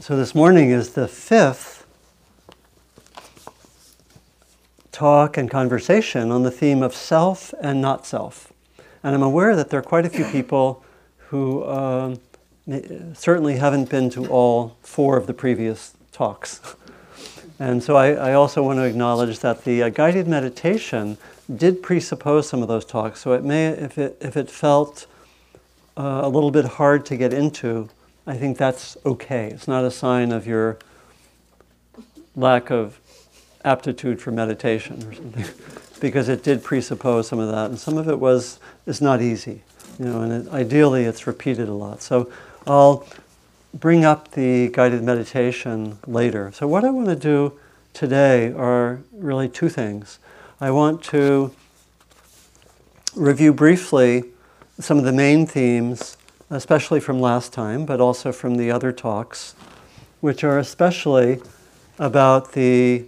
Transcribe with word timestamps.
So 0.00 0.16
this 0.16 0.32
morning 0.32 0.70
is 0.70 0.90
the 0.90 1.08
fifth 1.08 1.84
talk 4.92 5.36
and 5.36 5.50
conversation 5.50 6.30
on 6.30 6.44
the 6.44 6.52
theme 6.52 6.84
of 6.84 6.94
self 6.94 7.52
and 7.60 7.80
not 7.80 8.06
self. 8.06 8.52
And 9.02 9.16
I'm 9.16 9.24
aware 9.24 9.56
that 9.56 9.70
there 9.70 9.80
are 9.80 9.82
quite 9.82 10.06
a 10.06 10.08
few 10.08 10.24
people 10.26 10.84
who 11.16 11.64
um, 11.66 12.20
certainly 13.12 13.56
haven't 13.56 13.90
been 13.90 14.08
to 14.10 14.26
all 14.28 14.76
four 14.82 15.16
of 15.16 15.26
the 15.26 15.34
previous 15.34 15.94
talks. 16.12 16.76
And 17.58 17.82
so 17.82 17.96
I, 17.96 18.12
I 18.12 18.32
also 18.34 18.62
want 18.62 18.78
to 18.78 18.84
acknowledge 18.84 19.40
that 19.40 19.64
the 19.64 19.82
uh, 19.82 19.88
guided 19.88 20.28
meditation 20.28 21.18
did 21.54 21.82
presuppose 21.82 22.48
some 22.48 22.62
of 22.62 22.68
those 22.68 22.84
talks. 22.84 23.20
So 23.20 23.32
it 23.32 23.42
may, 23.42 23.66
if 23.66 23.98
it, 23.98 24.16
if 24.20 24.36
it 24.36 24.48
felt 24.48 25.08
uh, 25.96 26.20
a 26.22 26.28
little 26.28 26.52
bit 26.52 26.66
hard 26.66 27.04
to 27.06 27.16
get 27.16 27.32
into, 27.32 27.88
I 28.28 28.36
think 28.36 28.58
that's 28.58 28.94
okay. 29.06 29.46
It's 29.46 29.66
not 29.66 29.84
a 29.84 29.90
sign 29.90 30.32
of 30.32 30.46
your 30.46 30.76
lack 32.36 32.70
of 32.70 33.00
aptitude 33.64 34.20
for 34.20 34.30
meditation 34.30 35.02
or 35.02 35.14
something, 35.14 35.46
because 36.00 36.28
it 36.28 36.42
did 36.42 36.62
presuppose 36.62 37.26
some 37.26 37.38
of 37.38 37.50
that, 37.50 37.70
and 37.70 37.78
some 37.80 37.96
of 37.96 38.06
it 38.06 38.18
was 38.18 38.60
is 38.84 39.00
not 39.00 39.22
easy, 39.22 39.62
you 39.98 40.04
know. 40.04 40.20
And 40.20 40.46
it, 40.46 40.52
ideally, 40.52 41.04
it's 41.04 41.26
repeated 41.26 41.70
a 41.70 41.72
lot. 41.72 42.02
So 42.02 42.30
I'll 42.66 43.06
bring 43.72 44.04
up 44.04 44.32
the 44.32 44.68
guided 44.68 45.02
meditation 45.02 45.96
later. 46.06 46.52
So 46.52 46.68
what 46.68 46.84
I 46.84 46.90
want 46.90 47.08
to 47.08 47.16
do 47.16 47.58
today 47.94 48.52
are 48.52 49.00
really 49.10 49.48
two 49.48 49.70
things. 49.70 50.18
I 50.60 50.70
want 50.70 51.02
to 51.04 51.54
review 53.16 53.54
briefly 53.54 54.24
some 54.78 54.98
of 54.98 55.04
the 55.04 55.12
main 55.12 55.46
themes, 55.46 56.17
especially 56.50 57.00
from 57.00 57.20
last 57.20 57.52
time, 57.52 57.84
but 57.84 58.00
also 58.00 58.32
from 58.32 58.56
the 58.56 58.70
other 58.70 58.92
talks, 58.92 59.54
which 60.20 60.42
are 60.42 60.58
especially 60.58 61.40
about 61.98 62.52
the 62.52 63.04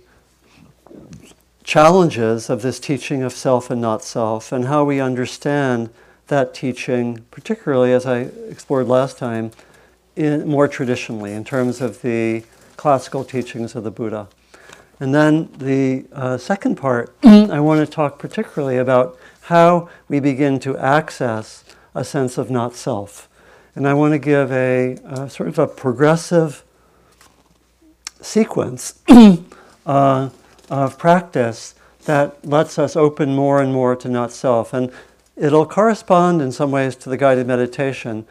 challenges 1.65 2.51
of 2.51 2.63
this 2.63 2.81
teaching 2.81 3.23
of 3.23 3.33
self 3.33 3.71
and 3.71 3.81
not 3.81 4.03
self, 4.03 4.53
and 4.53 4.67
how 4.67 4.85
we 4.85 5.01
understand 5.01 5.91
that 6.27 6.53
teaching, 6.55 7.25
particularly 7.31 7.93
as 7.93 8.07
I 8.07 8.21
explored 8.49 8.89
last 8.89 9.19
time, 9.19 9.53
in, 10.17 10.47
more 10.47 10.69
traditionally 10.69 11.33
in 11.33 11.45
terms 11.45 11.81
of 11.81 12.03
the 12.03 12.45
classical 12.77 13.25
teachings 13.25 13.75
of 13.75 13.85
the 13.85 13.91
Buddha. 13.91 14.29
And 14.99 15.15
then 15.15 15.49
the 15.57 16.05
uh, 16.13 16.37
second 16.37 16.77
part, 16.77 17.15
I 17.23 17.59
want 17.61 17.81
to 17.81 17.91
talk 17.91 18.19
particularly 18.19 18.77
about 18.77 19.19
how 19.43 19.89
we 20.09 20.21
begin 20.21 20.61
to 20.61 20.77
access 20.77 21.65
a 21.95 22.05
sense 22.05 22.37
of 22.37 22.51
not 22.51 22.75
self. 22.75 23.30
And 23.75 23.87
I 23.87 23.95
want 23.95 24.13
to 24.13 24.19
give 24.19 24.51
a, 24.53 24.99
a 25.05 25.31
sort 25.31 25.49
of 25.49 25.59
a 25.59 25.67
progressive 25.67 26.65
sequence 28.21 29.01
uh, 29.87 30.31
of 30.69 30.99
practice 30.99 31.75
that 32.05 32.45
lets 32.45 32.79
us 32.79 32.97
open 32.97 33.35
more 33.35 33.61
and 33.61 33.73
more 33.73 33.95
to 33.97 34.09
not 34.09 34.33
self. 34.33 34.73
And 34.73 34.91
it'll 35.37 35.67
correspond 35.67 36.43
in 36.43 36.53
some 36.53 36.71
ways 36.71 36.97
to 36.97 37.09
the 37.09 37.17
guided 37.17 37.47
meditation. 37.47 38.27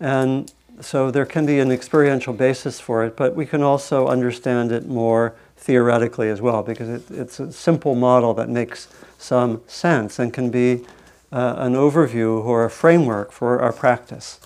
And 0.00 0.52
so 0.80 1.10
there 1.10 1.26
can 1.26 1.46
be 1.46 1.60
an 1.60 1.70
experiential 1.70 2.32
basis 2.32 2.80
for 2.80 3.04
it, 3.04 3.16
but 3.16 3.34
we 3.34 3.46
can 3.46 3.62
also 3.62 4.08
understand 4.08 4.72
it 4.72 4.86
more 4.86 5.34
theoretically 5.56 6.28
as 6.28 6.40
well, 6.40 6.62
because 6.62 6.88
it, 6.88 7.10
it's 7.10 7.40
a 7.40 7.52
simple 7.52 7.94
model 7.94 8.34
that 8.34 8.48
makes 8.48 8.88
some 9.18 9.62
sense 9.66 10.18
and 10.18 10.32
can 10.32 10.50
be 10.50 10.84
uh, 11.32 11.54
an 11.58 11.74
overview 11.74 12.44
or 12.44 12.64
a 12.64 12.70
framework 12.70 13.32
for 13.32 13.60
our 13.60 13.72
practice. 13.72 14.40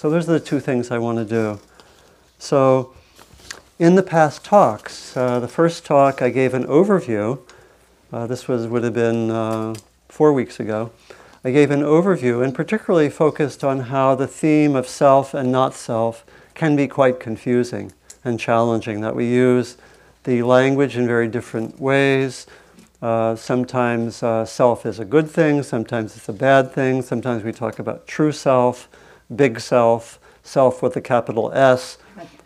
So 0.00 0.08
those 0.08 0.30
are 0.30 0.32
the 0.32 0.40
two 0.40 0.60
things 0.60 0.90
I 0.90 0.96
want 0.96 1.18
to 1.18 1.26
do. 1.26 1.60
So 2.38 2.94
in 3.78 3.96
the 3.96 4.02
past 4.02 4.42
talks, 4.42 5.14
uh, 5.14 5.40
the 5.40 5.46
first 5.46 5.84
talk 5.84 6.22
I 6.22 6.30
gave 6.30 6.54
an 6.54 6.64
overview. 6.64 7.38
Uh, 8.10 8.26
this 8.26 8.48
was 8.48 8.66
would 8.66 8.82
have 8.82 8.94
been 8.94 9.30
uh, 9.30 9.74
four 10.08 10.32
weeks 10.32 10.58
ago 10.58 10.90
I 11.44 11.50
gave 11.50 11.70
an 11.70 11.82
overview 11.82 12.42
and 12.42 12.54
particularly 12.54 13.10
focused 13.10 13.62
on 13.62 13.80
how 13.80 14.14
the 14.14 14.26
theme 14.26 14.74
of 14.74 14.88
self 14.88 15.34
and 15.34 15.52
not 15.52 15.74
self 15.74 16.24
can 16.54 16.76
be 16.76 16.88
quite 16.88 17.20
confusing 17.20 17.92
and 18.24 18.40
challenging, 18.40 19.02
that 19.02 19.14
we 19.14 19.28
use 19.28 19.76
the 20.24 20.42
language 20.42 20.96
in 20.96 21.06
very 21.06 21.28
different 21.28 21.78
ways. 21.78 22.46
Uh, 23.02 23.36
sometimes 23.36 24.22
uh, 24.22 24.46
self 24.46 24.86
is 24.86 24.98
a 24.98 25.04
good 25.04 25.28
thing, 25.28 25.62
sometimes 25.62 26.16
it's 26.16 26.30
a 26.30 26.32
bad 26.32 26.72
thing, 26.72 27.02
sometimes 27.02 27.44
we 27.44 27.52
talk 27.52 27.78
about 27.78 28.06
true 28.06 28.32
self, 28.32 28.88
big 29.34 29.60
self, 29.60 30.18
self 30.42 30.82
with 30.82 30.96
a 30.96 31.00
capital 31.00 31.52
S. 31.52 31.98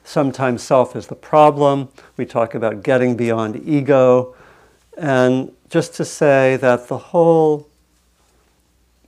Sometimes 0.04 0.62
self 0.62 0.94
is 0.94 1.06
the 1.06 1.14
problem. 1.14 1.88
We 2.16 2.26
talk 2.26 2.54
about 2.54 2.82
getting 2.82 3.16
beyond 3.16 3.66
ego. 3.66 4.34
And 4.96 5.52
just 5.70 5.94
to 5.94 6.04
say 6.04 6.56
that 6.56 6.88
the 6.88 6.98
whole 6.98 7.68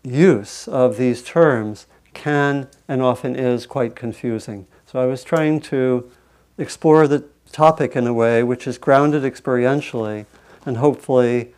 use 0.03 0.66
of 0.69 0.97
these 0.97 1.22
terms 1.22 1.87
can 2.14 2.69
and 2.88 3.03
often 3.03 3.37
is 3.37 3.66
quite 3.66 3.94
confusing. 3.94 4.66
So 4.87 5.00
I 5.00 5.06
was 5.06 5.22
trying 5.22 5.60
to 5.62 6.10
explore 6.58 7.06
the 7.06 7.25
topic 7.53 7.94
in 7.94 8.06
a 8.06 8.14
way 8.14 8.43
which 8.43 8.66
is 8.66 8.78
grounded 8.78 9.22
experientially 9.22 10.26
and 10.64 10.78
hopefully 10.78 11.54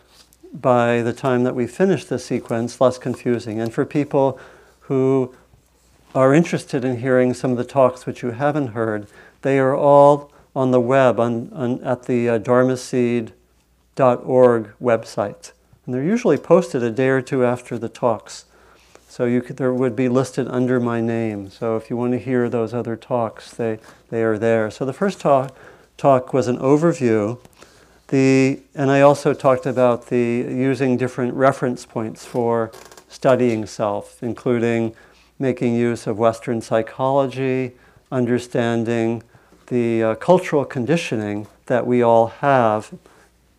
by 0.53 1.03
the 1.03 1.13
time 1.13 1.45
that 1.45 1.55
we 1.55 1.67
finish 1.67 2.05
this 2.05 2.25
sequence 2.25 2.81
less 2.81 2.99
confusing. 2.99 3.61
And 3.61 3.73
for 3.73 3.85
people 3.85 4.39
who 4.81 5.35
are 6.15 6.33
interested 6.35 6.85
in 6.85 6.99
hearing 6.99 7.35
some 7.35 7.51
of 7.53 7.57
the 7.57 7.65
talks 7.65 8.07
which 8.07 8.23
you 8.23 8.31
haven't 8.31 8.69
heard, 8.69 9.07
they 9.43 9.59
are 9.59 9.75
all 9.77 10.33
on 10.55 10.71
the 10.71 10.81
web 10.81 11.21
on, 11.21 11.53
on 11.53 11.83
at 11.85 12.05
the 12.05 12.29
uh, 12.29 12.39
dharmaseed.org 12.39 13.33
website. 14.81 15.53
And 15.85 15.95
they're 15.95 16.03
usually 16.03 16.37
posted 16.37 16.83
a 16.83 16.91
day 16.91 17.09
or 17.09 17.23
two 17.23 17.45
after 17.45 17.79
the 17.79 17.89
talks. 17.89 18.45
So 19.09 19.25
you 19.25 19.41
could, 19.41 19.57
there 19.57 19.73
would 19.73 19.97
be 19.97 20.09
listed 20.09 20.47
under 20.49 20.79
my 20.79 21.01
name. 21.01 21.51
So 21.51 21.77
if 21.77 21.89
you 21.91 21.97
want 21.97 22.13
to 22.13 22.19
hear 22.19 22.49
those 22.49 22.75
other 22.75 22.95
talks, 22.97 23.51
they, 23.53 23.79
they 24.11 24.23
are 24.23 24.37
there. 24.37 24.71
So 24.71 24.85
the 24.85 24.93
first 24.93 25.21
talk, 25.21 25.57
talk 25.97 26.33
was 26.33 26.47
an 26.47 26.59
overview. 26.59 27.39
The, 28.09 28.61
and 28.75 28.91
I 28.91 29.01
also 29.01 29.35
talked 29.35 29.67
about 29.67 30.07
the 30.09 30.19
using 30.19 30.97
different 30.97 31.35
reference 31.35 31.87
points 31.87 32.25
for 32.25 32.71
studying 33.09 33.67
self, 33.67 34.23
including 34.23 34.95
making 35.39 35.75
use 35.75 36.07
of 36.07 36.19
Western 36.19 36.61
psychology, 36.61 37.73
understanding 38.11 39.23
the 39.69 40.03
uh, 40.03 40.15
cultural 40.17 40.65
conditioning 40.65 41.47
that 41.67 41.87
we 41.87 42.03
all 42.03 42.27
have 42.27 42.93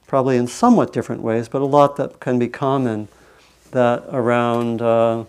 probably 0.08 0.38
in 0.38 0.48
somewhat 0.48 0.92
different 0.92 1.22
ways, 1.22 1.48
but 1.48 1.62
a 1.62 1.66
lot 1.66 1.96
that 1.96 2.20
can 2.20 2.40
be 2.40 2.48
common 2.48 3.08
that 3.72 4.04
around 4.10 4.82
uh, 4.82 5.24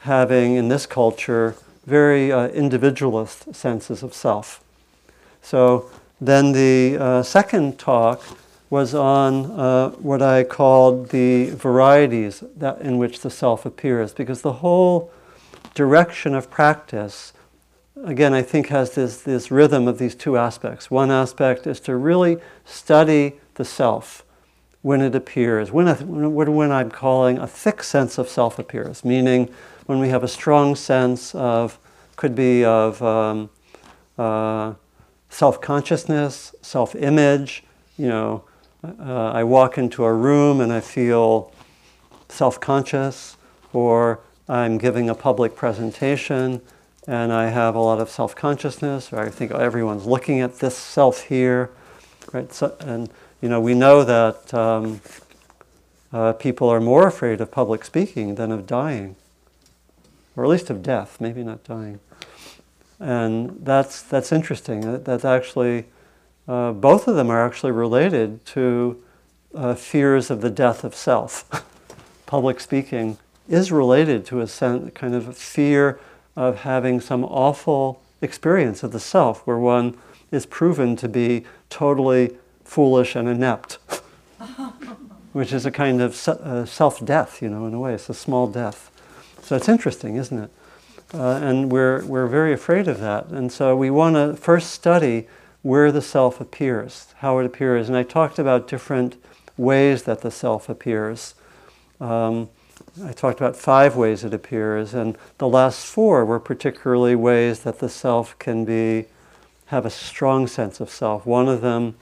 having 0.00 0.54
in 0.54 0.68
this 0.68 0.86
culture 0.86 1.54
very 1.84 2.32
uh, 2.32 2.48
individualist 2.48 3.54
senses 3.54 4.02
of 4.02 4.14
self. 4.14 4.64
So 5.42 5.90
then 6.20 6.52
the 6.52 6.96
uh, 6.98 7.22
second 7.22 7.78
talk 7.78 8.22
was 8.70 8.94
on 8.94 9.44
uh, 9.52 9.90
what 9.90 10.22
I 10.22 10.42
called 10.42 11.10
the 11.10 11.50
varieties 11.50 12.42
that, 12.56 12.80
in 12.80 12.98
which 12.98 13.20
the 13.20 13.30
self 13.30 13.64
appears, 13.64 14.12
because 14.12 14.42
the 14.42 14.54
whole 14.54 15.12
direction 15.76 16.34
of 16.34 16.50
practice 16.50 17.32
again, 18.04 18.34
I 18.34 18.42
think 18.42 18.68
has 18.68 18.94
this, 18.94 19.22
this 19.22 19.50
rhythm 19.50 19.88
of 19.88 19.98
these 19.98 20.14
two 20.14 20.36
aspects. 20.36 20.90
One 20.90 21.10
aspect 21.10 21.66
is 21.66 21.80
to 21.80 21.96
really 21.96 22.38
study 22.64 23.34
the 23.54 23.64
self 23.64 24.24
when 24.82 25.00
it 25.00 25.14
appears, 25.14 25.72
when, 25.72 25.86
when, 26.06 26.54
when 26.54 26.70
I'm 26.70 26.90
calling 26.90 27.38
a 27.38 27.46
thick 27.46 27.82
sense 27.82 28.18
of 28.18 28.28
self 28.28 28.58
appears, 28.58 29.04
meaning 29.04 29.52
when 29.86 29.98
we 29.98 30.10
have 30.10 30.22
a 30.22 30.28
strong 30.28 30.76
sense 30.76 31.34
of, 31.34 31.78
could 32.14 32.34
be 32.36 32.64
of 32.64 33.02
um, 33.02 33.50
uh, 34.16 34.74
self 35.28 35.60
consciousness, 35.60 36.54
self 36.62 36.94
image. 36.94 37.64
You 37.98 38.08
know, 38.08 38.44
uh, 38.84 39.32
I 39.32 39.42
walk 39.42 39.76
into 39.76 40.04
a 40.04 40.12
room 40.12 40.60
and 40.60 40.72
I 40.72 40.80
feel 40.80 41.52
self 42.28 42.60
conscious, 42.60 43.36
or 43.72 44.20
I'm 44.48 44.78
giving 44.78 45.10
a 45.10 45.14
public 45.14 45.56
presentation 45.56 46.60
and 47.06 47.32
I 47.32 47.48
have 47.48 47.74
a 47.74 47.80
lot 47.80 48.00
of 48.00 48.10
self 48.10 48.34
consciousness, 48.34 49.12
or 49.12 49.20
I 49.20 49.30
think 49.30 49.52
everyone's 49.52 50.06
looking 50.06 50.40
at 50.40 50.58
this 50.58 50.76
self 50.76 51.22
here, 51.22 51.70
right? 52.32 52.52
So, 52.52 52.76
and 52.80 53.08
you 53.40 53.48
know, 53.48 53.60
we 53.60 53.74
know 53.74 54.02
that 54.02 54.52
um, 54.52 55.00
uh, 56.12 56.32
people 56.32 56.68
are 56.68 56.80
more 56.80 57.06
afraid 57.06 57.40
of 57.40 57.50
public 57.50 57.84
speaking 57.84 58.34
than 58.34 58.50
of 58.50 58.66
dying, 58.66 59.14
or 60.34 60.44
at 60.44 60.50
least 60.50 60.68
of 60.68 60.82
death, 60.82 61.20
maybe 61.20 61.44
not 61.44 61.62
dying. 61.62 62.00
And 62.98 63.64
that's 63.64 64.02
that's 64.02 64.32
interesting. 64.32 65.04
That's 65.04 65.24
actually 65.24 65.84
uh, 66.48 66.72
both 66.72 67.06
of 67.06 67.14
them 67.14 67.30
are 67.30 67.46
actually 67.46 67.72
related 67.72 68.44
to 68.46 69.02
uh, 69.54 69.74
fears 69.74 70.30
of 70.30 70.40
the 70.40 70.50
death 70.50 70.82
of 70.82 70.94
self. 70.94 71.64
public 72.26 72.58
speaking 72.58 73.16
is 73.48 73.70
related 73.70 74.24
to 74.26 74.40
a 74.40 74.46
sense, 74.46 74.92
kind 74.94 75.14
of 75.14 75.36
fear 75.36 75.98
of 76.34 76.60
having 76.60 77.00
some 77.00 77.24
awful 77.24 78.02
experience 78.20 78.82
of 78.82 78.92
the 78.92 79.00
self 79.00 79.46
where 79.46 79.58
one 79.58 79.96
is 80.30 80.46
proven 80.46 80.96
to 80.96 81.08
be 81.08 81.44
totally 81.70 82.36
foolish 82.64 83.14
and 83.14 83.28
inept, 83.28 83.78
which 85.32 85.52
is 85.52 85.64
a 85.64 85.70
kind 85.70 86.00
of 86.00 86.28
uh, 86.28 86.66
self 86.66 87.04
death, 87.04 87.40
you 87.40 87.48
know, 87.48 87.66
in 87.66 87.74
a 87.74 87.78
way. 87.78 87.94
It's 87.94 88.08
a 88.08 88.14
small 88.14 88.46
death. 88.46 88.90
So 89.42 89.56
it's 89.56 89.68
interesting, 89.68 90.16
isn't 90.16 90.38
it? 90.38 90.50
Uh, 91.14 91.38
and 91.42 91.70
we're, 91.70 92.04
we're 92.04 92.26
very 92.26 92.52
afraid 92.52 92.88
of 92.88 92.98
that. 92.98 93.26
And 93.26 93.52
so 93.52 93.76
we 93.76 93.90
want 93.90 94.16
to 94.16 94.34
first 94.34 94.70
study 94.70 95.28
where 95.62 95.92
the 95.92 96.02
self 96.02 96.40
appears, 96.40 97.14
how 97.18 97.38
it 97.38 97.46
appears. 97.46 97.88
And 97.88 97.96
I 97.96 98.02
talked 98.02 98.38
about 98.38 98.66
different 98.66 99.16
ways 99.56 100.02
that 100.02 100.22
the 100.22 100.30
self 100.30 100.68
appears. 100.68 101.34
Um, 102.00 102.48
I 103.04 103.12
talked 103.12 103.40
about 103.40 103.56
five 103.56 103.94
ways 103.94 104.24
it 104.24 104.32
appears, 104.32 104.94
and 104.94 105.18
the 105.36 105.48
last 105.48 105.84
four 105.84 106.24
were 106.24 106.40
particularly 106.40 107.14
ways 107.14 107.60
that 107.60 107.78
the 107.78 107.90
self 107.90 108.38
can 108.38 108.64
be 108.64 109.06
have 109.66 109.84
a 109.84 109.90
strong 109.90 110.46
sense 110.46 110.80
of 110.80 110.88
self. 110.88 111.26
One 111.26 111.46
of 111.46 111.60
them 111.60 111.96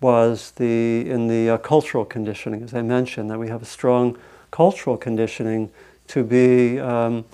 was 0.00 0.52
the 0.52 1.08
in 1.10 1.28
the 1.28 1.50
uh, 1.50 1.58
cultural 1.58 2.06
conditioning, 2.06 2.62
as 2.62 2.72
I 2.72 2.80
mentioned, 2.80 3.30
that 3.30 3.38
we 3.38 3.48
have 3.48 3.60
a 3.60 3.66
strong 3.66 4.16
cultural 4.50 4.96
conditioning 4.96 5.70
to 6.08 6.24
be, 6.24 6.80
um, 6.80 7.26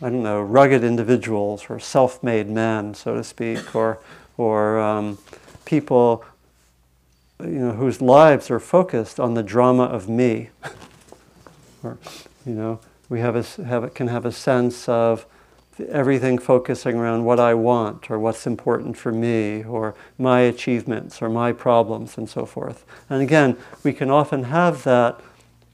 I 0.00 0.08
don't 0.08 0.22
know, 0.22 0.40
rugged 0.40 0.84
individuals 0.84 1.66
or 1.68 1.78
self-made 1.78 2.48
men, 2.48 2.94
so 2.94 3.14
to 3.14 3.24
speak, 3.24 3.74
or 3.76 3.98
or 4.38 4.78
um, 4.80 5.18
people, 5.66 6.24
you 7.40 7.58
know, 7.58 7.72
whose 7.72 8.00
lives 8.00 8.50
are 8.50 8.60
focused 8.60 9.20
on 9.20 9.34
the 9.34 9.42
drama 9.42 9.84
of 9.84 10.08
me. 10.08 10.48
or, 11.84 11.98
you 12.46 12.54
know, 12.54 12.80
we 13.08 13.20
have 13.20 13.36
a, 13.36 13.64
have, 13.64 13.92
can 13.94 14.08
have 14.08 14.24
a 14.24 14.32
sense 14.32 14.88
of 14.88 15.26
everything 15.88 16.38
focusing 16.38 16.96
around 16.96 17.24
what 17.24 17.40
I 17.40 17.54
want 17.54 18.10
or 18.10 18.18
what's 18.18 18.46
important 18.46 18.96
for 18.96 19.10
me 19.10 19.64
or 19.64 19.94
my 20.18 20.40
achievements 20.40 21.22
or 21.22 21.28
my 21.28 21.52
problems 21.52 22.18
and 22.18 22.28
so 22.28 22.44
forth. 22.44 22.84
And 23.08 23.22
again, 23.22 23.56
we 23.82 23.92
can 23.92 24.10
often 24.10 24.44
have 24.44 24.84
that 24.84 25.20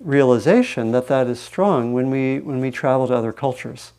realization 0.00 0.92
that 0.92 1.08
that 1.08 1.26
is 1.26 1.40
strong 1.40 1.92
when 1.92 2.10
we, 2.10 2.38
when 2.38 2.60
we 2.60 2.70
travel 2.70 3.08
to 3.08 3.14
other 3.14 3.32
cultures, 3.32 3.92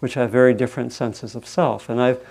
which 0.00 0.14
have 0.14 0.30
very 0.30 0.54
different 0.54 0.92
senses 0.92 1.34
of 1.34 1.46
self. 1.46 1.88
And 1.88 2.00
I've, 2.00 2.26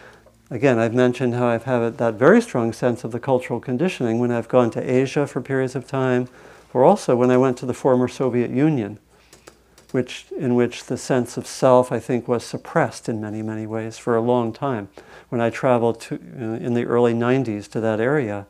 again, 0.50 0.80
I've 0.80 0.96
mentioned 0.96 1.36
how 1.36 1.48
I've 1.48 1.66
had 1.66 1.98
that 2.00 2.16
very 2.16 2.42
strong 2.42 2.74
sense 2.74 3.04
of 3.04 3.12
the 3.12 3.20
cultural 3.20 3.60
conditioning 3.60 4.18
when 4.18 4.32
I've 4.32 4.48
gone 4.48 4.72
to 4.72 4.82
Asia 4.82 5.28
for 5.28 5.42
periods 5.42 5.76
of 5.76 5.88
time, 5.88 6.28
or 6.74 6.84
also 6.84 7.16
when 7.16 7.30
I 7.30 7.38
went 7.38 7.58
to 7.60 7.68
the 7.68 7.74
former 7.74 8.08
Soviet 8.08 8.50
Union 8.50 8.98
which, 9.94 10.26
in 10.36 10.56
which 10.56 10.86
the 10.86 10.98
sense 10.98 11.38
of 11.38 11.46
self, 11.46 11.92
I 11.92 12.00
think, 12.00 12.28
was 12.28 12.44
suppressed 12.44 13.08
in 13.08 13.22
many, 13.22 13.44
many 13.44 13.68
ways 13.68 13.96
for 14.00 14.16
a 14.16 14.22
long 14.22 14.52
time. 14.52 14.90
When 15.30 15.40
I 15.40 15.52
traveled 15.52 16.02
to, 16.02 16.16
uh, 16.16 16.66
in 16.66 16.74
the 16.74 16.84
early 16.86 17.14
90s 17.14 17.70
to 17.70 17.80
that 17.80 18.00
area 18.00 18.48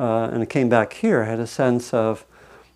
uh, 0.00 0.30
and 0.32 0.42
I 0.42 0.46
came 0.46 0.68
back 0.68 0.94
here, 0.94 1.22
I 1.22 1.26
had 1.26 1.38
a 1.38 1.46
sense 1.46 1.94
of, 1.94 2.26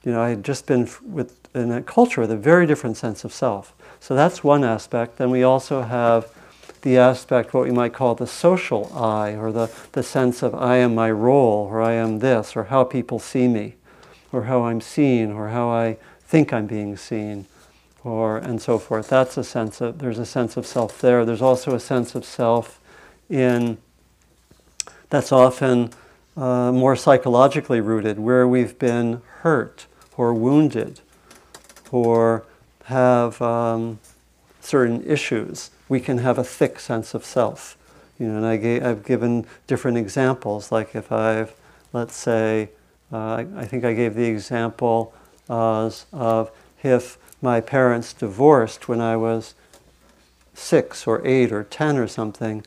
you 0.04 0.12
know, 0.12 0.22
I 0.22 0.28
had 0.28 0.44
just 0.44 0.64
been 0.64 0.88
with, 1.02 1.36
in 1.56 1.72
a 1.72 1.82
culture 1.82 2.20
with 2.20 2.30
a 2.30 2.36
very 2.36 2.68
different 2.68 2.96
sense 2.96 3.24
of 3.24 3.32
self. 3.32 3.74
So 3.98 4.14
that's 4.14 4.44
one 4.44 4.62
aspect. 4.62 5.16
Then 5.16 5.30
we 5.30 5.42
also 5.42 5.82
have 5.82 6.28
the 6.82 6.96
aspect, 6.96 7.52
what 7.52 7.64
we 7.64 7.72
might 7.72 7.94
call 7.94 8.14
the 8.14 8.28
social 8.28 8.96
I, 8.96 9.34
or 9.34 9.50
the, 9.50 9.72
the 9.90 10.04
sense 10.04 10.40
of 10.44 10.54
I 10.54 10.76
am 10.76 10.94
my 10.94 11.10
role, 11.10 11.66
or 11.68 11.82
I 11.82 11.94
am 11.94 12.20
this, 12.20 12.54
or 12.54 12.64
how 12.64 12.84
people 12.84 13.18
see 13.18 13.48
me, 13.48 13.74
or 14.30 14.44
how 14.44 14.66
I'm 14.66 14.80
seen, 14.80 15.32
or 15.32 15.48
how 15.48 15.68
I 15.68 15.96
think 16.28 16.52
I'm 16.52 16.68
being 16.68 16.96
seen 16.96 17.46
or 18.04 18.36
and 18.36 18.60
so 18.60 18.78
forth. 18.78 19.08
That's 19.08 19.36
a 19.36 19.44
sense 19.44 19.80
of 19.80 19.98
there's 19.98 20.18
a 20.18 20.26
sense 20.26 20.56
of 20.56 20.66
self 20.66 21.00
there. 21.00 21.24
There's 21.24 21.42
also 21.42 21.74
a 21.74 21.80
sense 21.80 22.14
of 22.14 22.24
self 22.24 22.80
in 23.28 23.78
that's 25.08 25.32
often 25.32 25.90
uh, 26.36 26.72
more 26.72 26.96
psychologically 26.96 27.80
rooted, 27.80 28.18
where 28.18 28.46
we've 28.46 28.78
been 28.78 29.22
hurt 29.40 29.86
or 30.16 30.34
wounded 30.34 31.00
or 31.90 32.44
have 32.84 33.40
um, 33.40 33.98
certain 34.60 35.02
issues. 35.04 35.70
We 35.88 36.00
can 36.00 36.18
have 36.18 36.38
a 36.38 36.44
thick 36.44 36.80
sense 36.80 37.14
of 37.14 37.24
self. 37.24 37.78
You 38.18 38.28
know, 38.28 38.36
and 38.38 38.46
I 38.46 38.56
gave, 38.56 38.84
I've 38.84 39.04
given 39.04 39.46
different 39.66 39.96
examples. 39.96 40.72
Like 40.72 40.94
if 40.94 41.10
I've, 41.10 41.54
let's 41.92 42.16
say, 42.16 42.70
uh, 43.12 43.44
I, 43.56 43.64
think 43.64 43.84
I 43.84 43.92
gave 43.92 44.14
the 44.14 44.24
example 44.24 45.14
uh, 45.48 45.90
of 46.12 46.50
if 46.82 47.18
my 47.44 47.60
parents 47.60 48.14
divorced 48.14 48.88
when 48.88 49.02
I 49.02 49.16
was 49.16 49.54
six 50.54 51.06
or 51.06 51.24
eight 51.26 51.52
or 51.52 51.62
ten 51.62 51.98
or 51.98 52.08
something, 52.08 52.64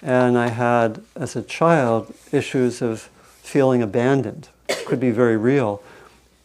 and 0.00 0.38
I 0.38 0.48
had, 0.48 1.02
as 1.16 1.34
a 1.34 1.42
child, 1.42 2.14
issues 2.30 2.80
of 2.80 3.10
feeling 3.42 3.82
abandoned. 3.82 4.48
Could 4.86 5.00
be 5.00 5.10
very 5.10 5.36
real. 5.36 5.82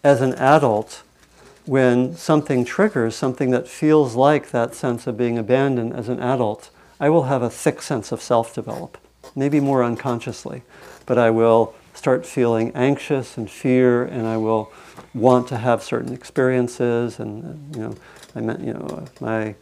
As 0.03 0.19
an 0.19 0.33
adult, 0.33 1.03
when 1.65 2.15
something 2.15 2.65
triggers 2.65 3.15
something 3.15 3.51
that 3.51 3.67
feels 3.67 4.15
like 4.15 4.49
that 4.49 4.73
sense 4.73 5.05
of 5.05 5.15
being 5.15 5.37
abandoned 5.37 5.93
as 5.93 6.09
an 6.09 6.19
adult, 6.19 6.71
I 6.99 7.09
will 7.09 7.23
have 7.23 7.43
a 7.43 7.51
thick 7.51 7.83
sense 7.83 8.11
of 8.11 8.19
self 8.19 8.55
develop, 8.55 8.97
maybe 9.35 9.59
more 9.59 9.83
unconsciously, 9.83 10.63
but 11.05 11.19
I 11.19 11.29
will 11.29 11.75
start 11.95 12.25
feeling 12.25 12.71
anxious 12.75 13.37
and 13.37 13.49
fear, 13.49 14.03
and 14.03 14.27
I 14.27 14.37
will 14.37 14.71
want 15.13 15.47
to 15.47 15.57
have 15.57 15.81
certain 15.81 16.13
experiences. 16.13 17.19
And 17.19 17.75
you 17.75 17.81
know, 17.81 17.95
I 18.35 18.41
meant 18.41 18.61
you 18.61 18.73
know, 18.73 19.05
my 19.19 19.55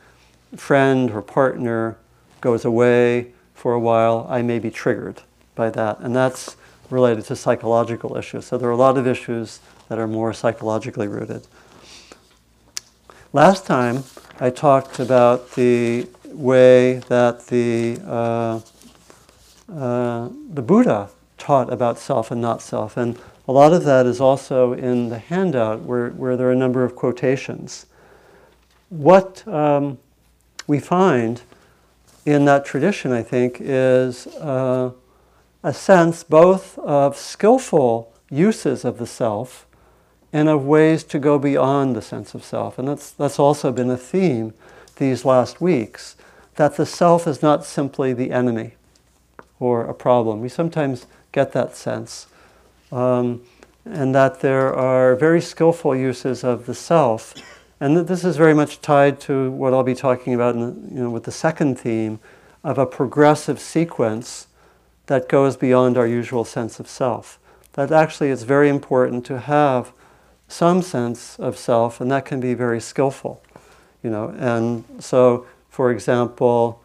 friend 0.56 1.12
or 1.12 1.22
partner 1.22 1.98
goes 2.42 2.66
away 2.66 3.32
for 3.54 3.74
a 3.74 3.80
while, 3.80 4.28
I 4.30 4.42
may 4.42 4.60
be 4.60 4.70
triggered 4.70 5.22
by 5.56 5.70
that, 5.70 6.00
and 6.00 6.14
that's 6.14 6.58
related 6.90 7.24
to 7.26 7.36
psychological 7.36 8.18
issues. 8.18 8.46
So 8.46 8.58
there 8.58 8.68
are 8.68 8.74
a 8.74 8.78
lot 8.78 8.98
of 8.98 9.08
issues 9.08 9.62
that 9.88 9.98
are 9.98 10.08
more 10.08 10.34
psychologically 10.34 11.08
rooted. 11.08 11.48
Last 13.32 13.66
time 13.66 14.04
I 14.40 14.50
talked 14.50 15.00
about 15.00 15.52
the 15.52 16.08
way 16.26 16.96
that 17.08 17.48
the 17.48 18.00
uh, 18.06 18.60
uh, 19.74 20.30
the 20.50 20.62
Buddha 20.62 21.10
taught 21.44 21.72
about 21.72 22.00
self 22.00 22.32
and 22.32 22.42
not 22.42 22.62
self. 22.62 22.96
And 22.96 23.20
a 23.48 23.52
lot 23.52 23.74
of 23.74 23.84
that 23.84 24.06
is 24.06 24.22
also 24.22 24.72
in 24.72 25.10
the 25.10 25.20
handout 25.20 25.82
where, 25.82 26.10
where 26.12 26.38
there 26.38 26.48
are 26.48 26.54
a 26.54 26.56
number 26.56 26.86
of 26.86 26.96
quotations. 26.96 27.86
What 28.90 29.46
um, 29.48 29.98
we 30.68 30.80
find 30.80 31.42
in 32.26 32.46
that 32.46 32.64
tradition, 32.66 33.12
I 33.12 33.22
think, 33.22 33.58
is 33.60 34.28
uh, 34.28 34.92
a 35.64 35.74
sense 35.74 36.24
both 36.24 36.78
of 36.80 37.18
skillful 37.18 38.14
uses 38.30 38.86
of 38.86 38.98
the 38.98 39.08
self 39.08 39.68
and 40.32 40.48
of 40.48 40.66
ways 40.66 41.04
to 41.04 41.20
go 41.20 41.38
beyond 41.38 41.96
the 41.96 42.02
sense 42.02 42.34
of 42.34 42.44
self. 42.44 42.80
And 42.80 42.88
that's, 42.88 43.12
that's 43.12 43.38
also 43.38 43.72
been 43.72 43.90
a 43.90 43.98
theme 43.98 44.54
these 44.96 45.26
last 45.26 45.60
weeks 45.60 46.16
that 46.56 46.78
the 46.78 46.86
self 46.86 47.28
is 47.28 47.42
not 47.42 47.66
simply 47.66 48.14
the 48.14 48.32
enemy 48.32 48.76
or 49.60 49.86
a 49.86 49.94
problem. 49.94 50.40
We 50.40 50.50
sometimes 50.50 51.08
get 51.34 51.52
that 51.52 51.76
sense. 51.76 52.28
Um, 52.92 53.42
and 53.84 54.16
that 54.16 54.40
there 54.40 54.74
are 54.74 55.16
very 55.16 55.42
skillful 55.42 55.94
uses 55.94 56.44
of 56.46 56.66
the 56.66 56.74
self. 56.74 57.34
And 57.82 57.98
that 57.98 58.08
this 58.08 58.24
is 58.24 58.38
very 58.38 58.54
much 58.54 58.80
tied 58.80 59.20
to 59.22 59.52
what 59.52 59.74
I'll 59.74 59.84
be 59.84 59.96
talking 59.96 60.34
about 60.34 60.56
in, 60.56 60.90
you 60.90 61.02
know, 61.02 61.10
with 61.10 61.26
the 61.26 61.32
second 61.32 61.78
theme 61.78 62.20
of 62.64 62.78
a 62.78 62.86
progressive 62.86 63.60
sequence 63.60 64.48
that 65.08 65.28
goes 65.28 65.58
beyond 65.58 65.98
our 65.98 66.08
usual 66.08 66.46
sense 66.46 66.80
of 66.80 66.88
self. 66.88 67.40
That 67.74 67.92
actually 67.92 68.30
it's 68.30 68.44
very 68.44 68.70
important 68.70 69.26
to 69.26 69.40
have 69.40 69.92
some 70.48 70.82
sense 70.82 71.38
of 71.40 71.58
self, 71.58 72.00
and 72.00 72.10
that 72.12 72.24
can 72.24 72.40
be 72.40 72.54
very 72.54 72.80
skillful. 72.80 73.44
You 74.02 74.12
know, 74.12 74.30
and 74.38 74.86
so, 75.00 75.46
for 75.70 75.92
example, 75.92 76.82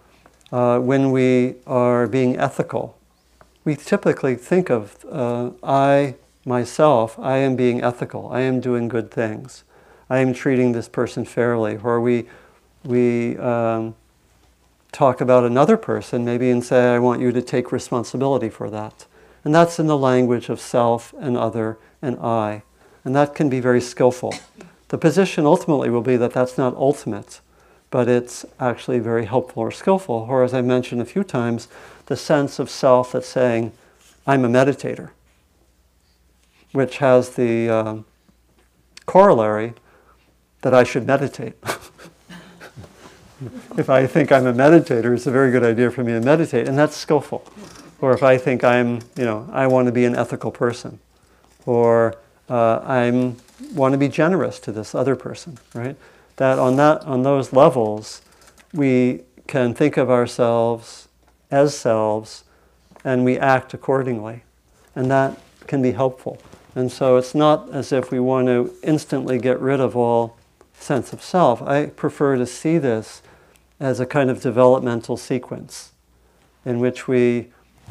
uh, 0.50 0.80
when 0.80 1.12
we 1.12 1.56
are 1.66 2.08
being 2.08 2.36
ethical, 2.36 2.97
we 3.68 3.76
typically 3.76 4.34
think 4.34 4.70
of 4.70 5.04
uh, 5.12 5.50
I, 5.62 6.14
myself, 6.46 7.18
I 7.18 7.36
am 7.36 7.54
being 7.54 7.82
ethical, 7.82 8.30
I 8.32 8.40
am 8.40 8.60
doing 8.60 8.88
good 8.88 9.10
things, 9.10 9.62
I 10.08 10.20
am 10.20 10.32
treating 10.32 10.72
this 10.72 10.88
person 10.88 11.26
fairly, 11.26 11.76
or 11.76 12.00
we, 12.00 12.28
we 12.82 13.36
um, 13.36 13.94
talk 14.90 15.20
about 15.20 15.44
another 15.44 15.76
person 15.76 16.24
maybe 16.24 16.48
and 16.48 16.64
say, 16.64 16.94
I 16.94 16.98
want 16.98 17.20
you 17.20 17.30
to 17.30 17.42
take 17.42 17.70
responsibility 17.70 18.48
for 18.48 18.70
that. 18.70 19.04
And 19.44 19.54
that's 19.54 19.78
in 19.78 19.86
the 19.86 19.98
language 19.98 20.48
of 20.48 20.60
self 20.60 21.12
and 21.20 21.36
other 21.36 21.76
and 22.00 22.18
I. 22.20 22.62
And 23.04 23.14
that 23.14 23.34
can 23.34 23.50
be 23.50 23.60
very 23.60 23.82
skillful. 23.82 24.34
The 24.88 24.96
position 24.96 25.44
ultimately 25.44 25.90
will 25.90 26.00
be 26.00 26.16
that 26.16 26.32
that's 26.32 26.56
not 26.56 26.74
ultimate, 26.74 27.42
but 27.90 28.08
it's 28.08 28.44
actually 28.60 28.98
very 28.98 29.24
helpful 29.26 29.62
or 29.62 29.70
skillful. 29.70 30.26
Or, 30.28 30.42
as 30.44 30.52
I 30.52 30.60
mentioned 30.60 31.00
a 31.00 31.06
few 31.06 31.24
times, 31.24 31.68
the 32.06 32.16
sense 32.16 32.58
of 32.58 32.70
self 32.70 33.12
that's 33.12 33.28
saying, 33.28 33.72
I'm 34.26 34.44
a 34.44 34.48
meditator, 34.48 35.10
which 36.72 36.98
has 36.98 37.30
the 37.30 37.70
um, 37.70 38.04
corollary 39.06 39.74
that 40.62 40.74
I 40.74 40.84
should 40.84 41.06
meditate. 41.06 41.54
if 43.78 43.88
I 43.88 44.06
think 44.06 44.30
I'm 44.32 44.46
a 44.46 44.52
meditator, 44.52 45.14
it's 45.14 45.26
a 45.26 45.30
very 45.30 45.50
good 45.50 45.64
idea 45.64 45.90
for 45.90 46.04
me 46.04 46.12
to 46.12 46.20
meditate, 46.20 46.68
and 46.68 46.76
that's 46.76 46.96
skillful. 46.96 47.44
Or 48.00 48.12
if 48.12 48.22
I 48.22 48.36
think 48.38 48.62
I'm, 48.64 49.00
you 49.16 49.24
know, 49.24 49.48
I 49.52 49.66
want 49.66 49.86
to 49.86 49.92
be 49.92 50.04
an 50.04 50.14
ethical 50.14 50.50
person, 50.50 50.98
or 51.66 52.16
uh, 52.48 52.78
I'm 52.80 53.36
want 53.74 53.92
to 53.92 53.98
be 53.98 54.08
generous 54.08 54.60
to 54.60 54.72
this 54.72 54.94
other 54.94 55.16
person, 55.16 55.58
right? 55.74 55.96
That 56.38 56.58
on 56.58 56.76
that 56.76 57.04
on 57.04 57.22
those 57.22 57.52
levels, 57.52 58.22
we 58.72 59.22
can 59.46 59.74
think 59.74 59.96
of 59.96 60.10
ourselves 60.10 61.08
as 61.50 61.76
selves, 61.76 62.44
and 63.04 63.24
we 63.24 63.38
act 63.38 63.74
accordingly, 63.74 64.42
and 64.94 65.10
that 65.10 65.38
can 65.66 65.82
be 65.82 65.92
helpful. 65.92 66.38
And 66.74 66.90
so 66.90 67.16
it's 67.16 67.34
not 67.34 67.70
as 67.72 67.92
if 67.92 68.10
we 68.10 68.20
want 68.20 68.46
to 68.48 68.74
instantly 68.82 69.38
get 69.38 69.60
rid 69.60 69.80
of 69.80 69.96
all 69.96 70.36
sense 70.74 71.12
of 71.12 71.22
self. 71.22 71.60
I 71.62 71.86
prefer 71.86 72.36
to 72.36 72.46
see 72.46 72.78
this 72.78 73.22
as 73.80 74.00
a 74.00 74.06
kind 74.06 74.30
of 74.30 74.40
developmental 74.40 75.16
sequence 75.16 75.92
in 76.64 76.78
which 76.78 77.08
we 77.08 77.48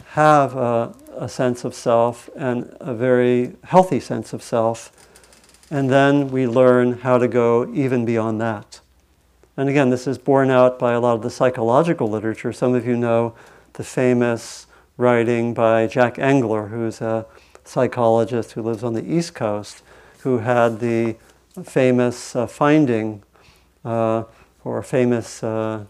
have 0.09 0.55
a, 0.55 0.93
a, 1.15 1.27
sense 1.27 1.63
of 1.65 1.73
self 1.73 2.29
and 2.35 2.75
a 2.79 2.93
very 2.93 3.55
healthy 3.63 3.99
sense 3.99 4.33
of 4.33 4.43
self, 4.43 4.91
and 5.69 5.89
then 5.89 6.29
we 6.29 6.47
learn 6.47 6.99
how 6.99 7.17
to 7.17 7.27
go 7.27 7.71
even 7.73 8.05
beyond 8.05 8.39
that. 8.41 8.79
And 9.57 9.69
again, 9.69 9.89
this 9.89 10.07
is 10.07 10.17
borne 10.17 10.51
out 10.51 10.77
by 10.77 10.93
a 10.93 10.99
lot 10.99 11.15
of 11.15 11.23
the 11.23 11.29
psychological 11.29 12.07
literature. 12.07 12.53
Some 12.53 12.75
of 12.75 12.85
you 12.85 12.95
know 12.95 13.33
the 13.73 13.83
famous 13.83 14.67
writing 14.97 15.53
by 15.53 15.87
Jack 15.87 16.19
Engler, 16.19 16.67
who's 16.67 17.01
a 17.01 17.25
psychologist 17.63 18.53
who 18.53 18.61
lives 18.61 18.83
on 18.83 18.93
the 18.93 19.03
East 19.03 19.33
Coast, 19.35 19.81
who 20.19 20.39
had 20.39 20.79
the 20.79 21.15
famous 21.63 22.35
uh, 22.35 22.47
finding 22.47 23.23
uh, 23.83 24.23
or 24.63 24.81
famous 24.83 25.43
uh, 25.43 25.85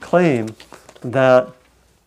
claim 0.00 0.54
that 1.02 1.48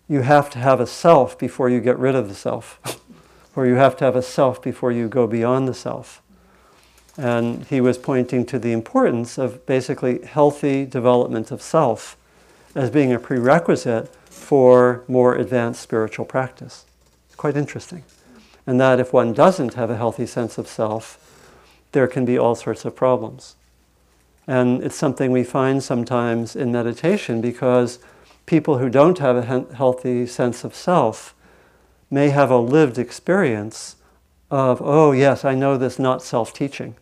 you 0.07 0.21
have 0.21 0.49
to 0.51 0.59
have 0.59 0.79
a 0.79 0.87
self 0.87 1.37
before 1.37 1.69
you 1.69 1.79
get 1.79 1.97
rid 1.97 2.15
of 2.15 2.29
the 2.29 2.35
self, 2.35 3.01
or 3.55 3.65
you 3.65 3.75
have 3.75 3.97
to 3.97 4.05
have 4.05 4.15
a 4.15 4.21
self 4.21 4.61
before 4.61 4.91
you 4.91 5.07
go 5.07 5.25
beyond 5.25 5.67
the 5.67 5.73
self. 5.73 6.21
And 7.17 7.65
he 7.65 7.79
was 7.79 7.97
pointing 7.97 8.45
to 8.47 8.59
the 8.59 8.73
importance 8.73 9.37
of 9.37 9.65
basically 9.65 10.23
healthy 10.25 10.85
development 10.85 11.51
of 11.51 11.61
self 11.61 12.17
as 12.75 12.89
being 12.89 13.13
a 13.13 13.19
prerequisite 13.19 14.13
for 14.25 15.03
more 15.07 15.35
advanced 15.35 15.81
spiritual 15.81 16.25
practice. 16.25 16.85
It's 17.27 17.35
quite 17.35 17.55
interesting. 17.55 18.03
And 18.67 18.79
that 18.79 18.99
if 18.99 19.13
one 19.13 19.33
doesn't 19.33 19.75
have 19.75 19.89
a 19.89 19.97
healthy 19.97 20.25
sense 20.25 20.57
of 20.57 20.67
self, 20.67 21.19
there 21.93 22.07
can 22.07 22.25
be 22.25 22.37
all 22.37 22.55
sorts 22.55 22.83
of 22.83 22.95
problems. 22.95 23.55
And 24.47 24.83
it's 24.83 24.95
something 24.95 25.31
we 25.31 25.43
find 25.43 25.81
sometimes 25.81 26.55
in 26.55 26.71
meditation 26.71 27.41
because 27.41 27.99
people 28.45 28.77
who 28.77 28.89
don't 28.89 29.17
have 29.19 29.37
a 29.37 29.73
healthy 29.73 30.27
sense 30.27 30.63
of 30.63 30.75
self 30.75 31.33
may 32.11 32.29
have 32.29 32.51
a 32.51 32.57
lived 32.57 32.97
experience 32.97 33.95
of, 34.51 34.81
oh, 34.81 35.11
yes, 35.11 35.43
I 35.43 35.55
know 35.55 35.77
this 35.77 35.97
not 35.97 36.21
self 36.21 36.53
teaching, 36.53 36.95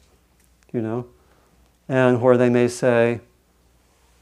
you 0.74 0.82
know, 0.82 1.06
and 1.88 2.22
where 2.22 2.36
they 2.36 2.50
may 2.50 2.68
say, 2.68 3.22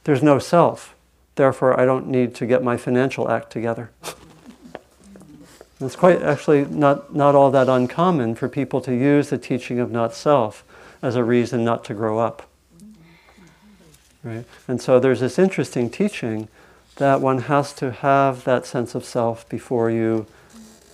there's 0.03 0.22
no 0.22 0.38
self, 0.39 0.96
therefore 1.36 1.79
I 1.79 1.86
don't 1.86 2.08
need 2.08 2.36
to 2.36 2.46
get 2.46 2.63
my 2.63 2.77
financial 2.77 3.29
act 3.29 3.51
together. 3.51 3.91
it's 5.79 5.96
quite 5.96 6.22
actually 6.22 6.65
not, 6.65 7.15
not 7.15 7.34
all 7.34 7.50
that 7.51 7.70
uncommon 7.70 8.36
for 8.36 8.50
people 8.50 8.81
to 8.81 8.93
use 8.93 9.29
the 9.29 9.38
teaching 9.38 9.79
of 9.79 9.91
not 9.91 10.13
self 10.13 10.63
as 11.01 11.15
a 11.15 11.24
reason 11.24 11.63
not 11.63 11.84
to 11.86 11.93
grow 11.93 12.20
up. 12.20 12.48
Right? 14.24 14.46
And 14.67 14.81
so 14.81 15.00
there's 15.00 15.20
this 15.20 15.39
interesting 15.39 15.89
teaching 15.89 16.48
that 16.98 17.22
one 17.22 17.39
has 17.43 17.74
to 17.74 17.91
have 17.91 18.43
that 18.43 18.65
sense 18.65 18.93
of 18.93 19.03
self 19.03 19.48
before 19.50 19.89
you 19.89 20.27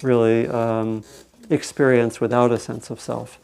really 0.01 0.47
um, 0.47 1.03
experience 1.49 2.21
without 2.21 2.51
a 2.51 2.59
sense 2.59 2.89
of 2.89 3.01
self. 3.01 3.37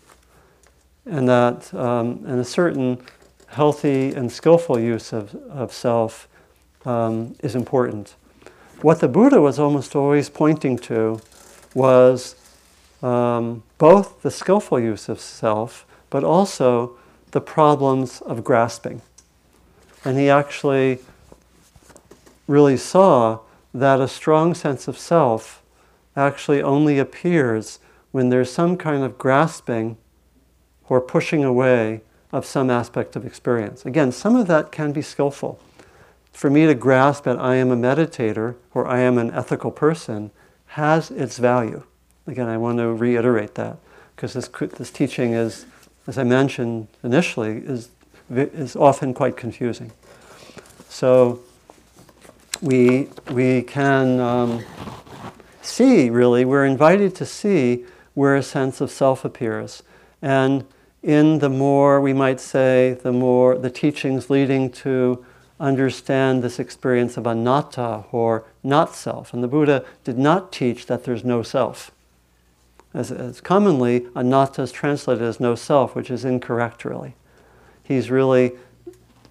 And 1.05 1.27
that, 1.27 1.73
um, 1.73 2.23
and 2.25 2.39
a 2.39 2.45
certain 2.45 3.03
healthy 3.47 4.13
and 4.13 4.31
skillful 4.31 4.79
use 4.79 5.13
of, 5.13 5.35
of 5.49 5.73
self 5.73 6.27
um, 6.85 7.35
is 7.39 7.55
important. 7.55 8.15
What 8.81 8.99
the 8.99 9.07
Buddha 9.07 9.39
was 9.41 9.59
almost 9.59 9.95
always 9.95 10.29
pointing 10.29 10.77
to 10.79 11.21
was 11.73 12.35
um, 13.01 13.63
both 13.77 14.21
the 14.21 14.31
skillful 14.31 14.79
use 14.79 15.09
of 15.09 15.19
self, 15.19 15.85
but 16.09 16.23
also 16.23 16.97
the 17.31 17.41
problems 17.41 18.21
of 18.21 18.43
grasping. 18.43 19.01
And 20.05 20.17
he 20.17 20.29
actually 20.29 20.99
really 22.47 22.77
saw 22.77 23.39
that 23.73 23.99
a 23.99 24.07
strong 24.07 24.53
sense 24.53 24.87
of 24.87 24.97
self 24.97 25.61
actually 26.15 26.61
only 26.61 26.99
appears 26.99 27.79
when 28.11 28.29
there's 28.29 28.51
some 28.51 28.77
kind 28.77 29.03
of 29.03 29.17
grasping 29.17 29.97
or 30.93 31.01
pushing 31.01 31.43
away 31.43 32.01
of 32.31 32.45
some 32.45 32.69
aspect 32.69 33.15
of 33.15 33.25
experience. 33.25 33.83
Again, 33.83 34.11
some 34.11 34.35
of 34.35 34.45
that 34.45 34.71
can 34.71 34.91
be 34.91 35.01
skillful. 35.01 35.59
For 36.31 36.51
me 36.51 36.67
to 36.67 36.75
grasp 36.75 37.23
that 37.23 37.39
I 37.39 37.55
am 37.55 37.71
a 37.71 37.75
meditator 37.75 38.53
or 38.75 38.85
I 38.87 38.99
am 38.99 39.17
an 39.17 39.31
ethical 39.31 39.71
person 39.71 40.29
has 40.67 41.09
its 41.09 41.39
value. 41.39 41.81
Again, 42.27 42.47
I 42.47 42.57
want 42.57 42.77
to 42.77 42.93
reiterate 42.93 43.55
that 43.55 43.77
because 44.15 44.33
this, 44.33 44.47
this 44.47 44.91
teaching 44.91 45.33
is, 45.33 45.65
as 46.05 46.19
I 46.19 46.23
mentioned 46.23 46.89
initially, 47.01 47.57
is, 47.57 47.89
is 48.29 48.75
often 48.75 49.15
quite 49.15 49.35
confusing. 49.35 49.91
So 50.89 51.39
we, 52.61 53.09
we 53.31 53.63
can 53.63 54.19
um, 54.19 54.63
see, 55.63 56.11
really, 56.11 56.45
we're 56.45 56.67
invited 56.67 57.15
to 57.15 57.25
see 57.25 57.83
where 58.13 58.35
a 58.35 58.43
sense 58.43 58.79
of 58.79 58.91
self 58.91 59.25
appears. 59.25 59.81
And 60.21 60.67
in 61.03 61.39
the 61.39 61.49
more, 61.49 61.99
we 61.99 62.13
might 62.13 62.39
say, 62.39 62.97
the 63.03 63.11
more 63.11 63.57
the 63.57 63.69
teachings 63.69 64.29
leading 64.29 64.71
to 64.71 65.23
understand 65.59 66.41
this 66.41 66.59
experience 66.59 67.17
of 67.17 67.27
anatta 67.27 68.05
or 68.11 68.45
not 68.63 68.95
self. 68.95 69.33
And 69.33 69.43
the 69.43 69.47
Buddha 69.47 69.85
did 70.03 70.17
not 70.17 70.51
teach 70.51 70.87
that 70.87 71.03
there's 71.03 71.25
no 71.25 71.43
self. 71.43 71.91
As, 72.93 73.11
as 73.11 73.41
commonly, 73.41 74.07
anatta 74.15 74.61
is 74.61 74.71
translated 74.71 75.23
as 75.23 75.39
no 75.39 75.55
self, 75.55 75.93
which 75.93 76.09
is 76.09 76.23
incorrect, 76.23 76.85
really. 76.85 77.15
He's 77.83 78.09
really 78.09 78.53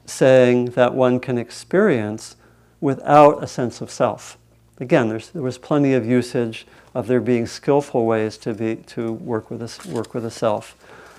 saying 0.05 0.67
that 0.67 0.95
one 0.95 1.21
can 1.21 1.39
experience 1.39 2.37
without 2.81 3.43
a 3.43 3.47
sense 3.47 3.81
of 3.81 3.91
self. 3.91 4.37
Again, 4.79 5.09
there 5.09 5.43
was 5.43 5.59
plenty 5.59 5.95
of 5.95 6.05
usage 6.05 6.67
of 6.95 7.07
there 7.07 7.21
being 7.21 7.47
skillful 7.47 8.05
ways 8.05 8.37
to, 8.39 8.53
be, 8.53 8.77
to 8.77 9.13
work, 9.13 9.51
with 9.51 9.63
a, 9.63 9.89
work 9.89 10.13
with 10.13 10.25
a 10.25 10.31
self. 10.31 10.77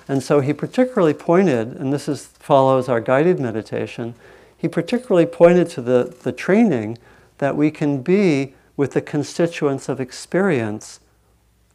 And 0.08 0.22
so 0.22 0.40
he 0.42 0.54
particularly 0.54 1.14
pointed, 1.14 1.70
and 1.74 1.94
this 1.94 2.08
is, 2.08 2.26
follows 2.26 2.90
our 2.90 3.00
guided 3.00 3.40
meditation, 3.40 4.16
he 4.58 4.68
particularly 4.68 5.26
pointed 5.26 5.70
to 5.72 5.82
the, 5.82 6.16
the 6.24 6.32
training 6.32 6.98
that 7.38 7.56
we 7.56 7.72
can 7.72 8.02
be 8.02 8.54
with 8.76 8.94
the 8.94 9.02
constituents 9.02 9.90
of 9.90 10.00
experience 10.00 11.00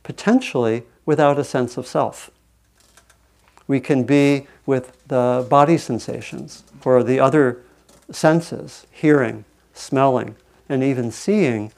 potentially 0.03 0.85
without 1.05 1.39
a 1.39 1.45
sense 1.45 1.77
of 1.77 1.87
self. 1.87 2.31
We 3.67 3.81
can 3.81 4.05
be 4.05 4.47
with 4.65 5.07
the 5.09 5.47
body 5.49 5.77
sensations 5.77 6.65
or 6.85 7.03
the 7.03 7.21
other 7.21 7.63
senses, 8.11 8.87
hearing, 8.91 9.45
smelling, 9.75 10.37
and 10.69 10.83
even 10.83 11.11
seeing 11.11 11.73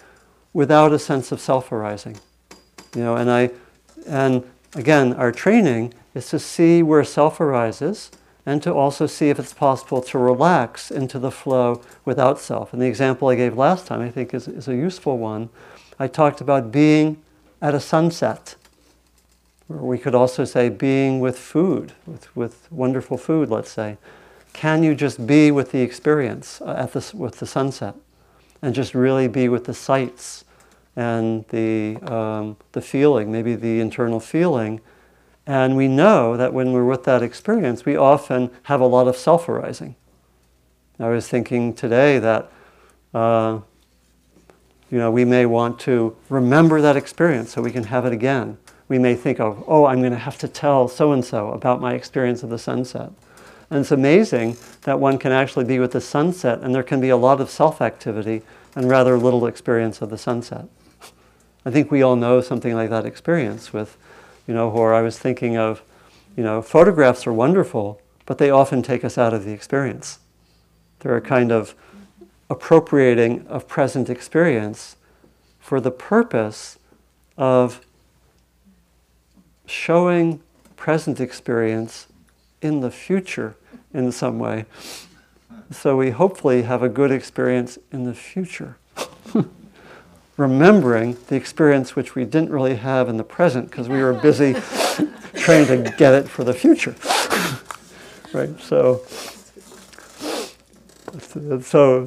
without 0.52 0.92
a 0.92 0.98
sense 0.98 1.32
of 1.32 1.40
self 1.40 1.72
arising. 1.72 2.18
You 2.94 3.02
know, 3.02 3.16
and 3.16 3.30
I 3.30 3.50
and 4.06 4.44
again, 4.74 5.12
our 5.14 5.32
training 5.32 5.94
is 6.14 6.28
to 6.30 6.38
see 6.38 6.82
where 6.82 7.04
self 7.04 7.40
arises 7.40 8.10
and 8.46 8.62
to 8.62 8.72
also 8.72 9.06
see 9.06 9.28
if 9.28 9.38
it's 9.38 9.52
possible 9.52 10.00
to 10.02 10.18
relax 10.18 10.90
into 10.90 11.18
the 11.18 11.30
flow 11.30 11.82
without 12.04 12.38
self. 12.38 12.72
And 12.72 12.80
the 12.80 12.86
example 12.86 13.28
I 13.28 13.34
gave 13.34 13.56
last 13.56 13.86
time, 13.86 14.00
I 14.00 14.10
think, 14.10 14.32
is, 14.32 14.48
is 14.48 14.66
a 14.66 14.74
useful 14.74 15.18
one. 15.18 15.50
I 15.98 16.08
talked 16.08 16.40
about 16.40 16.72
being 16.72 17.22
at 17.60 17.74
a 17.74 17.80
sunset. 17.80 18.56
Or 19.68 19.76
we 19.86 19.98
could 19.98 20.14
also 20.14 20.44
say 20.44 20.68
being 20.68 21.20
with 21.20 21.38
food, 21.38 21.92
with, 22.06 22.34
with 22.34 22.66
wonderful 22.72 23.18
food, 23.18 23.50
let's 23.50 23.70
say. 23.70 23.98
Can 24.52 24.82
you 24.82 24.94
just 24.94 25.26
be 25.26 25.50
with 25.50 25.70
the 25.70 25.80
experience 25.80 26.60
uh, 26.60 26.74
at 26.76 26.92
the, 26.92 27.10
with 27.14 27.38
the 27.38 27.46
sunset 27.46 27.94
and 28.62 28.74
just 28.74 28.94
really 28.94 29.28
be 29.28 29.48
with 29.48 29.64
the 29.64 29.74
sights 29.74 30.44
and 30.96 31.46
the, 31.48 31.98
um, 32.10 32.56
the 32.72 32.80
feeling, 32.80 33.30
maybe 33.30 33.54
the 33.54 33.80
internal 33.80 34.18
feeling? 34.18 34.80
And 35.46 35.76
we 35.76 35.88
know 35.88 36.36
that 36.36 36.52
when 36.52 36.72
we're 36.72 36.84
with 36.84 37.04
that 37.04 37.22
experience, 37.22 37.84
we 37.84 37.96
often 37.96 38.50
have 38.64 38.80
a 38.80 38.86
lot 38.86 39.08
of 39.08 39.16
self 39.16 39.48
arising. 39.48 39.96
I 40.98 41.08
was 41.08 41.26
thinking 41.28 41.72
today 41.74 42.18
that 42.18 42.52
uh, 43.14 43.60
you 44.90 44.98
know, 44.98 45.10
we 45.10 45.24
may 45.24 45.46
want 45.46 45.78
to 45.80 46.16
remember 46.28 46.80
that 46.80 46.96
experience 46.96 47.52
so 47.52 47.62
we 47.62 47.70
can 47.70 47.84
have 47.84 48.04
it 48.04 48.12
again. 48.12 48.58
We 48.88 48.98
may 48.98 49.14
think 49.14 49.38
of, 49.38 49.62
oh, 49.68 49.86
I'm 49.86 50.00
going 50.00 50.12
to 50.12 50.18
have 50.18 50.36
to 50.38 50.48
tell 50.48 50.88
so 50.88 51.12
and 51.12 51.24
so 51.24 51.52
about 51.52 51.80
my 51.80 51.94
experience 51.94 52.42
of 52.42 52.50
the 52.50 52.58
sunset. 52.58 53.10
And 53.70 53.80
it's 53.80 53.92
amazing 53.92 54.56
that 54.82 54.98
one 54.98 55.16
can 55.16 55.30
actually 55.30 55.64
be 55.64 55.78
with 55.78 55.92
the 55.92 56.00
sunset 56.00 56.60
and 56.60 56.74
there 56.74 56.82
can 56.82 57.00
be 57.00 57.08
a 57.08 57.16
lot 57.16 57.40
of 57.40 57.50
self 57.50 57.80
activity 57.80 58.42
and 58.74 58.88
rather 58.88 59.16
little 59.16 59.46
experience 59.46 60.02
of 60.02 60.10
the 60.10 60.18
sunset. 60.18 60.66
I 61.64 61.70
think 61.70 61.90
we 61.90 62.02
all 62.02 62.16
know 62.16 62.40
something 62.40 62.74
like 62.74 62.90
that 62.90 63.06
experience 63.06 63.72
with, 63.72 63.96
you 64.50 64.56
know, 64.56 64.68
where 64.68 64.92
I 64.92 65.00
was 65.00 65.16
thinking 65.16 65.56
of, 65.56 65.80
you 66.36 66.42
know, 66.42 66.60
photographs 66.60 67.24
are 67.24 67.32
wonderful, 67.32 68.02
but 68.26 68.38
they 68.38 68.50
often 68.50 68.82
take 68.82 69.04
us 69.04 69.16
out 69.16 69.32
of 69.32 69.44
the 69.44 69.52
experience. 69.52 70.18
They're 70.98 71.16
a 71.16 71.20
kind 71.20 71.52
of 71.52 71.76
appropriating 72.50 73.46
of 73.46 73.68
present 73.68 74.10
experience 74.10 74.96
for 75.60 75.80
the 75.80 75.92
purpose 75.92 76.80
of 77.38 77.80
showing 79.66 80.40
present 80.74 81.20
experience 81.20 82.08
in 82.60 82.80
the 82.80 82.90
future 82.90 83.54
in 83.94 84.10
some 84.10 84.40
way. 84.40 84.64
So 85.70 85.96
we 85.96 86.10
hopefully 86.10 86.62
have 86.62 86.82
a 86.82 86.88
good 86.88 87.12
experience 87.12 87.78
in 87.92 88.02
the 88.02 88.14
future. 88.14 88.78
Remembering 90.40 91.18
the 91.26 91.36
experience 91.36 91.94
which 91.94 92.14
we 92.14 92.24
didn't 92.24 92.48
really 92.48 92.76
have 92.76 93.10
in 93.10 93.18
the 93.18 93.24
present 93.24 93.70
because 93.70 93.90
we 93.90 94.02
were 94.02 94.14
busy 94.14 94.54
trying 95.34 95.66
to 95.66 95.94
get 95.98 96.14
it 96.14 96.26
for 96.26 96.44
the 96.44 96.54
future. 96.54 96.94
right? 98.32 98.58
So, 98.58 99.02
so 101.60 102.04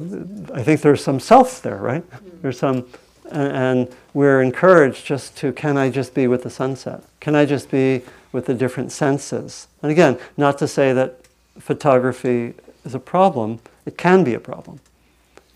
I 0.52 0.64
think 0.64 0.80
there's 0.80 1.04
some 1.04 1.20
self 1.20 1.62
there, 1.62 1.76
right? 1.76 2.02
There's 2.42 2.58
some, 2.58 2.86
and, 3.30 3.56
and 3.56 3.96
we're 4.14 4.42
encouraged 4.42 5.06
just 5.06 5.36
to 5.36 5.52
can 5.52 5.76
I 5.76 5.88
just 5.88 6.12
be 6.12 6.26
with 6.26 6.42
the 6.42 6.50
sunset? 6.50 7.04
Can 7.20 7.36
I 7.36 7.46
just 7.46 7.70
be 7.70 8.02
with 8.32 8.46
the 8.46 8.54
different 8.54 8.90
senses? 8.90 9.68
And 9.80 9.92
again, 9.92 10.18
not 10.36 10.58
to 10.58 10.66
say 10.66 10.92
that 10.92 11.20
photography 11.60 12.54
is 12.84 12.96
a 12.96 13.00
problem, 13.00 13.60
it 13.86 13.96
can 13.96 14.24
be 14.24 14.34
a 14.34 14.40
problem. 14.40 14.80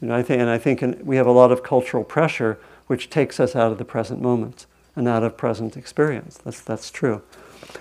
You 0.01 0.09
know, 0.09 0.15
I 0.15 0.23
think, 0.23 0.41
and 0.41 0.51
I 0.51 0.59
think 0.59 0.83
in, 0.83 1.01
we 1.05 1.17
have 1.17 1.27
a 1.27 1.33
lot 1.33 1.51
of 1.51 1.63
cultural 1.63 2.05
pressure 2.05 2.59
which 2.87 3.11
takes 3.11 3.41
us 3.41 3.57
out 3.57 3.73
of 3.73 3.79
the 3.79 3.85
present 3.85 4.21
moment 4.23 4.67
and 4.95 5.09
out 5.09 5.23
of 5.23 5.37
present 5.37 5.77
experience. 5.77 6.39
That's, 6.39 6.61
that's 6.61 6.91
true. 6.91 7.23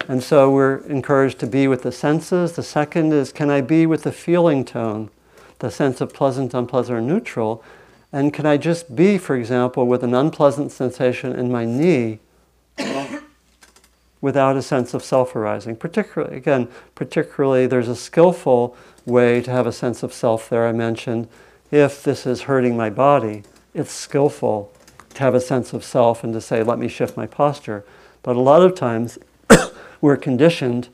And 0.07 0.23
so 0.23 0.51
we're 0.51 0.77
encouraged 0.87 1.39
to 1.39 1.47
be 1.47 1.67
with 1.67 1.83
the 1.83 1.91
senses. 1.91 2.53
The 2.53 2.63
second 2.63 3.13
is 3.13 3.31
can 3.31 3.49
I 3.49 3.61
be 3.61 3.85
with 3.85 4.03
the 4.03 4.11
feeling 4.11 4.65
tone, 4.65 5.09
the 5.59 5.71
sense 5.71 6.01
of 6.01 6.13
pleasant, 6.13 6.53
unpleasant, 6.53 6.97
or 6.97 7.01
neutral? 7.01 7.63
And 8.11 8.33
can 8.33 8.45
I 8.45 8.57
just 8.57 8.95
be, 8.95 9.17
for 9.17 9.35
example, 9.35 9.85
with 9.85 10.03
an 10.03 10.13
unpleasant 10.13 10.71
sensation 10.71 11.33
in 11.33 11.51
my 11.51 11.65
knee 11.65 12.19
without 14.21 14.55
a 14.55 14.61
sense 14.61 14.93
of 14.93 15.03
self 15.03 15.35
arising? 15.35 15.75
Particularly, 15.75 16.37
again, 16.37 16.67
particularly 16.95 17.67
there's 17.67 17.89
a 17.89 17.95
skillful 17.95 18.75
way 19.05 19.41
to 19.41 19.51
have 19.51 19.67
a 19.67 19.71
sense 19.71 20.03
of 20.03 20.13
self 20.13 20.49
there. 20.49 20.67
I 20.67 20.71
mentioned 20.71 21.27
if 21.71 22.03
this 22.03 22.25
is 22.25 22.43
hurting 22.43 22.77
my 22.77 22.89
body, 22.89 23.43
it's 23.73 23.91
skillful 23.91 24.71
to 25.13 25.19
have 25.19 25.35
a 25.35 25.41
sense 25.41 25.73
of 25.73 25.83
self 25.83 26.23
and 26.23 26.33
to 26.33 26.41
say, 26.41 26.63
let 26.63 26.79
me 26.79 26.87
shift 26.87 27.17
my 27.17 27.27
posture. 27.27 27.83
But 28.23 28.35
a 28.35 28.39
lot 28.39 28.61
of 28.61 28.75
times 28.75 29.17
we're 30.01 30.17
conditioned 30.17 30.89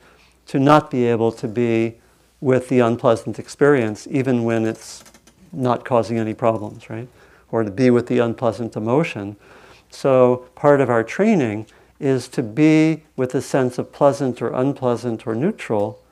to 0.46 0.58
not 0.58 0.90
be 0.90 1.04
able 1.06 1.32
to 1.32 1.48
be 1.48 1.96
with 2.40 2.68
the 2.68 2.80
unpleasant 2.80 3.38
experience, 3.38 4.06
even 4.10 4.44
when 4.44 4.66
it's 4.66 5.04
not 5.52 5.84
causing 5.84 6.18
any 6.18 6.34
problems, 6.34 6.90
right? 6.90 7.08
Or 7.50 7.62
to 7.62 7.70
be 7.70 7.90
with 7.90 8.06
the 8.06 8.18
unpleasant 8.18 8.76
emotion. 8.76 9.36
So 9.90 10.48
part 10.54 10.80
of 10.80 10.90
our 10.90 11.04
training 11.04 11.66
is 12.00 12.28
to 12.28 12.42
be 12.42 13.04
with 13.16 13.34
a 13.34 13.40
sense 13.40 13.78
of 13.78 13.92
pleasant 13.92 14.42
or 14.42 14.48
unpleasant 14.48 15.26
or 15.26 15.34
neutral 15.34 16.02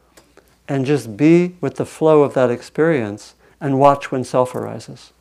and 0.69 0.87
just 0.87 1.16
be 1.16 1.57
with 1.61 1.76
the 1.76 1.85
flow 1.85 2.23
of 2.23 2.35
that 2.35 2.50
experience 2.50 3.35
and 3.62 3.78
watch 3.78 4.11
when 4.11 4.25
self 4.25 4.54
arises. 4.54 5.12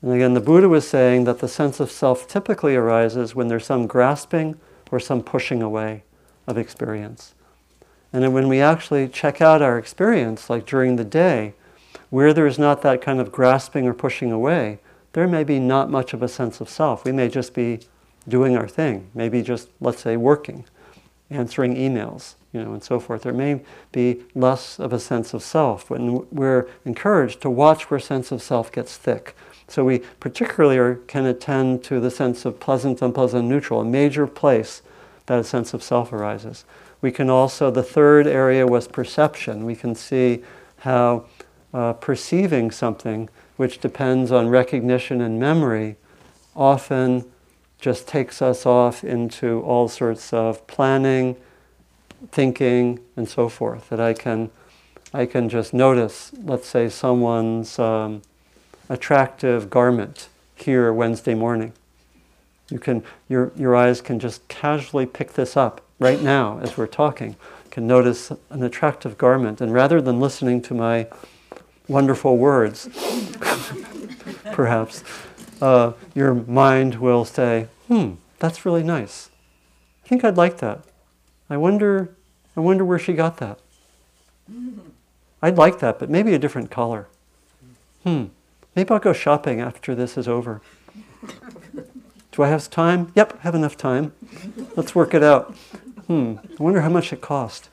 And 0.00 0.12
again, 0.12 0.34
the 0.34 0.40
Buddha 0.40 0.68
was 0.68 0.86
saying 0.86 1.24
that 1.24 1.40
the 1.40 1.48
sense 1.48 1.80
of 1.80 1.90
self 1.90 2.28
typically 2.28 2.76
arises 2.76 3.34
when 3.34 3.48
there's 3.48 3.66
some 3.66 3.86
grasping 3.86 4.58
or 4.90 5.00
some 5.00 5.22
pushing 5.22 5.60
away 5.60 6.04
of 6.46 6.56
experience. 6.56 7.34
And 8.12 8.22
then 8.22 8.32
when 8.32 8.48
we 8.48 8.60
actually 8.60 9.08
check 9.08 9.40
out 9.40 9.60
our 9.60 9.76
experience, 9.76 10.48
like 10.48 10.66
during 10.66 10.94
the 10.96 11.04
day, 11.04 11.54
where 12.10 12.32
there's 12.32 12.60
not 12.60 12.82
that 12.82 13.02
kind 13.02 13.18
of 13.18 13.32
grasping 13.32 13.88
or 13.88 13.92
pushing 13.92 14.30
away, 14.30 14.78
there 15.14 15.26
may 15.26 15.42
be 15.42 15.58
not 15.58 15.90
much 15.90 16.12
of 16.12 16.22
a 16.22 16.28
sense 16.28 16.60
of 16.60 16.68
self. 16.68 17.04
We 17.04 17.10
may 17.10 17.28
just 17.28 17.54
be 17.54 17.80
doing 18.28 18.56
our 18.56 18.68
thing, 18.68 19.10
maybe 19.14 19.42
just, 19.42 19.68
let's 19.80 20.02
say, 20.02 20.16
working, 20.16 20.64
answering 21.28 21.74
emails, 21.74 22.34
you 22.54 22.62
know, 22.62 22.72
and 22.72 22.82
so 22.82 23.00
forth. 23.00 23.22
There 23.22 23.32
may 23.32 23.60
be 23.92 24.22
less 24.34 24.78
of 24.78 24.92
a 24.92 25.00
sense 25.00 25.34
of 25.34 25.42
self 25.42 25.90
when 25.90 26.26
we're 26.30 26.68
encouraged 26.84 27.42
to 27.42 27.50
watch 27.50 27.90
where 27.90 27.98
sense 27.98 28.30
of 28.30 28.40
self 28.40 28.70
gets 28.70 28.96
thick. 28.96 29.34
So 29.66 29.84
we 29.84 29.98
particularly 30.20 30.78
are, 30.78 30.94
can 31.06 31.26
attend 31.26 31.82
to 31.84 31.98
the 31.98 32.10
sense 32.10 32.44
of 32.44 32.60
pleasant, 32.60 33.02
unpleasant, 33.02 33.48
neutral, 33.48 33.80
a 33.80 33.84
major 33.84 34.26
place 34.26 34.82
that 35.26 35.40
a 35.40 35.44
sense 35.44 35.74
of 35.74 35.82
self 35.82 36.12
arises. 36.12 36.64
We 37.00 37.10
can 37.10 37.28
also, 37.28 37.70
the 37.70 37.82
third 37.82 38.26
area 38.26 38.66
was 38.66 38.86
perception. 38.86 39.64
We 39.64 39.74
can 39.74 39.94
see 39.94 40.42
how 40.78 41.26
uh, 41.72 41.94
perceiving 41.94 42.70
something 42.70 43.28
which 43.56 43.80
depends 43.80 44.30
on 44.30 44.48
recognition 44.48 45.20
and 45.20 45.40
memory 45.40 45.96
often 46.54 47.24
just 47.80 48.06
takes 48.06 48.40
us 48.40 48.64
off 48.64 49.02
into 49.02 49.60
all 49.62 49.88
sorts 49.88 50.32
of 50.32 50.66
planning, 50.66 51.36
thinking, 52.32 53.00
and 53.16 53.28
so 53.28 53.48
forth. 53.48 53.88
That 53.90 54.00
I 54.00 54.14
can, 54.14 54.50
I 55.12 55.26
can 55.26 55.48
just 55.48 55.74
notice, 55.74 56.32
let's 56.42 56.68
say, 56.68 56.88
someone's 56.88 57.78
um, 57.78 58.22
attractive 58.88 59.70
garment 59.70 60.28
here 60.54 60.92
Wednesday 60.92 61.34
morning. 61.34 61.72
You 62.70 62.78
can, 62.78 63.04
your, 63.28 63.52
your 63.56 63.76
eyes 63.76 64.00
can 64.00 64.18
just 64.18 64.46
casually 64.48 65.06
pick 65.06 65.34
this 65.34 65.56
up 65.56 65.82
right 65.98 66.20
now 66.20 66.58
as 66.60 66.76
we're 66.76 66.86
talking. 66.86 67.36
can 67.70 67.86
notice 67.86 68.32
an 68.50 68.62
attractive 68.62 69.18
garment, 69.18 69.60
and 69.60 69.72
rather 69.72 70.00
than 70.00 70.20
listening 70.20 70.62
to 70.62 70.74
my 70.74 71.06
wonderful 71.88 72.38
words, 72.38 72.88
perhaps, 74.52 75.04
uh, 75.60 75.92
your 76.14 76.34
mind 76.34 76.96
will 76.96 77.24
say, 77.24 77.68
hmm, 77.88 78.12
that's 78.38 78.64
really 78.64 78.82
nice. 78.82 79.30
I 80.04 80.08
think 80.08 80.24
I'd 80.24 80.36
like 80.36 80.58
that. 80.58 80.84
I 81.48 81.56
wonder, 81.56 82.14
I 82.56 82.60
wonder 82.60 82.84
where 82.84 82.98
she 82.98 83.12
got 83.12 83.38
that. 83.38 83.58
I'd 85.42 85.56
like 85.56 85.78
that, 85.80 85.98
but 85.98 86.08
maybe 86.08 86.34
a 86.34 86.38
different 86.38 86.70
color. 86.70 87.06
Hmm, 88.02 88.26
maybe 88.74 88.90
I'll 88.90 88.98
go 88.98 89.12
shopping 89.12 89.60
after 89.60 89.94
this 89.94 90.16
is 90.16 90.26
over. 90.26 90.60
Do 92.32 92.42
I 92.42 92.48
have 92.48 92.68
time? 92.70 93.12
Yep, 93.14 93.40
have 93.40 93.54
enough 93.54 93.76
time. 93.76 94.12
Let's 94.76 94.94
work 94.94 95.14
it 95.14 95.22
out. 95.22 95.54
Hmm, 96.06 96.34
I 96.58 96.62
wonder 96.62 96.80
how 96.80 96.88
much 96.88 97.12
it 97.12 97.20
cost 97.20 97.68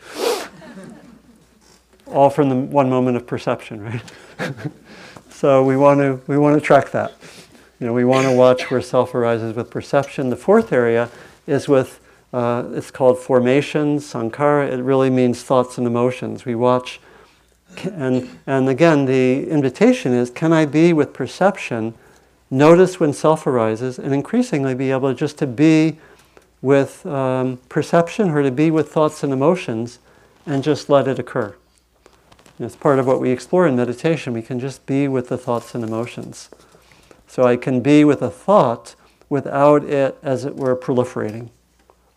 all 2.12 2.30
from 2.30 2.50
the 2.50 2.56
one 2.56 2.90
moment 2.90 3.18
of 3.18 3.26
perception, 3.26 3.82
right? 3.82 4.02
so 5.30 5.64
we 5.64 5.78
want 5.78 6.00
to 6.00 6.22
we 6.28 6.38
want 6.38 6.60
to 6.60 6.66
track 6.66 6.92
that. 6.92 7.14
You 7.80 7.88
know, 7.88 7.94
we 7.94 8.06
want 8.06 8.28
to 8.28 8.36
watch 8.36 8.70
where 8.70 8.82
self 8.82 9.16
arises 9.16 9.56
with 9.56 9.70
perception. 9.70 10.30
The 10.30 10.36
fourth 10.36 10.72
area 10.72 11.10
is 11.48 11.68
with 11.68 12.00
uh, 12.34 12.64
it's 12.74 12.92
called 12.92 13.20
formations, 13.20 14.12
sankhara. 14.12 14.72
It 14.72 14.82
really 14.82 15.10
means 15.10 15.44
thoughts 15.44 15.78
and 15.78 15.86
emotions. 15.86 16.46
We 16.46 16.56
watch, 16.56 17.00
and 17.84 18.30
and 18.48 18.70
again, 18.70 19.06
the 19.06 19.50
invitation 19.50 20.14
is: 20.14 20.30
Can 20.30 20.54
I 20.54 20.66
be 20.66 20.94
with 20.94 21.14
perception? 21.14 21.94
Notice 22.50 23.00
when 23.00 23.14
self 23.14 23.46
arises, 23.46 24.00
and 24.00 24.14
increasingly 24.14 24.76
be 24.76 24.92
able 24.92 25.14
just 25.14 25.38
to 25.40 25.48
be 25.48 26.00
with 26.62 27.06
um, 27.06 27.58
perception 27.70 28.30
or 28.30 28.44
to 28.44 28.52
be 28.52 28.72
with 28.72 28.92
thoughts 28.92 29.24
and 29.24 29.34
emotions, 29.34 30.00
and 30.46 30.64
just 30.64 30.90
let 30.90 31.08
it 31.08 31.20
occur. 31.20 31.56
It's 32.60 32.76
part 32.76 33.00
of 33.00 33.08
what 33.08 33.20
we 33.20 33.32
explore 33.32 33.68
in 33.68 33.76
meditation. 33.76 34.34
We 34.34 34.44
can 34.44 34.60
just 34.60 34.86
be 34.86 35.08
with 35.08 35.30
the 35.30 35.38
thoughts 35.38 35.74
and 35.74 35.84
emotions. 35.84 36.50
So 37.28 37.44
I 37.44 37.58
can 37.58 37.82
be 37.82 38.04
with 38.04 38.22
a 38.22 38.30
thought 38.30 38.96
without 39.30 39.84
it, 39.84 40.18
as 40.22 40.46
it 40.46 40.56
were, 40.56 40.76
proliferating. 40.76 41.50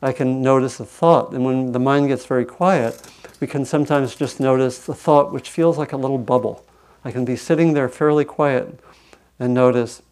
I 0.04 0.12
can 0.12 0.42
notice 0.42 0.80
a 0.80 0.84
thought, 0.84 1.32
and 1.32 1.46
when 1.46 1.72
the 1.72 1.78
mind 1.78 2.08
gets 2.08 2.26
very 2.26 2.44
quiet, 2.44 3.00
we 3.40 3.46
can 3.46 3.64
sometimes 3.64 4.14
just 4.14 4.38
notice 4.38 4.84
the 4.84 4.94
thought 4.94 5.32
which 5.32 5.48
feels 5.48 5.78
like 5.78 5.94
a 5.94 5.96
little 5.96 6.18
bubble. 6.18 6.62
I 7.06 7.10
can 7.10 7.24
be 7.24 7.36
sitting 7.36 7.72
there 7.72 7.88
fairly 7.88 8.26
quiet 8.26 8.78
and 9.38 9.54
notice, 9.54 10.02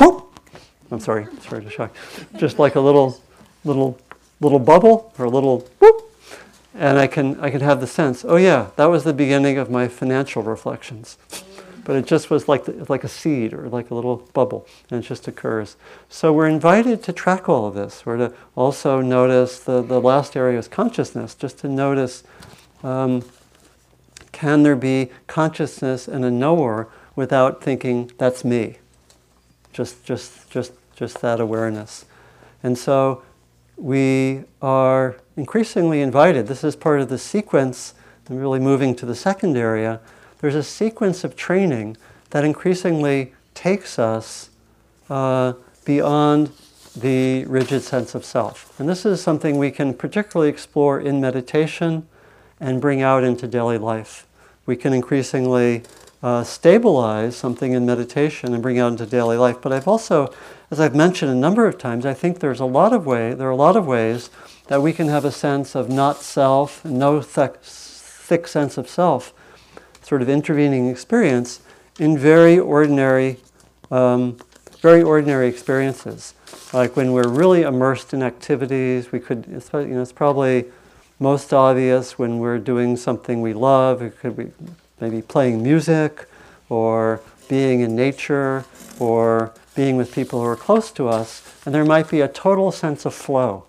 whoop! 0.00 0.36
I'm 0.90 0.98
sorry, 0.98 1.28
sorry 1.40 1.62
to 1.62 1.70
shock. 1.70 1.94
Just 2.36 2.58
like 2.58 2.74
a 2.74 2.80
little, 2.80 3.20
little, 3.64 3.96
little 4.40 4.58
bubble 4.58 5.12
or 5.16 5.26
a 5.26 5.30
little 5.30 5.68
and 6.74 6.98
I 6.98 7.06
can, 7.06 7.38
I 7.40 7.50
can 7.50 7.60
have 7.60 7.80
the 7.80 7.86
sense, 7.86 8.24
oh 8.26 8.36
yeah, 8.36 8.70
that 8.74 8.86
was 8.86 9.04
the 9.04 9.14
beginning 9.14 9.58
of 9.58 9.70
my 9.70 9.86
financial 9.86 10.42
reflections. 10.42 11.18
But 11.86 11.94
it 11.94 12.04
just 12.04 12.30
was 12.30 12.48
like, 12.48 12.64
the, 12.64 12.84
like 12.88 13.04
a 13.04 13.08
seed 13.08 13.54
or 13.54 13.68
like 13.68 13.92
a 13.92 13.94
little 13.94 14.16
bubble, 14.34 14.66
and 14.90 15.04
it 15.04 15.06
just 15.06 15.28
occurs. 15.28 15.76
So 16.08 16.32
we're 16.32 16.48
invited 16.48 17.00
to 17.04 17.12
track 17.12 17.48
all 17.48 17.64
of 17.64 17.74
this. 17.74 18.04
We're 18.04 18.16
to 18.16 18.32
also 18.56 19.00
notice 19.00 19.60
the, 19.60 19.82
the 19.82 20.00
last 20.00 20.36
area 20.36 20.58
is 20.58 20.66
consciousness, 20.66 21.36
just 21.36 21.58
to 21.60 21.68
notice 21.68 22.24
um, 22.82 23.22
can 24.32 24.64
there 24.64 24.74
be 24.74 25.10
consciousness 25.28 26.08
and 26.08 26.24
a 26.24 26.30
knower 26.30 26.88
without 27.14 27.62
thinking 27.62 28.10
that's 28.18 28.44
me? 28.44 28.78
Just, 29.72 30.04
just, 30.04 30.50
just, 30.50 30.72
just 30.96 31.20
that 31.20 31.38
awareness. 31.38 32.04
And 32.64 32.76
so 32.76 33.22
we 33.76 34.42
are 34.60 35.16
increasingly 35.36 36.00
invited. 36.00 36.48
This 36.48 36.64
is 36.64 36.74
part 36.74 37.00
of 37.00 37.08
the 37.08 37.18
sequence, 37.18 37.94
and 38.28 38.40
really 38.40 38.58
moving 38.58 38.96
to 38.96 39.06
the 39.06 39.14
second 39.14 39.56
area. 39.56 40.00
There's 40.40 40.54
a 40.54 40.62
sequence 40.62 41.24
of 41.24 41.36
training 41.36 41.96
that 42.30 42.44
increasingly 42.44 43.32
takes 43.54 43.98
us 43.98 44.50
uh, 45.08 45.54
beyond 45.84 46.50
the 46.96 47.44
rigid 47.44 47.82
sense 47.82 48.14
of 48.14 48.24
self. 48.24 48.78
And 48.80 48.88
this 48.88 49.04
is 49.04 49.22
something 49.22 49.58
we 49.58 49.70
can 49.70 49.94
particularly 49.94 50.48
explore 50.48 50.98
in 51.00 51.20
meditation 51.20 52.06
and 52.58 52.80
bring 52.80 53.02
out 53.02 53.22
into 53.22 53.46
daily 53.46 53.78
life. 53.78 54.26
We 54.64 54.76
can 54.76 54.92
increasingly 54.92 55.82
uh, 56.22 56.42
stabilize 56.42 57.36
something 57.36 57.72
in 57.72 57.84
meditation 57.84 58.54
and 58.54 58.62
bring 58.62 58.78
out 58.78 58.92
into 58.92 59.06
daily 59.06 59.36
life. 59.36 59.60
But 59.60 59.72
I've 59.72 59.86
also, 59.86 60.32
as 60.70 60.80
I've 60.80 60.94
mentioned 60.94 61.30
a 61.30 61.34
number 61.34 61.66
of 61.66 61.78
times, 61.78 62.06
I 62.06 62.14
think 62.14 62.40
there's 62.40 62.60
a 62.60 62.64
lot 62.64 62.92
of 62.92 63.06
way 63.06 63.34
there 63.34 63.46
are 63.46 63.52
a 63.52 63.56
lot 63.56 63.76
of 63.76 63.86
ways 63.86 64.30
that 64.68 64.82
we 64.82 64.92
can 64.92 65.08
have 65.08 65.24
a 65.24 65.30
sense 65.30 65.74
of 65.74 65.88
not 65.88 66.22
self, 66.22 66.84
no 66.84 67.20
thick, 67.20 67.58
thick 67.62 68.48
sense 68.48 68.76
of 68.78 68.88
self, 68.88 69.32
sort 70.06 70.22
of 70.22 70.28
intervening 70.28 70.86
experience 70.86 71.58
in 71.98 72.16
very 72.16 72.60
ordinary, 72.60 73.38
um, 73.90 74.36
very 74.80 75.02
ordinary 75.02 75.48
experiences. 75.48 76.32
Like 76.72 76.94
when 76.94 77.12
we're 77.12 77.26
really 77.26 77.62
immersed 77.62 78.14
in 78.14 78.22
activities, 78.22 79.10
we 79.10 79.18
could, 79.18 79.46
you 79.48 79.86
know, 79.86 80.02
it's 80.02 80.12
probably 80.12 80.66
most 81.18 81.52
obvious 81.52 82.16
when 82.20 82.38
we're 82.38 82.60
doing 82.60 82.96
something 82.96 83.40
we 83.40 83.52
love. 83.52 84.00
It 84.00 84.16
could 84.20 84.36
be 84.36 84.52
maybe 85.00 85.22
playing 85.22 85.60
music 85.60 86.28
or 86.68 87.20
being 87.48 87.80
in 87.80 87.96
nature 87.96 88.64
or 89.00 89.52
being 89.74 89.96
with 89.96 90.14
people 90.14 90.38
who 90.40 90.46
are 90.46 90.54
close 90.54 90.92
to 90.92 91.08
us. 91.08 91.42
And 91.66 91.74
there 91.74 91.84
might 91.84 92.08
be 92.08 92.20
a 92.20 92.28
total 92.28 92.70
sense 92.70 93.06
of 93.06 93.12
flow, 93.12 93.64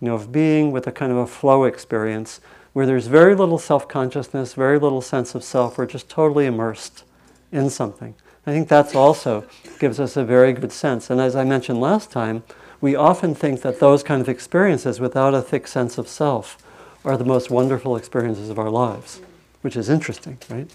you 0.00 0.06
know, 0.06 0.14
of 0.14 0.30
being 0.30 0.70
with 0.70 0.86
a 0.86 0.92
kind 0.92 1.10
of 1.10 1.18
a 1.18 1.26
flow 1.26 1.64
experience 1.64 2.40
where 2.76 2.84
there's 2.84 3.06
very 3.06 3.34
little 3.34 3.56
self 3.56 3.88
consciousness, 3.88 4.52
very 4.52 4.78
little 4.78 5.00
sense 5.00 5.34
of 5.34 5.42
self. 5.42 5.78
We're 5.78 5.86
just 5.86 6.10
totally 6.10 6.44
immersed 6.44 7.04
in 7.50 7.70
something. 7.70 8.14
I 8.46 8.50
think 8.50 8.68
that's 8.68 8.94
also 8.94 9.46
gives 9.78 9.98
us 9.98 10.14
a 10.14 10.22
very 10.22 10.52
good 10.52 10.70
sense. 10.70 11.08
And 11.08 11.18
as 11.18 11.34
I 11.34 11.42
mentioned 11.42 11.80
last 11.80 12.10
time, 12.10 12.44
we 12.82 12.94
often 12.94 13.34
think 13.34 13.62
that 13.62 13.80
those 13.80 14.02
kind 14.02 14.20
of 14.20 14.28
experiences 14.28 15.00
without 15.00 15.32
a 15.32 15.40
thick 15.40 15.66
sense 15.66 15.96
of 15.96 16.06
self 16.06 16.62
are 17.02 17.16
the 17.16 17.24
most 17.24 17.50
wonderful 17.50 17.96
experiences 17.96 18.50
of 18.50 18.58
our 18.58 18.68
lives, 18.68 19.22
which 19.62 19.74
is 19.74 19.88
interesting, 19.88 20.36
right? 20.50 20.70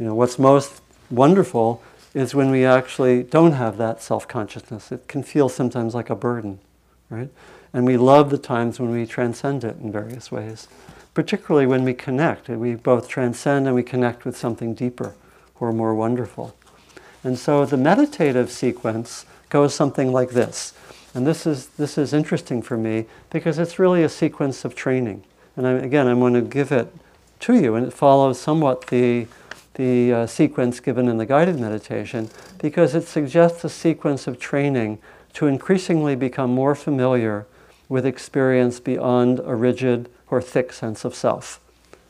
You 0.00 0.06
know, 0.06 0.16
what's 0.16 0.36
most 0.36 0.82
wonderful 1.12 1.80
is 2.12 2.34
when 2.34 2.50
we 2.50 2.64
actually 2.64 3.22
don't 3.22 3.52
have 3.52 3.76
that 3.76 4.02
self 4.02 4.26
consciousness. 4.26 4.90
It 4.90 5.06
can 5.06 5.22
feel 5.22 5.48
sometimes 5.48 5.94
like 5.94 6.10
a 6.10 6.16
burden, 6.16 6.58
right? 7.08 7.30
And 7.72 7.84
we 7.84 7.96
love 7.96 8.30
the 8.30 8.38
times 8.38 8.80
when 8.80 8.90
we 8.90 9.06
transcend 9.06 9.64
it 9.64 9.76
in 9.80 9.92
various 9.92 10.32
ways, 10.32 10.68
particularly 11.14 11.66
when 11.66 11.84
we 11.84 11.94
connect. 11.94 12.48
We 12.48 12.74
both 12.74 13.08
transcend 13.08 13.66
and 13.66 13.74
we 13.74 13.82
connect 13.82 14.24
with 14.24 14.36
something 14.36 14.74
deeper 14.74 15.14
or 15.60 15.72
more 15.72 15.94
wonderful. 15.94 16.56
And 17.24 17.38
so 17.38 17.66
the 17.66 17.76
meditative 17.76 18.50
sequence 18.50 19.26
goes 19.48 19.74
something 19.74 20.12
like 20.12 20.30
this. 20.30 20.74
And 21.14 21.26
this 21.26 21.46
is, 21.46 21.68
this 21.68 21.96
is 21.96 22.12
interesting 22.12 22.62
for 22.62 22.76
me 22.76 23.06
because 23.30 23.58
it's 23.58 23.78
really 23.78 24.02
a 24.02 24.08
sequence 24.08 24.64
of 24.64 24.74
training. 24.74 25.24
And 25.56 25.66
I, 25.66 25.72
again, 25.72 26.06
I'm 26.06 26.20
going 26.20 26.34
to 26.34 26.42
give 26.42 26.72
it 26.72 26.92
to 27.40 27.54
you, 27.54 27.74
and 27.74 27.86
it 27.86 27.92
follows 27.92 28.40
somewhat 28.40 28.88
the, 28.88 29.26
the 29.74 30.12
uh, 30.12 30.26
sequence 30.26 30.80
given 30.80 31.08
in 31.08 31.16
the 31.16 31.26
guided 31.26 31.58
meditation 31.58 32.30
because 32.58 32.94
it 32.94 33.04
suggests 33.04 33.64
a 33.64 33.68
sequence 33.68 34.26
of 34.26 34.38
training 34.38 34.98
to 35.34 35.46
increasingly 35.46 36.16
become 36.16 36.50
more 36.50 36.74
familiar 36.74 37.46
with 37.88 38.04
experience 38.04 38.80
beyond 38.80 39.40
a 39.44 39.54
rigid 39.54 40.08
or 40.30 40.42
thick 40.42 40.72
sense 40.72 41.04
of 41.04 41.14
self, 41.14 41.60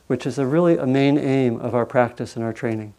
which 0.07 0.25
is 0.25 0.39
a 0.39 0.45
really 0.45 0.77
a 0.77 0.85
main 0.85 1.17
aim 1.17 1.59
of 1.59 1.75
our 1.75 1.85
practice 1.85 2.35
and 2.35 2.43
our 2.43 2.53
training. 2.53 2.93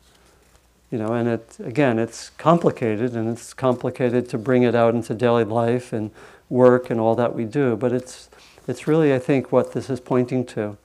You 0.91 0.99
know, 0.99 1.13
and 1.13 1.29
it 1.29 1.57
again, 1.59 1.99
it's 1.99 2.31
complicated, 2.31 3.15
and 3.15 3.29
it's 3.29 3.53
complicated 3.53 4.29
to 4.31 4.39
bring 4.39 4.63
it 4.63 4.75
out 4.75 4.95
into 4.95 5.15
daily 5.15 5.45
life 5.45 5.93
and 5.93 6.11
work 6.49 6.89
and 6.89 6.99
all 6.99 7.15
that 7.17 7.35
we 7.35 7.45
do. 7.45 7.77
But 7.77 7.93
it's 7.93 8.31
it's 8.67 8.87
really, 8.87 9.13
I 9.15 9.19
think, 9.19 9.51
what 9.53 9.73
this 9.73 9.91
is 9.91 10.01
pointing 10.01 10.45
to, 10.47 10.77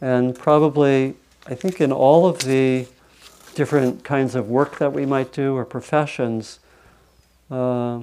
and 0.00 0.36
probably, 0.36 1.14
I 1.46 1.54
think, 1.54 1.80
in 1.80 1.92
all 1.92 2.26
of 2.26 2.40
the 2.40 2.86
different 3.54 4.04
kinds 4.04 4.34
of 4.34 4.48
work 4.48 4.78
that 4.78 4.92
we 4.92 5.04
might 5.04 5.32
do 5.32 5.56
or 5.56 5.64
professions, 5.64 6.58
uh, 7.50 8.00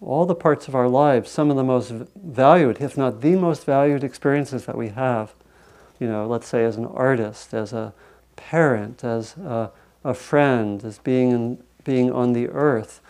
all 0.00 0.26
the 0.26 0.34
parts 0.34 0.68
of 0.68 0.74
our 0.74 0.88
lives, 0.88 1.30
some 1.30 1.50
of 1.50 1.56
the 1.56 1.64
most 1.64 1.90
valued, 1.90 2.80
if 2.80 2.96
not 2.96 3.20
the 3.20 3.36
most 3.36 3.64
valued 3.64 4.04
experiences 4.04 4.66
that 4.66 4.76
we 4.76 4.88
have. 4.88 5.34
You 5.98 6.08
know, 6.08 6.26
let's 6.26 6.46
say 6.46 6.64
as 6.64 6.76
an 6.76 6.86
artist, 6.86 7.54
as 7.54 7.72
a 7.72 7.94
parent, 8.36 9.04
as 9.04 9.36
a 9.36 9.70
a 10.04 10.14
friend, 10.14 10.84
as 10.84 10.98
being, 10.98 11.30
in, 11.30 11.64
being 11.82 12.12
on 12.12 12.34
the 12.34 12.48
earth. 12.50 13.00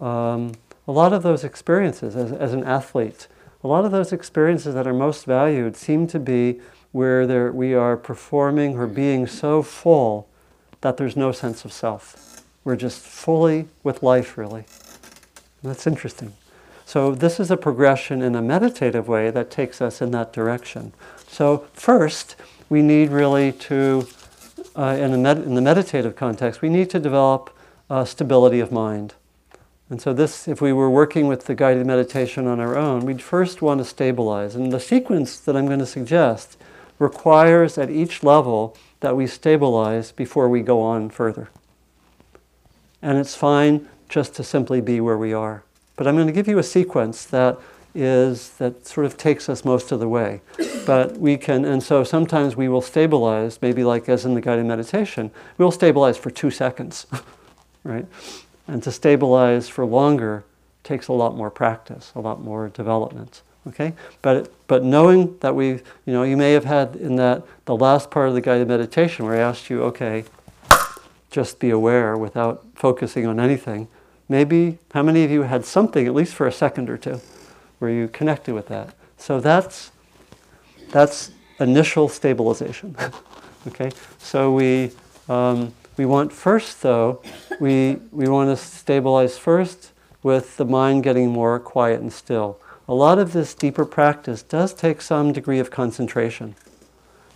Um, 0.00 0.52
a 0.86 0.92
lot 0.92 1.12
of 1.12 1.22
those 1.22 1.44
experiences, 1.44 2.14
as, 2.14 2.32
as 2.32 2.52
an 2.52 2.62
athlete, 2.64 3.26
a 3.62 3.68
lot 3.68 3.84
of 3.84 3.90
those 3.90 4.12
experiences 4.12 4.74
that 4.74 4.86
are 4.86 4.94
most 4.94 5.24
valued 5.24 5.76
seem 5.76 6.06
to 6.06 6.20
be 6.20 6.60
where 6.92 7.26
there, 7.26 7.50
we 7.50 7.74
are 7.74 7.96
performing 7.96 8.78
or 8.78 8.86
being 8.86 9.26
so 9.26 9.62
full 9.62 10.28
that 10.82 10.96
there's 10.96 11.16
no 11.16 11.32
sense 11.32 11.64
of 11.64 11.72
self. 11.72 12.44
We're 12.62 12.76
just 12.76 13.00
fully 13.00 13.68
with 13.82 14.02
life, 14.02 14.38
really. 14.38 14.64
That's 15.64 15.86
interesting. 15.86 16.34
So, 16.84 17.14
this 17.14 17.40
is 17.40 17.50
a 17.50 17.56
progression 17.56 18.20
in 18.20 18.34
a 18.34 18.42
meditative 18.42 19.08
way 19.08 19.30
that 19.30 19.50
takes 19.50 19.80
us 19.80 20.02
in 20.02 20.10
that 20.10 20.34
direction. 20.34 20.92
So, 21.26 21.66
first, 21.72 22.36
we 22.68 22.82
need 22.82 23.08
really 23.08 23.52
to 23.52 24.06
uh, 24.76 24.96
in, 25.00 25.22
med- 25.22 25.38
in, 25.38 25.54
the 25.54 25.62
meditative 25.62 26.16
context, 26.16 26.60
we 26.60 26.68
need 26.68 26.90
to 26.90 27.00
develop 27.00 27.56
uh, 27.88 28.04
stability 28.04 28.60
of 28.60 28.70
mind. 28.70 29.14
And 29.88 30.02
so, 30.02 30.12
this, 30.12 30.46
if 30.46 30.60
we 30.60 30.74
were 30.74 30.90
working 30.90 31.26
with 31.26 31.46
the 31.46 31.54
guided 31.54 31.86
meditation 31.86 32.46
on 32.46 32.60
our 32.60 32.76
own, 32.76 33.06
we'd 33.06 33.22
first 33.22 33.62
want 33.62 33.78
to 33.78 33.84
stabilize. 33.86 34.54
And 34.54 34.70
the 34.70 34.80
sequence 34.80 35.38
that 35.38 35.56
I'm 35.56 35.66
going 35.66 35.78
to 35.78 35.86
suggest 35.86 36.58
requires 36.98 37.78
at 37.78 37.88
each 37.88 38.22
level 38.22 38.76
that 39.00 39.16
we 39.16 39.26
stabilize 39.26 40.12
before 40.12 40.50
we 40.50 40.60
go 40.60 40.82
on 40.82 41.08
further. 41.08 41.48
And 43.00 43.16
it's 43.18 43.34
fine 43.34 43.88
just 44.14 44.32
to 44.32 44.44
simply 44.44 44.80
be 44.80 45.00
where 45.00 45.18
we 45.18 45.32
are. 45.32 45.64
But 45.96 46.06
I'm 46.06 46.14
going 46.14 46.28
to 46.28 46.32
give 46.32 46.46
you 46.46 46.60
a 46.60 46.62
sequence 46.62 47.24
that 47.24 47.58
is 47.96 48.50
that 48.58 48.86
sort 48.86 49.06
of 49.06 49.16
takes 49.16 49.48
us 49.48 49.64
most 49.64 49.90
of 49.90 49.98
the 49.98 50.08
way. 50.08 50.40
But 50.86 51.16
we 51.18 51.36
can, 51.36 51.64
and 51.64 51.82
so 51.82 52.04
sometimes 52.04 52.54
we 52.54 52.68
will 52.68 52.80
stabilize, 52.80 53.60
maybe 53.60 53.82
like 53.82 54.08
as 54.08 54.24
in 54.24 54.34
the 54.34 54.40
guided 54.40 54.66
meditation, 54.66 55.32
we'll 55.58 55.72
stabilize 55.72 56.16
for 56.16 56.30
two 56.30 56.52
seconds, 56.52 57.08
right? 57.84 58.06
And 58.68 58.84
to 58.84 58.92
stabilize 58.92 59.68
for 59.68 59.84
longer 59.84 60.44
takes 60.84 61.08
a 61.08 61.12
lot 61.12 61.34
more 61.34 61.50
practice, 61.50 62.12
a 62.14 62.20
lot 62.20 62.40
more 62.40 62.68
development. 62.68 63.42
Okay, 63.66 63.94
but 64.22 64.52
but 64.68 64.84
knowing 64.84 65.36
that 65.40 65.56
we, 65.56 65.68
you 65.70 66.12
know, 66.14 66.22
you 66.22 66.36
may 66.36 66.52
have 66.52 66.66
had 66.66 66.94
in 66.94 67.16
that 67.16 67.42
the 67.64 67.74
last 67.74 68.12
part 68.12 68.28
of 68.28 68.34
the 68.34 68.40
guided 68.40 68.68
meditation 68.68 69.24
where 69.24 69.34
I 69.34 69.38
asked 69.38 69.70
you, 69.70 69.82
okay, 69.84 70.24
just 71.30 71.58
be 71.58 71.70
aware 71.70 72.16
without 72.16 72.64
focusing 72.76 73.26
on 73.26 73.40
anything. 73.40 73.88
Maybe 74.28 74.78
how 74.92 75.02
many 75.02 75.24
of 75.24 75.30
you 75.30 75.42
had 75.42 75.64
something 75.64 76.06
at 76.06 76.14
least 76.14 76.34
for 76.34 76.46
a 76.46 76.52
second 76.52 76.88
or 76.88 76.96
two? 76.96 77.20
where 77.84 77.92
you 77.92 78.08
connected 78.08 78.54
with 78.54 78.68
that. 78.68 78.94
So 79.18 79.40
that's 79.40 79.90
that's 80.90 81.30
initial 81.60 82.08
stabilization. 82.08 82.96
okay, 83.68 83.90
so 84.18 84.52
we 84.52 84.92
um, 85.28 85.74
we 85.98 86.06
want 86.06 86.32
first 86.32 86.80
though 86.80 87.20
we 87.60 87.98
we 88.10 88.26
want 88.26 88.48
to 88.48 88.56
stabilize 88.56 89.36
first 89.36 89.92
with 90.22 90.56
the 90.56 90.64
mind 90.64 91.02
getting 91.04 91.28
more 91.28 91.60
quiet 91.60 92.00
and 92.00 92.10
still. 92.10 92.58
A 92.88 92.94
lot 92.94 93.18
of 93.18 93.34
this 93.34 93.54
deeper 93.54 93.84
practice 93.84 94.42
does 94.42 94.72
take 94.72 95.02
some 95.02 95.32
degree 95.32 95.58
of 95.58 95.70
concentration, 95.70 96.54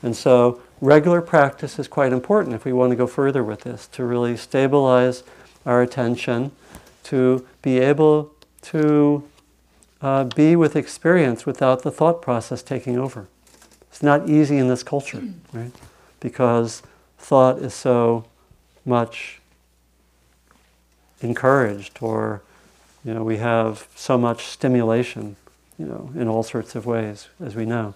and 0.03 0.17
so 0.17 0.63
regular 0.81 1.21
practice 1.21 1.79
is 1.79 1.89
quite 1.89 2.13
important 2.13 2.55
if 2.55 2.65
we 2.65 2.73
want 2.73 2.91
to 2.91 2.97
go 2.97 3.07
further 3.07 3.45
with 3.45 3.61
this 3.61 3.87
to 3.89 4.05
really 4.05 4.37
stabilize 4.37 5.25
our 5.67 5.83
attention, 5.83 6.53
to 7.09 7.47
be 7.63 7.79
able 7.79 8.33
to 8.61 9.23
uh, 10.01 10.25
be 10.25 10.55
with 10.57 10.77
experience 10.77 11.47
without 11.47 11.83
the 11.83 11.91
thought 11.91 12.23
process 12.23 12.63
taking 12.63 12.99
over. 12.99 13.29
It's 13.91 14.03
not 14.03 14.29
easy 14.29 14.59
in 14.59 14.69
this 14.69 14.83
culture, 14.83 15.23
right? 15.53 15.73
Because 16.21 16.83
thought 17.19 17.59
is 17.59 17.75
so 17.75 18.25
much 18.85 19.41
encouraged 21.21 21.99
or 22.01 22.43
you 23.05 23.13
know 23.13 23.25
we 23.25 23.39
have 23.39 23.89
so 23.95 24.17
much 24.17 24.47
stimulation 24.47 25.37
you 25.79 25.85
know 25.85 26.11
in 26.15 26.29
all 26.29 26.43
sorts 26.43 26.75
of 26.77 26.87
ways 26.87 27.29
as 27.45 27.57
we 27.57 27.67
know 27.67 27.93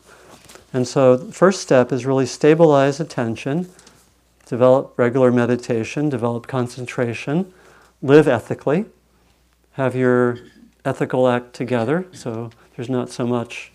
and 0.73 0.87
so 0.89 1.17
the 1.17 1.33
first 1.33 1.63
step 1.63 1.93
is 1.93 2.05
really 2.05 2.27
stabilize 2.27 2.99
attention 2.99 3.69
develop 4.47 4.93
regular 4.97 5.31
meditation 5.31 6.09
develop 6.09 6.49
concentration 6.49 7.53
live 8.03 8.27
ethically 8.27 8.85
have 9.73 9.95
your 9.95 10.39
ethical 10.85 11.29
act 11.29 11.55
together 11.55 12.07
so 12.13 12.51
there's 12.77 12.89
not 12.89 13.11
so 13.11 13.27
much 13.27 13.73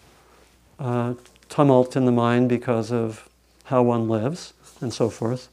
uh, 0.79 1.13
tumult 1.49 1.95
in 1.95 2.05
the 2.05 2.11
mind 2.11 2.49
because 2.49 2.91
of 2.91 3.27
how 3.65 3.81
one 3.81 4.07
lives 4.07 4.53
and 4.81 4.93
so 4.93 5.09
forth 5.09 5.49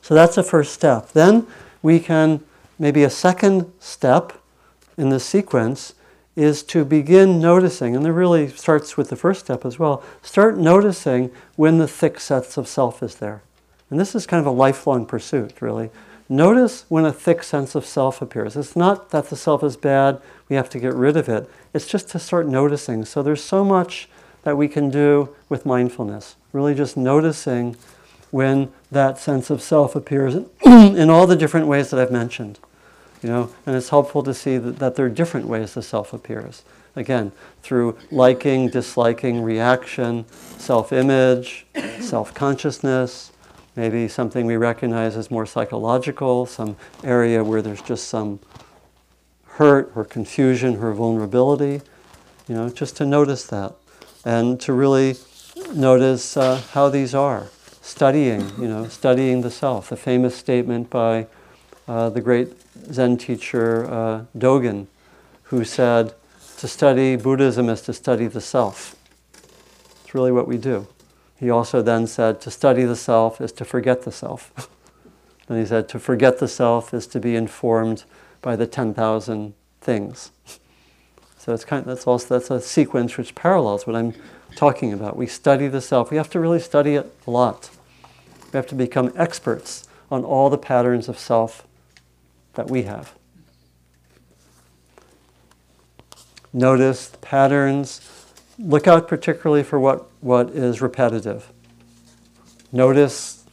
so 0.00 0.14
that's 0.14 0.36
the 0.36 0.42
first 0.42 0.72
step 0.72 1.10
then 1.12 1.46
we 1.86 2.00
can, 2.00 2.40
maybe 2.80 3.04
a 3.04 3.10
second 3.10 3.72
step 3.78 4.32
in 4.96 5.10
the 5.10 5.20
sequence 5.20 5.94
is 6.34 6.64
to 6.64 6.84
begin 6.84 7.40
noticing, 7.40 7.94
and 7.94 8.04
it 8.04 8.10
really 8.10 8.48
starts 8.48 8.96
with 8.96 9.08
the 9.08 9.14
first 9.14 9.44
step 9.44 9.64
as 9.64 9.78
well, 9.78 10.02
start 10.20 10.58
noticing 10.58 11.30
when 11.54 11.78
the 11.78 11.86
thick 11.86 12.18
sets 12.18 12.56
of 12.56 12.66
self 12.66 13.04
is 13.04 13.14
there. 13.14 13.40
And 13.88 14.00
this 14.00 14.16
is 14.16 14.26
kind 14.26 14.40
of 14.40 14.46
a 14.46 14.50
lifelong 14.50 15.06
pursuit, 15.06 15.62
really. 15.62 15.90
Notice 16.28 16.84
when 16.88 17.04
a 17.04 17.12
thick 17.12 17.42
sense 17.42 17.74
of 17.74 17.86
self 17.86 18.20
appears. 18.20 18.56
It's 18.56 18.74
not 18.74 19.10
that 19.10 19.30
the 19.30 19.36
self 19.36 19.62
is 19.62 19.76
bad, 19.76 20.20
we 20.48 20.56
have 20.56 20.68
to 20.70 20.78
get 20.78 20.94
rid 20.94 21.16
of 21.16 21.28
it. 21.28 21.48
It's 21.72 21.86
just 21.86 22.08
to 22.10 22.18
start 22.18 22.46
noticing. 22.46 23.04
So 23.04 23.22
there's 23.22 23.42
so 23.42 23.64
much 23.64 24.08
that 24.42 24.56
we 24.56 24.68
can 24.68 24.90
do 24.90 25.34
with 25.48 25.66
mindfulness, 25.66 26.36
really 26.52 26.74
just 26.74 26.96
noticing 26.96 27.76
when 28.30 28.72
that 28.90 29.18
sense 29.18 29.50
of 29.50 29.62
self 29.62 29.94
appears 29.94 30.34
in 30.64 31.10
all 31.10 31.26
the 31.26 31.36
different 31.36 31.68
ways 31.68 31.90
that 31.90 32.00
I've 32.00 32.12
mentioned. 32.12 32.58
You 33.22 33.28
know, 33.28 33.50
and 33.64 33.74
it's 33.74 33.88
helpful 33.88 34.22
to 34.24 34.34
see 34.34 34.58
that, 34.58 34.78
that 34.78 34.94
there 34.96 35.06
are 35.06 35.10
different 35.10 35.46
ways 35.46 35.74
the 35.74 35.82
self 35.82 36.12
appears. 36.12 36.62
Again, 36.94 37.32
through 37.62 37.98
liking, 38.10 38.68
disliking, 38.68 39.42
reaction, 39.42 40.24
self 40.58 40.92
image, 40.92 41.66
self 42.00 42.34
consciousness, 42.34 43.32
maybe 43.76 44.08
something 44.08 44.46
we 44.46 44.56
recognize 44.56 45.16
as 45.16 45.30
more 45.30 45.46
psychological, 45.46 46.46
some 46.46 46.76
area 47.04 47.44
where 47.44 47.62
there's 47.62 47.82
just 47.82 48.08
some 48.08 48.40
hurt 49.44 49.92
or 49.94 50.04
confusion 50.04 50.76
or 50.82 50.92
vulnerability. 50.92 51.82
You 52.48 52.54
know, 52.54 52.68
just 52.70 52.96
to 52.96 53.06
notice 53.06 53.46
that 53.46 53.74
and 54.24 54.60
to 54.60 54.72
really 54.72 55.16
notice 55.74 56.36
uh, 56.36 56.62
how 56.72 56.88
these 56.88 57.14
are 57.14 57.48
studying, 57.82 58.50
you 58.58 58.68
know, 58.68 58.88
studying 58.88 59.42
the 59.42 59.50
self. 59.50 59.90
The 59.90 59.96
famous 59.96 60.36
statement 60.36 60.90
by 60.90 61.26
uh, 61.86 62.10
the 62.10 62.20
great 62.20 62.54
Zen 62.92 63.16
teacher 63.16 63.86
uh, 63.90 64.24
Dogen, 64.36 64.86
who 65.44 65.64
said, 65.64 66.14
to 66.58 66.66
study 66.66 67.16
Buddhism 67.16 67.68
is 67.68 67.82
to 67.82 67.92
study 67.92 68.26
the 68.26 68.40
self. 68.40 68.96
It's 70.04 70.14
really 70.14 70.32
what 70.32 70.48
we 70.48 70.56
do. 70.56 70.86
He 71.38 71.50
also 71.50 71.82
then 71.82 72.06
said, 72.06 72.40
to 72.42 72.50
study 72.50 72.84
the 72.84 72.96
self 72.96 73.40
is 73.40 73.52
to 73.52 73.64
forget 73.64 74.02
the 74.02 74.12
self. 74.12 74.70
then 75.46 75.58
he 75.58 75.66
said, 75.66 75.88
to 75.90 75.98
forget 75.98 76.38
the 76.38 76.48
self 76.48 76.94
is 76.94 77.06
to 77.08 77.20
be 77.20 77.36
informed 77.36 78.04
by 78.40 78.56
the 78.56 78.66
10,000 78.66 79.54
things. 79.80 80.30
So 81.38 81.54
it's 81.54 81.64
kind 81.64 81.78
of, 81.78 81.86
that's 81.86 82.08
also 82.08 82.36
that's 82.36 82.50
a 82.50 82.60
sequence 82.60 83.16
which 83.16 83.36
parallels 83.36 83.86
what 83.86 83.94
I'm 83.94 84.14
talking 84.56 84.92
about. 84.92 85.16
We 85.16 85.28
study 85.28 85.68
the 85.68 85.80
self. 85.80 86.10
We 86.10 86.16
have 86.16 86.28
to 86.30 86.40
really 86.40 86.58
study 86.58 86.96
it 86.96 87.14
a 87.24 87.30
lot. 87.30 87.70
We 88.52 88.56
have 88.56 88.66
to 88.66 88.74
become 88.74 89.12
experts 89.14 89.86
on 90.10 90.24
all 90.24 90.50
the 90.50 90.58
patterns 90.58 91.08
of 91.08 91.20
self 91.20 91.64
that 92.54 92.68
we 92.68 92.82
have. 92.82 93.14
Notice 96.52 97.08
the 97.08 97.18
patterns. 97.18 98.00
Look 98.58 98.88
out 98.88 99.06
particularly 99.06 99.62
for 99.62 99.78
what, 99.78 100.10
what 100.26 100.50
is 100.50 100.82
repetitive. 100.82 101.52
Notice 102.72 103.44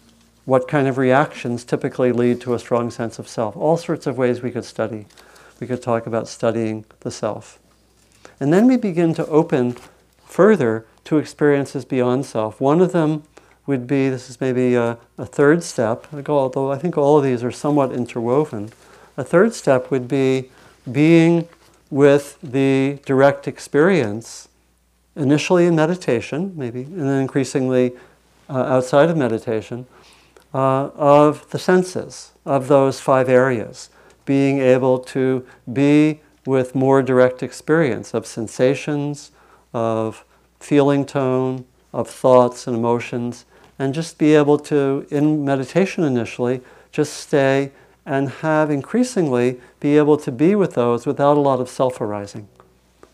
what 0.45 0.67
kind 0.67 0.87
of 0.87 0.97
reactions 0.97 1.63
typically 1.63 2.11
lead 2.11 2.41
to 2.41 2.55
a 2.55 2.59
strong 2.59 2.89
sense 2.89 3.19
of 3.19 3.27
self. 3.27 3.55
All 3.55 3.77
sorts 3.77 4.07
of 4.07 4.17
ways 4.17 4.41
we 4.41 4.49
could 4.49 4.65
study. 4.65 5.05
We 5.59 5.67
could 5.67 5.83
talk 5.83 6.07
about 6.07 6.27
studying 6.27 6.85
the 7.01 7.11
self. 7.11 7.59
And 8.39 8.51
then 8.51 8.65
we 8.65 8.75
begin 8.75 9.13
to 9.13 9.27
open 9.27 9.77
further 10.25 10.87
to 11.03 11.19
experiences 11.19 11.85
beyond 11.85 12.25
self. 12.25 12.59
One 12.59 12.81
of 12.81 12.91
them 12.91 13.21
would 13.67 13.85
be 13.85 14.09
this 14.09 14.27
is 14.27 14.41
maybe 14.41 14.73
a, 14.73 14.97
a 15.19 15.27
third 15.27 15.61
step, 15.61 16.07
although 16.27 16.71
I 16.71 16.79
think 16.79 16.97
all 16.97 17.19
of 17.19 17.23
these 17.23 17.43
are 17.43 17.51
somewhat 17.51 17.91
interwoven. 17.93 18.71
A 19.15 19.23
third 19.23 19.53
step 19.53 19.91
would 19.91 20.07
be 20.07 20.49
being 20.91 21.47
with 21.91 22.39
the 22.41 22.99
direct 23.05 23.47
experience, 23.47 24.49
initially 25.15 25.65
in 25.65 25.75
meditation, 25.75 26.53
maybe, 26.55 26.83
and 26.83 27.01
then 27.01 27.21
increasingly 27.21 27.93
uh, 28.49 28.57
outside 28.57 29.09
of 29.09 29.17
meditation, 29.17 29.85
uh, 30.53 30.89
of 30.95 31.49
the 31.51 31.59
senses, 31.59 32.31
of 32.45 32.67
those 32.67 32.99
five 32.99 33.29
areas. 33.29 33.89
Being 34.25 34.59
able 34.59 34.99
to 34.99 35.45
be 35.71 36.21
with 36.45 36.75
more 36.75 37.01
direct 37.01 37.43
experience 37.43 38.13
of 38.13 38.25
sensations, 38.25 39.31
of 39.73 40.25
feeling 40.59 41.05
tone, 41.05 41.65
of 41.91 42.09
thoughts 42.09 42.67
and 42.67 42.75
emotions, 42.75 43.45
and 43.79 43.93
just 43.93 44.17
be 44.17 44.35
able 44.35 44.57
to, 44.57 45.05
in 45.09 45.43
meditation 45.43 46.03
initially, 46.03 46.61
just 46.91 47.13
stay 47.13 47.71
and 48.05 48.29
have 48.29 48.69
increasingly 48.69 49.59
be 49.79 49.97
able 49.97 50.17
to 50.17 50.31
be 50.31 50.55
with 50.55 50.73
those 50.73 51.05
without 51.05 51.37
a 51.37 51.39
lot 51.39 51.59
of 51.59 51.69
self 51.69 52.01
arising. 52.01 52.47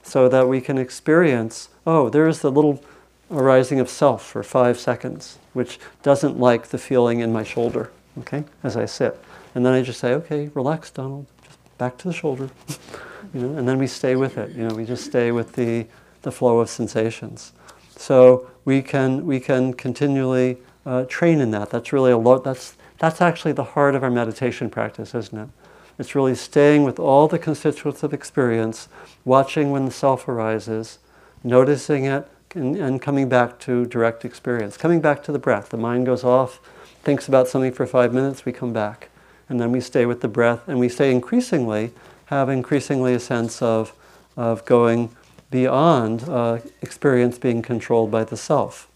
So 0.01 0.27
that 0.29 0.47
we 0.47 0.61
can 0.61 0.77
experience, 0.77 1.69
oh, 1.89 2.07
there's 2.09 2.39
the 2.39 2.51
little 2.51 2.83
arising 3.31 3.79
of 3.79 3.89
self 3.89 4.23
for 4.23 4.43
five 4.43 4.79
seconds, 4.79 5.39
which 5.53 5.79
doesn't 6.03 6.39
like 6.39 6.67
the 6.67 6.77
feeling 6.77 7.19
in 7.19 7.33
my 7.33 7.43
shoulder, 7.43 7.91
okay, 8.19 8.43
as 8.63 8.77
I 8.77 8.85
sit. 8.85 9.19
And 9.55 9.65
then 9.65 9.73
I 9.73 9.81
just 9.81 9.99
say, 9.99 10.13
okay, 10.13 10.49
relax, 10.53 10.91
Donald, 10.91 11.25
just 11.43 11.57
back 11.79 11.97
to 11.99 12.07
the 12.07 12.13
shoulder. 12.13 12.49
you 13.33 13.41
know, 13.41 13.57
and 13.57 13.67
then 13.67 13.79
we 13.79 13.87
stay 13.87 14.15
with 14.15 14.37
it. 14.37 14.55
You 14.55 14.67
know, 14.67 14.75
we 14.75 14.85
just 14.85 15.03
stay 15.03 15.31
with 15.31 15.53
the, 15.53 15.87
the 16.21 16.31
flow 16.31 16.59
of 16.59 16.69
sensations. 16.69 17.53
So 17.97 18.49
we 18.65 18.83
can, 18.83 19.25
we 19.25 19.39
can 19.39 19.73
continually 19.73 20.57
uh, 20.85 21.05
train 21.05 21.41
in 21.41 21.49
that. 21.51 21.71
That's 21.71 21.91
really 21.91 22.11
a 22.11 22.17
lot, 22.17 22.43
that's, 22.43 22.75
that's 22.99 23.19
actually 23.19 23.53
the 23.53 23.63
heart 23.63 23.95
of 23.95 24.03
our 24.03 24.11
meditation 24.11 24.69
practice, 24.69 25.15
isn't 25.15 25.37
it? 25.37 25.49
It's 25.97 26.15
really 26.15 26.35
staying 26.35 26.83
with 26.83 26.99
all 26.99 27.27
the 27.27 27.39
constituents 27.39 28.03
of 28.03 28.13
experience, 28.13 28.87
watching 29.25 29.71
when 29.71 29.85
the 29.85 29.91
self 29.91 30.27
arises, 30.27 30.99
noticing 31.43 32.05
it, 32.05 32.27
and, 32.55 32.75
and, 32.75 33.01
coming 33.01 33.29
back 33.29 33.59
to 33.59 33.85
direct 33.85 34.25
experience. 34.25 34.75
Coming 34.75 35.01
back 35.01 35.23
to 35.23 35.31
the 35.31 35.37
breath. 35.37 35.69
The 35.69 35.77
mind 35.77 36.07
goes 36.07 36.23
off, 36.23 36.59
thinks 37.03 37.27
about 37.27 37.47
something 37.47 37.71
for 37.71 37.85
five 37.85 38.13
minutes, 38.13 38.43
we 38.43 38.51
come 38.51 38.73
back. 38.73 39.09
And 39.47 39.59
then 39.59 39.71
we 39.71 39.81
stay 39.81 40.05
with 40.05 40.21
the 40.21 40.27
breath, 40.27 40.67
and 40.67 40.79
we 40.79 40.89
stay 40.89 41.11
increasingly, 41.11 41.91
have 42.25 42.49
increasingly 42.49 43.13
a 43.13 43.19
sense 43.19 43.61
of, 43.61 43.93
of 44.35 44.65
going 44.65 45.15
beyond 45.51 46.23
uh, 46.23 46.59
experience 46.81 47.37
being 47.37 47.61
controlled 47.61 48.11
by 48.11 48.23
the 48.23 48.37
self. 48.37 48.87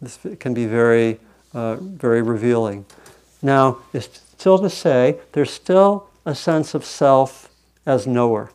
This 0.00 0.18
can 0.40 0.54
be 0.54 0.66
very, 0.66 1.18
uh, 1.54 1.76
very 1.76 2.22
revealing. 2.22 2.86
Now, 3.42 3.78
it's 3.92 4.20
still 4.38 4.58
to 4.58 4.70
say 4.70 5.18
there's 5.32 5.50
still 5.50 6.08
a 6.24 6.34
sense 6.34 6.74
of 6.74 6.84
self 6.84 7.50
as 7.84 8.06
knower, 8.06 8.50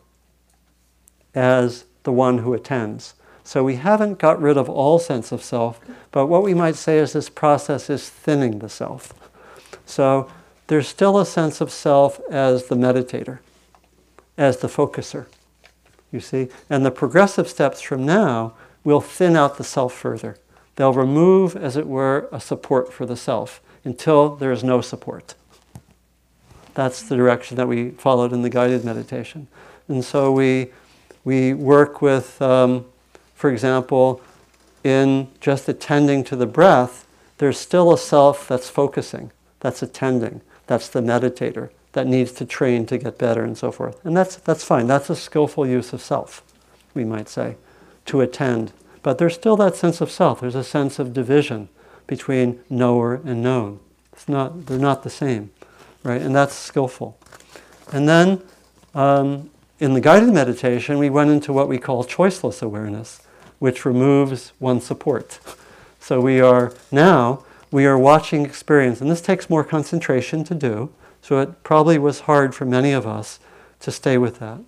as 1.36 1.86
the 2.04 2.12
one 2.12 2.40
who 2.40 2.54
attends. 2.54 3.13
So 3.48 3.64
we 3.64 3.78
haven't 3.78 4.20
got 4.20 4.42
rid 4.42 4.58
of 4.58 4.68
all 4.68 5.00
sense 5.00 5.32
of 5.32 5.42
self, 5.42 5.80
but 6.12 6.28
what 6.28 6.44
we 6.44 6.54
might 6.54 6.76
say 6.76 6.98
is 6.98 7.14
this 7.14 7.30
process 7.30 7.90
is 7.90 8.10
thinning 8.10 8.60
the 8.60 8.68
self. 8.68 9.14
So 9.86 10.30
there's 10.68 10.86
still 10.86 11.18
a 11.18 11.26
sense 11.26 11.62
of 11.62 11.72
self 11.72 12.20
as 12.30 12.66
the 12.66 12.76
meditator, 12.76 13.40
as 14.38 14.58
the 14.58 14.68
focuser 14.68 15.28
you 16.12 16.20
see. 16.20 16.50
And 16.70 16.86
the 16.86 16.92
progressive 16.92 17.48
steps 17.48 17.80
from 17.80 18.06
now 18.06 18.54
will 18.84 19.00
thin 19.00 19.38
out 19.38 19.58
the 19.58 19.64
self 19.64 19.94
further. 19.94 20.36
They'll 20.76 20.92
remove, 20.92 21.56
as 21.56 21.78
it 21.78 21.88
were, 21.88 22.28
a 22.34 22.42
support 22.42 22.92
for 22.92 23.06
the 23.06 23.16
self 23.16 23.62
until 23.86 24.36
there 24.36 24.52
is 24.52 24.62
no 24.62 24.82
support. 24.82 25.36
That's 26.74 27.02
the 27.02 27.16
direction 27.16 27.56
that 27.56 27.70
we 27.70 27.92
followed 27.92 28.34
in 28.34 28.42
the 28.42 28.50
guided 28.50 28.84
meditation. 28.84 29.48
And 29.88 30.04
so 30.04 30.34
we, 30.34 30.74
we 31.24 31.54
work 31.54 32.02
with, 32.02 32.42
um, 32.42 32.84
for 33.38 33.52
example, 33.52 34.19
in 34.84 35.28
just 35.39 35.69
attending 35.69 36.23
to 36.23 36.36
the 36.36 36.47
breath, 36.47 37.08
there's 37.38 37.60
still 37.60 37.93
a 37.93 37.97
self 37.97 38.47
that's 38.47 38.67
focusing, 38.67 39.32
that's 39.60 39.84
attending, 39.84 40.41
that's 40.65 40.89
the 40.89 41.02
meditator 41.02 41.69
that 41.93 42.08
needs 42.08 42.32
to 42.32 42.45
train 42.45 42.88
to 42.88 42.97
get 42.97 43.19
better 43.19 43.43
and 43.43 43.56
so 43.56 43.71
forth. 43.71 44.04
And 44.04 44.17
that's, 44.17 44.38
that's 44.38 44.63
fine. 44.63 44.88
That's 44.88 45.12
a 45.12 45.15
skillful 45.15 45.67
use 45.67 45.93
of 45.93 46.02
self, 46.02 46.43
we 46.95 47.06
might 47.06 47.30
say, 47.30 47.58
to 48.08 48.21
attend. 48.21 48.73
But 49.04 49.19
there's 49.19 49.36
still 49.36 49.56
that 49.58 49.76
sense 49.76 50.02
of 50.02 50.10
self. 50.10 50.41
There's 50.41 50.56
a 50.56 50.63
sense 50.63 50.97
of 50.97 51.13
division 51.13 51.69
between 52.08 52.60
knower 52.71 53.21
and 53.23 53.43
known. 53.43 53.80
It's 54.13 54.28
not, 54.28 54.65
they're 54.65 54.80
not 54.80 55.04
the 55.04 55.12
same, 55.12 55.52
right? 56.02 56.23
And 56.23 56.36
that's 56.36 56.56
skillful. 56.56 57.19
And 57.93 58.10
then 58.10 58.41
um, 58.95 59.52
in 59.80 59.93
the 59.93 60.02
guided 60.02 60.34
meditation, 60.34 60.97
we 60.97 61.12
went 61.12 61.30
into 61.30 61.54
what 61.54 61.67
we 61.67 61.78
call 61.78 62.04
choiceless 62.04 62.63
awareness, 62.63 63.21
which 63.60 63.86
removes 63.86 64.54
one 64.60 64.82
support. 64.82 65.39
So 66.00 66.22
we 66.22 66.39
are 66.39 66.74
now, 66.91 67.43
we 67.72 67.86
are 67.86 67.98
watching 67.98 68.46
experience, 68.46 69.02
and 69.02 69.12
this 69.12 69.22
takes 69.22 69.50
more 69.50 69.63
concentration 69.63 70.43
to 70.46 70.56
do, 70.56 70.89
so 71.22 71.39
it 71.39 71.63
probably 71.63 71.98
was 71.98 72.22
hard 72.22 72.56
for 72.56 72.65
many 72.65 72.93
of 72.93 73.06
us 73.06 73.39
to 73.82 73.91
stay 73.91 74.17
with 74.17 74.39
that. 74.39 74.60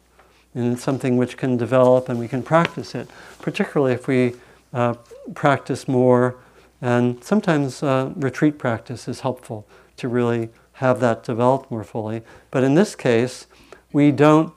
And 0.54 0.73
it's 0.73 0.84
something 0.84 1.15
which 1.15 1.38
can 1.38 1.58
develop 1.58 2.10
and 2.10 2.19
we 2.19 2.28
can 2.28 2.43
practice 2.43 2.95
it, 2.95 3.10
particularly 3.39 3.93
if 3.93 4.08
we 4.08 4.34
uh, 4.73 4.95
practice 5.34 5.88
more. 5.88 6.36
And 6.82 7.23
sometimes 7.23 7.84
uh, 7.84 8.12
retreat 8.15 8.58
practice 8.58 9.08
is 9.08 9.21
helpful 9.21 9.67
to 9.97 10.08
really 10.08 10.49
have 10.73 10.99
that 11.02 11.23
develop 11.23 11.69
more 11.69 11.84
fully. 11.84 12.23
But 12.52 12.63
in 12.63 12.75
this 12.75 12.95
case, 12.95 13.47
we 13.91 14.12
don't 14.12 14.54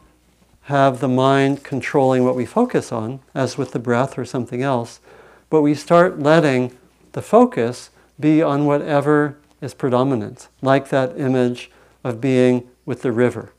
have 0.63 1.01
the 1.01 1.09
mind 1.09 1.65
controlling 1.65 2.25
what 2.25 2.37
we 2.37 2.47
focus 2.47 2.93
on, 2.93 3.21
as 3.35 3.59
with 3.59 3.73
the 3.73 3.79
breath 3.79 4.17
or 4.17 4.25
something 4.25 4.63
else, 4.63 5.01
but 5.51 5.63
we 5.63 5.75
start 5.75 6.19
letting 6.19 6.77
the 7.13 7.23
focus 7.23 7.91
be 8.19 8.43
on 8.43 8.65
whatever 8.65 9.37
is 9.61 9.75
predominant, 9.75 10.49
like 10.61 10.89
that 10.89 11.19
image 11.19 11.71
of 12.05 12.21
being 12.21 12.69
with 12.85 13.03
the 13.03 13.13
river. 13.13 13.53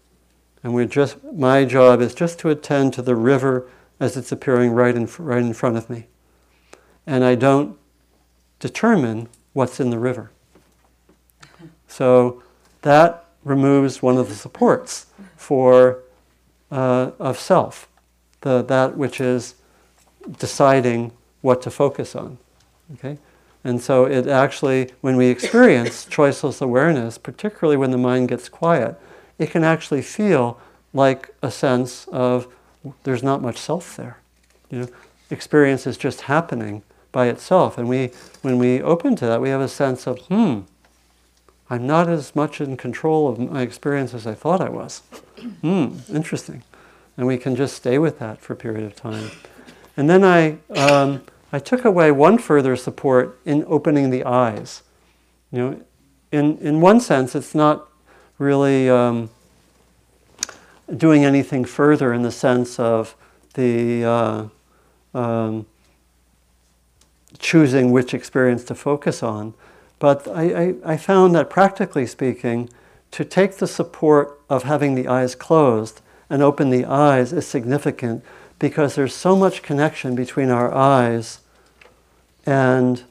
And 0.64 0.74
we're 0.74 0.86
just, 0.86 1.22
my 1.34 1.66
job 1.66 2.02
is 2.02 2.16
just 2.16 2.40
to 2.40 2.50
attend 2.50 2.94
to 2.94 3.02
the 3.02 3.16
river 3.16 3.68
as 4.00 4.16
it's 4.16 4.32
appearing 4.32 4.72
right 4.72 4.96
in, 4.96 5.08
right 5.18 5.42
in 5.42 5.54
front 5.54 5.78
of 5.78 5.90
me. 5.90 6.08
And 7.06 7.24
I 7.24 7.36
don't 7.36 7.78
determine 8.60 9.28
what's 9.52 9.80
in 9.80 9.90
the 9.90 10.00
river. 10.00 10.32
So 11.88 12.42
that 12.82 13.26
removes 13.44 14.02
one 14.02 14.18
of 14.18 14.30
the 14.30 14.36
supports 14.36 15.08
for 15.36 16.00
uh, 16.74 17.12
of 17.20 17.40
self, 17.40 17.88
the, 18.42 18.64
that 18.64 18.98
which 18.98 19.22
is 19.22 19.56
deciding 20.40 21.12
what 21.42 21.62
to 21.62 21.70
focus 21.70 22.16
on. 22.16 22.40
Okay? 22.96 23.18
And 23.64 23.82
so 23.82 24.06
it 24.06 24.28
actually, 24.28 24.92
when 25.02 25.16
we 25.16 25.28
experience 25.28 26.06
choiceless 26.10 26.62
awareness, 26.62 27.18
particularly 27.18 27.78
when 27.78 27.92
the 27.92 27.98
mind 27.98 28.30
gets 28.30 28.50
quiet, 28.50 29.00
it 29.38 29.52
can 29.52 29.64
actually 29.64 30.02
feel 30.02 30.60
like 30.94 31.34
a 31.42 31.52
sense 31.52 32.08
of 32.12 32.48
there's 33.04 33.24
not 33.24 33.42
much 33.42 33.58
self 33.58 33.96
there. 33.96 34.18
You 34.70 34.80
know, 34.80 34.88
experience 35.30 35.86
is 35.86 35.96
just 35.96 36.22
happening 36.22 36.82
by 37.12 37.28
itself. 37.28 37.78
And 37.78 37.88
we, 37.88 38.12
when 38.42 38.58
we 38.58 38.82
open 38.82 39.16
to 39.18 39.26
that, 39.28 39.40
we 39.42 39.50
have 39.50 39.62
a 39.62 39.68
sense 39.68 40.08
of, 40.08 40.20
hmm, 40.22 40.62
I'm 41.74 41.88
not 41.88 42.08
as 42.08 42.36
much 42.36 42.62
in 42.62 42.78
control 42.78 43.28
of 43.28 43.40
my 43.40 43.64
experience 43.64 44.14
as 44.14 44.28
I 44.28 44.36
thought 44.36 44.62
I 44.62 44.70
was. 44.70 45.02
Hmm, 45.62 45.98
interesting. 46.14 46.64
And 47.18 47.28
we 47.28 47.38
can 47.38 47.58
just 47.58 47.76
stay 47.76 47.98
with 47.98 48.18
that 48.20 48.40
for 48.40 48.54
a 48.54 48.56
period 48.56 48.86
of 48.86 48.96
time. 48.96 49.30
And 49.98 50.10
then 50.10 50.24
I, 50.24 50.60
um, 50.74 51.24
I 51.52 51.60
took 51.60 51.84
away 51.84 52.12
one 52.12 52.38
further 52.38 52.78
support 52.78 53.38
in 53.44 53.66
opening 53.68 54.10
the 54.10 54.24
eyes. 54.24 54.84
You 55.52 55.58
know, 55.60 55.86
in, 56.32 56.58
in 56.60 56.80
one 56.80 57.02
sense, 57.02 57.36
it's 57.36 57.54
not 57.54 57.90
really 58.38 58.90
um, 58.90 59.32
doing 60.96 61.26
anything 61.26 61.66
further 61.66 62.14
in 62.14 62.22
the 62.22 62.32
sense 62.32 62.80
of 62.80 63.16
the 63.56 64.06
uh, 64.06 64.48
um, 65.14 65.66
choosing 67.38 67.92
which 67.92 68.14
experience 68.14 68.64
to 68.66 68.76
focus 68.76 69.22
on. 69.22 69.56
But 70.00 70.28
I, 70.28 70.44
I, 70.44 70.76
I, 70.86 70.98
found 70.98 71.34
that 71.36 71.50
practically 71.50 72.06
speaking, 72.06 72.70
to 73.12 73.24
take 73.24 73.58
the 73.58 73.68
support 73.68 74.40
of 74.50 74.64
having 74.64 74.96
the 74.96 75.08
eyes 75.08 75.36
closed 75.36 76.02
and 76.30 76.42
open 76.42 76.70
the 76.72 76.86
eyes 76.86 77.32
is 77.32 77.48
significant 77.48 78.24
because 78.60 78.96
there's 78.96 79.14
so 79.14 79.36
much 79.36 79.62
connection 79.62 80.16
between 80.16 80.50
our 80.50 80.74
eyes 80.74 81.40
and 82.46 83.04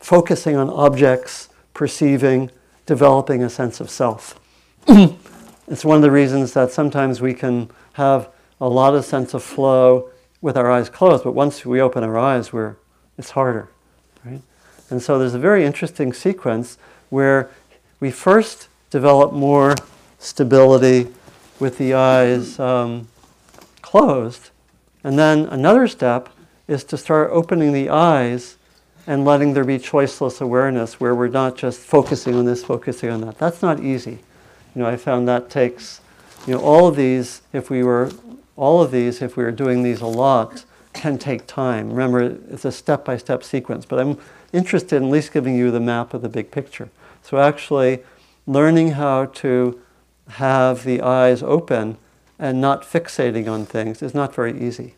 focusing 0.00 0.56
on 0.56 0.68
objects, 0.68 1.48
perceiving, 1.72 2.50
developing 2.86 3.42
a 3.42 3.48
sense 3.48 3.80
of 3.80 3.88
self. 3.88 4.38
it's 4.88 5.84
one 5.84 5.96
of 5.96 6.02
the 6.02 6.10
reasons 6.10 6.52
that 6.52 6.70
sometimes 6.70 7.20
we 7.20 7.32
can 7.32 7.70
have 7.94 8.28
a 8.60 8.68
lot 8.68 8.94
of 8.94 9.04
sense 9.04 9.34
of 9.34 9.42
flow 9.42 10.10
with 10.40 10.56
our 10.56 10.70
eyes 10.70 10.90
closed, 10.90 11.24
but 11.24 11.32
once 11.32 11.64
we 11.64 11.80
open 11.80 12.04
our 12.04 12.18
eyes, 12.18 12.52
we're, 12.52 12.76
it's 13.16 13.30
harder? 13.30 13.68
And 14.90 15.02
so 15.02 15.18
there's 15.18 15.34
a 15.34 15.38
very 15.38 15.64
interesting 15.64 16.12
sequence 16.12 16.78
where 17.10 17.50
we 18.00 18.10
first 18.10 18.68
develop 18.90 19.32
more 19.32 19.74
stability 20.18 21.08
with 21.58 21.78
the 21.78 21.94
eyes 21.94 22.58
um, 22.58 23.08
closed, 23.82 24.50
and 25.02 25.18
then 25.18 25.46
another 25.46 25.86
step 25.86 26.28
is 26.66 26.84
to 26.84 26.96
start 26.96 27.30
opening 27.32 27.72
the 27.72 27.90
eyes 27.90 28.56
and 29.06 29.24
letting 29.24 29.52
there 29.52 29.64
be 29.64 29.78
choiceless 29.78 30.40
awareness 30.40 30.98
where 30.98 31.14
we're 31.14 31.28
not 31.28 31.56
just 31.56 31.80
focusing 31.80 32.34
on 32.34 32.44
this, 32.44 32.64
focusing 32.64 33.10
on 33.10 33.20
that. 33.20 33.38
That's 33.38 33.60
not 33.60 33.80
easy. 33.80 34.18
You 34.74 34.82
know, 34.82 34.86
I 34.86 34.96
found 34.96 35.28
that 35.28 35.50
takes, 35.50 36.00
you 36.46 36.54
know, 36.54 36.60
all 36.60 36.88
of 36.88 36.96
these, 36.96 37.42
if 37.52 37.68
we 37.68 37.82
were, 37.82 38.10
all 38.56 38.82
of 38.82 38.90
these, 38.90 39.20
if 39.20 39.36
we 39.36 39.44
were 39.44 39.52
doing 39.52 39.82
these 39.82 40.00
a 40.00 40.06
lot, 40.06 40.64
can 40.94 41.18
take 41.18 41.46
time. 41.46 41.90
Remember, 41.90 42.38
it's 42.50 42.64
a 42.64 42.72
step 42.72 43.04
by 43.04 43.16
step 43.18 43.44
sequence, 43.44 43.84
but 43.84 43.98
I'm 43.98 44.18
interested 44.54 44.96
in 44.96 45.04
at 45.04 45.10
least 45.10 45.32
giving 45.32 45.56
you 45.56 45.70
the 45.70 45.80
map 45.80 46.14
of 46.14 46.22
the 46.22 46.28
big 46.28 46.50
picture. 46.50 46.88
So, 47.22 47.38
actually, 47.38 48.02
learning 48.46 48.92
how 48.92 49.26
to 49.26 49.80
have 50.28 50.84
the 50.84 51.02
eyes 51.02 51.42
open 51.42 51.98
and 52.38 52.60
not 52.60 52.82
fixating 52.82 53.50
on 53.50 53.66
things 53.66 54.02
is 54.02 54.14
not 54.14 54.34
very 54.34 54.58
easy. 54.58 54.94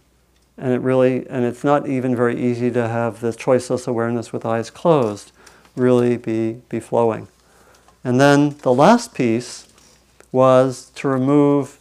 And 0.58 0.72
it 0.72 0.80
really, 0.80 1.28
and 1.28 1.44
it's 1.44 1.64
not 1.64 1.88
even 1.88 2.16
very 2.16 2.40
easy 2.40 2.70
to 2.70 2.88
have 2.88 3.20
the 3.20 3.30
choiceless 3.30 3.86
awareness 3.86 4.32
with 4.32 4.46
eyes 4.46 4.70
closed 4.70 5.32
really 5.76 6.16
be, 6.16 6.62
be 6.68 6.80
flowing. 6.80 7.28
And 8.02 8.20
then 8.20 8.56
the 8.62 8.72
last 8.72 9.14
piece 9.14 9.68
was 10.32 10.90
to 10.96 11.08
remove 11.08 11.78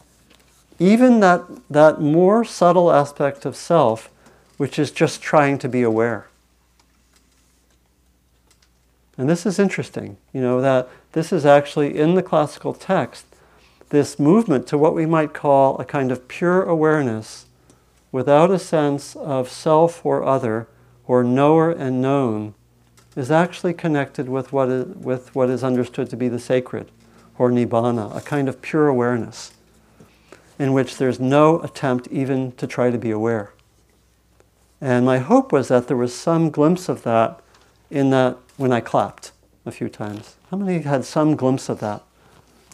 even 0.78 1.22
that, 1.22 1.44
that 1.70 2.02
more 2.02 2.44
subtle 2.44 2.92
aspect 2.92 3.46
of 3.46 3.56
self, 3.56 4.10
which 4.58 4.78
is 4.78 4.92
just 4.92 5.22
trying 5.22 5.58
to 5.60 5.70
be 5.70 5.82
aware. 5.82 6.28
And 9.18 9.30
this 9.30 9.46
is 9.46 9.60
interesting, 9.60 10.18
you 10.34 10.42
know, 10.42 10.62
that 10.62 10.90
this 11.14 11.32
is 11.32 11.46
actually 11.46 11.98
in 11.98 12.16
the 12.16 12.24
classical 12.24 12.74
text, 12.74 13.26
this 13.90 14.20
movement 14.20 14.68
to 14.68 14.78
what 14.78 14.94
we 14.94 15.06
might 15.06 15.34
call 15.34 15.78
a 15.78 15.86
kind 15.86 16.12
of 16.12 16.28
pure 16.28 16.64
awareness 16.64 17.46
without 18.12 18.52
a 18.52 18.60
sense 18.60 19.16
of 19.16 19.50
self 19.50 20.06
or 20.06 20.24
other, 20.24 20.68
or 21.08 21.24
knower 21.24 21.70
and 21.72 22.02
known, 22.02 22.54
is 23.16 23.32
actually 23.32 23.74
connected 23.74 24.28
with 24.28 24.52
what 24.52 24.70
is, 24.70 24.86
with 24.96 25.34
what 25.36 25.50
is 25.50 25.64
understood 25.64 26.10
to 26.10 26.18
be 26.18 26.28
the 26.28 26.40
sacred, 26.40 26.92
or 27.38 27.50
nibbana, 27.50 28.16
a 28.16 28.22
kind 28.22 28.50
of 28.50 28.62
pure 28.62 28.88
awareness, 28.88 29.54
in 30.58 30.74
which 30.74 30.98
there's 30.98 31.20
no 31.20 31.62
attempt 31.62 32.08
even 32.08 32.52
to 32.54 32.66
try 32.68 32.90
to 32.90 32.98
be 32.98 33.12
aware. 33.12 33.54
And 34.82 35.06
my 35.06 35.20
hope 35.20 35.52
was 35.52 35.70
that 35.70 35.88
there 35.88 35.98
was 35.98 36.14
some 36.14 36.50
glimpse 36.50 36.90
of 36.90 37.04
that 37.04 37.42
in 37.90 38.10
that 38.10 38.38
when 38.58 38.72
I 38.72 38.80
clapped 38.80 39.32
a 39.66 39.72
few 39.72 39.90
times. 39.90 40.36
How 40.52 40.58
many 40.58 40.82
had 40.82 41.06
some 41.06 41.36
glimpse 41.36 41.70
of 41.70 41.80
that? 41.80 42.04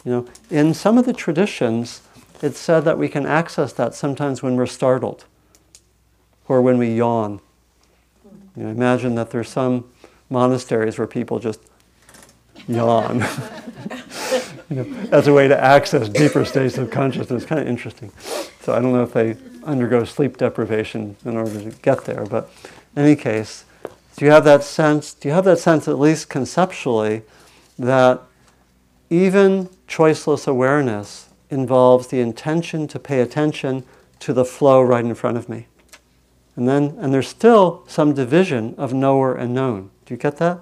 You 0.04 0.12
know, 0.12 0.28
in 0.50 0.74
some 0.74 0.98
of 0.98 1.06
the 1.06 1.12
traditions, 1.12 2.02
it's 2.42 2.58
said 2.58 2.80
that 2.80 2.98
we 2.98 3.08
can 3.08 3.24
access 3.24 3.72
that 3.74 3.94
sometimes 3.94 4.42
when 4.42 4.56
we're 4.56 4.66
startled 4.66 5.24
or 6.48 6.60
when 6.60 6.78
we 6.78 6.94
yawn. 6.94 7.40
You 8.56 8.64
know, 8.64 8.70
imagine 8.70 9.14
that 9.14 9.30
there's 9.30 9.48
some 9.48 9.90
monasteries 10.28 10.98
where 10.98 11.06
people 11.06 11.38
just 11.38 11.60
yawn 12.68 13.18
you 14.70 14.76
know, 14.76 15.08
as 15.10 15.26
a 15.26 15.32
way 15.32 15.48
to 15.48 15.58
access 15.58 16.08
deeper 16.08 16.44
states 16.44 16.78
of 16.78 16.90
consciousness. 16.90 17.44
Kind 17.44 17.60
of 17.60 17.66
interesting. 17.66 18.10
So 18.60 18.74
I 18.74 18.80
don't 18.80 18.92
know 18.92 19.02
if 19.02 19.12
they 19.12 19.36
undergo 19.64 20.04
sleep 20.04 20.36
deprivation 20.36 21.16
in 21.24 21.36
order 21.36 21.70
to 21.70 21.70
get 21.82 22.04
there, 22.04 22.26
but 22.26 22.50
in 22.96 23.02
any 23.04 23.16
case, 23.16 23.64
do 24.16 24.24
you 24.24 24.30
have 24.30 24.44
that 24.44 24.62
sense? 24.62 25.14
Do 25.14 25.28
you 25.28 25.34
have 25.34 25.44
that 25.44 25.58
sense, 25.58 25.88
at 25.88 25.98
least 25.98 26.28
conceptually, 26.28 27.22
that 27.78 28.20
even 29.10 29.68
choiceless 29.88 30.46
awareness 30.46 31.28
involves 31.50 32.08
the 32.08 32.20
intention 32.20 32.86
to 32.88 32.98
pay 32.98 33.20
attention 33.20 33.84
to 34.20 34.32
the 34.32 34.44
flow 34.44 34.82
right 34.82 35.04
in 35.04 35.14
front 35.14 35.36
of 35.36 35.48
me? 35.48 35.66
And 36.56 36.68
then, 36.68 36.96
and 36.98 37.12
there's 37.12 37.28
still 37.28 37.84
some 37.86 38.12
division 38.12 38.74
of 38.76 38.92
knower 38.92 39.34
and 39.34 39.54
known. 39.54 39.90
Do 40.04 40.14
you 40.14 40.18
get 40.18 40.36
that? 40.36 40.60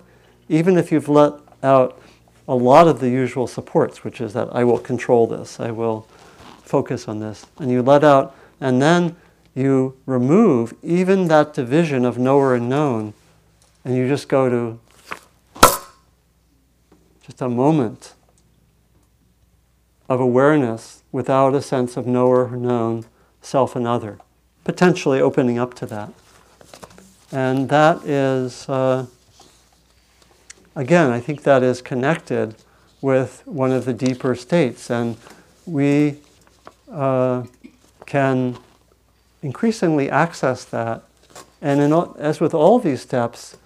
Even 0.48 0.76
if 0.78 0.92
you've 0.92 1.08
let 1.08 1.34
out 1.62 2.00
a 2.46 2.54
lot 2.54 2.88
of 2.88 3.00
the 3.00 3.08
usual 3.08 3.46
supports, 3.46 4.02
which 4.04 4.20
is 4.20 4.32
that 4.32 4.48
I 4.52 4.64
will 4.64 4.78
control 4.78 5.26
this, 5.26 5.60
I 5.60 5.70
will 5.70 6.06
focus 6.62 7.08
on 7.08 7.18
this, 7.18 7.46
and 7.58 7.70
you 7.70 7.82
let 7.82 8.04
out, 8.04 8.34
and 8.60 8.80
then 8.80 9.16
you 9.54 9.96
remove 10.06 10.74
even 10.82 11.28
that 11.28 11.54
division 11.54 12.04
of 12.04 12.18
knower 12.18 12.54
and 12.54 12.68
known, 12.68 13.12
and 13.84 13.96
you 13.96 14.08
just 14.08 14.28
go 14.28 14.48
to 14.48 14.80
just 17.26 17.40
a 17.40 17.48
moment 17.48 18.14
of 20.08 20.20
awareness 20.20 21.02
without 21.12 21.54
a 21.54 21.62
sense 21.62 21.96
of 21.96 22.06
knower 22.06 22.50
known, 22.50 23.04
self 23.40 23.76
and 23.76 23.86
other, 23.86 24.18
potentially 24.64 25.20
opening 25.20 25.58
up 25.58 25.72
to 25.74 25.86
that. 25.86 26.12
And 27.32 27.68
that 27.68 28.04
is, 28.04 28.68
uh, 28.68 29.06
again, 30.74 31.10
I 31.10 31.20
think 31.20 31.44
that 31.44 31.62
is 31.62 31.80
connected 31.80 32.56
with 33.00 33.42
one 33.46 33.70
of 33.70 33.84
the 33.84 33.92
deeper 33.92 34.34
states. 34.34 34.90
And 34.90 35.16
we 35.64 36.16
uh, 36.90 37.44
can 38.04 38.58
increasingly 39.42 40.10
access 40.10 40.64
that. 40.66 41.04
And 41.62 41.80
in, 41.80 41.92
as 42.18 42.40
with 42.40 42.52
all 42.52 42.78
these 42.78 43.02
steps, 43.02 43.56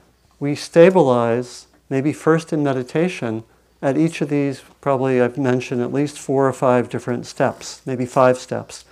we 0.45 0.55
stabilize, 0.55 1.69
maybe 1.89 2.13
first 2.13 2.53
in 2.53 2.63
meditation, 2.63 3.45
at 3.81 3.97
each 3.97 4.21
of 4.21 4.29
these, 4.29 4.61
probably 4.83 5.19
I've 5.19 5.39
mentioned 5.39 5.81
at 5.81 5.91
least 5.91 6.19
four 6.19 6.47
or 6.47 6.53
five 6.53 6.91
different 6.91 7.25
steps, 7.25 7.81
maybe 7.87 8.05
five 8.05 8.37
steps. 8.37 8.85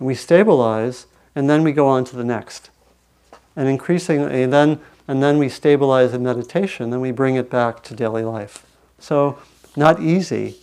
And 0.00 0.08
we 0.08 0.16
stabilize, 0.16 1.06
and 1.36 1.48
then 1.48 1.62
we 1.62 1.70
go 1.70 1.86
on 1.86 2.04
to 2.06 2.16
the 2.16 2.24
next. 2.24 2.70
And 3.54 3.68
increasingly, 3.68 4.42
and 4.42 4.52
then, 4.52 4.80
and 5.06 5.22
then 5.22 5.38
we 5.38 5.48
stabilize 5.48 6.12
in 6.12 6.24
meditation, 6.24 6.90
then 6.90 7.00
we 7.00 7.12
bring 7.12 7.36
it 7.36 7.48
back 7.48 7.84
to 7.84 7.94
daily 7.94 8.24
life. 8.24 8.66
So, 8.98 9.38
not 9.76 10.02
easy. 10.02 10.56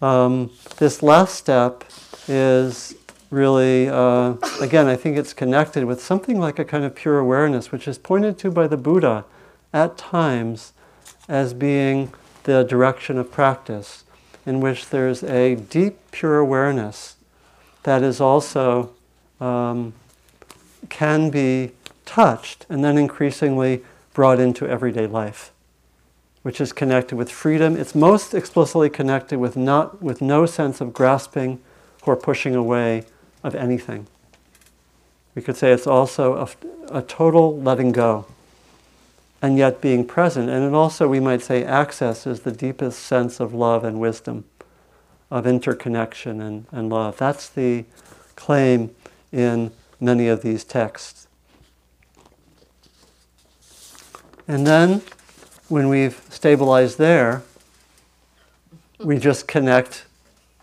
Um, 0.00 0.52
this 0.78 1.02
last 1.02 1.34
step 1.34 1.84
is 2.28 2.94
really, 3.30 3.90
uh, 3.90 4.36
again, 4.58 4.86
I 4.86 4.96
think 4.96 5.18
it's 5.18 5.34
connected 5.34 5.84
with 5.84 6.02
something 6.02 6.40
like 6.40 6.58
a 6.58 6.64
kind 6.64 6.84
of 6.84 6.94
pure 6.94 7.18
awareness, 7.18 7.70
which 7.70 7.86
is 7.86 7.98
pointed 7.98 8.38
to 8.38 8.50
by 8.50 8.68
the 8.68 8.78
Buddha 8.78 9.26
at 9.72 9.96
times 9.98 10.72
as 11.28 11.54
being 11.54 12.12
the 12.44 12.62
direction 12.62 13.18
of 13.18 13.30
practice, 13.30 14.04
in 14.44 14.60
which 14.60 14.90
there's 14.90 15.22
a 15.24 15.56
deep, 15.56 15.98
pure 16.12 16.38
awareness 16.38 17.16
that 17.82 18.02
is 18.02 18.20
also 18.20 18.90
um, 19.40 19.92
can 20.88 21.30
be 21.30 21.72
touched 22.04 22.64
and 22.68 22.84
then 22.84 22.96
increasingly 22.96 23.82
brought 24.14 24.38
into 24.38 24.66
everyday 24.66 25.06
life, 25.06 25.52
which 26.42 26.60
is 26.60 26.72
connected 26.72 27.16
with 27.16 27.30
freedom. 27.30 27.76
It's 27.76 27.94
most 27.94 28.32
explicitly 28.32 28.88
connected 28.88 29.38
with 29.38 29.56
not 29.56 30.00
with 30.00 30.22
no 30.22 30.46
sense 30.46 30.80
of 30.80 30.92
grasping 30.92 31.60
or 32.02 32.16
pushing 32.16 32.54
away 32.54 33.04
of 33.42 33.54
anything. 33.54 34.06
We 35.34 35.42
could 35.42 35.56
say 35.56 35.72
it's 35.72 35.86
also 35.86 36.34
a, 36.36 36.98
a 36.98 37.02
total 37.02 37.60
letting 37.60 37.92
go 37.92 38.26
and 39.42 39.58
yet 39.58 39.80
being 39.80 40.06
present. 40.06 40.48
And 40.48 40.74
also, 40.74 41.08
we 41.08 41.20
might 41.20 41.42
say, 41.42 41.64
access 41.64 42.26
is 42.26 42.40
the 42.40 42.52
deepest 42.52 43.00
sense 43.00 43.40
of 43.40 43.52
love 43.52 43.84
and 43.84 44.00
wisdom, 44.00 44.44
of 45.30 45.46
interconnection 45.46 46.40
and, 46.40 46.66
and 46.70 46.88
love. 46.88 47.18
That's 47.18 47.48
the 47.48 47.84
claim 48.34 48.94
in 49.32 49.72
many 50.00 50.28
of 50.28 50.42
these 50.42 50.64
texts. 50.64 51.26
And 54.48 54.66
then, 54.66 55.02
when 55.68 55.88
we've 55.88 56.22
stabilized 56.28 56.98
there, 56.98 57.42
we 58.98 59.18
just 59.18 59.48
connect 59.48 60.06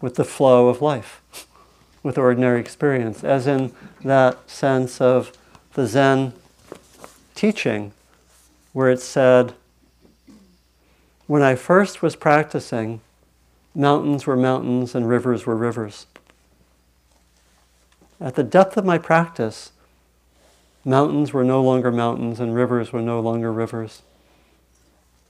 with 0.01 0.15
the 0.15 0.24
flow 0.24 0.69
of 0.69 0.82
life 0.82 1.21
with 2.03 2.17
ordinary 2.17 2.59
experience, 2.59 3.24
as 3.24 3.45
in 3.45 3.74
that 4.03 4.49
sense 4.49 5.01
of 5.01 5.38
the 5.74 5.86
Zen 5.86 6.34
teaching, 7.36 7.91
where 8.74 8.89
it 8.89 8.99
said, 8.99 9.53
When 11.28 11.41
I 11.41 11.55
first 11.55 12.01
was 12.01 12.15
practicing, 12.15 13.01
mountains 13.74 14.28
were 14.28 14.36
mountains 14.36 14.93
and 14.93 15.07
rivers 15.07 15.45
were 15.45 15.55
rivers. 15.55 16.07
At 18.19 18.36
the 18.36 18.43
depth 18.43 18.78
of 18.78 18.86
my 18.86 18.97
practice, 18.97 19.71
mountains 20.84 21.34
were 21.34 21.43
no 21.43 21.61
longer 21.61 21.91
mountains 21.91 22.39
and 22.39 22.53
rivers 22.55 22.91
were 22.91 23.01
no 23.01 23.19
longer 23.19 23.51
rivers. 23.51 24.01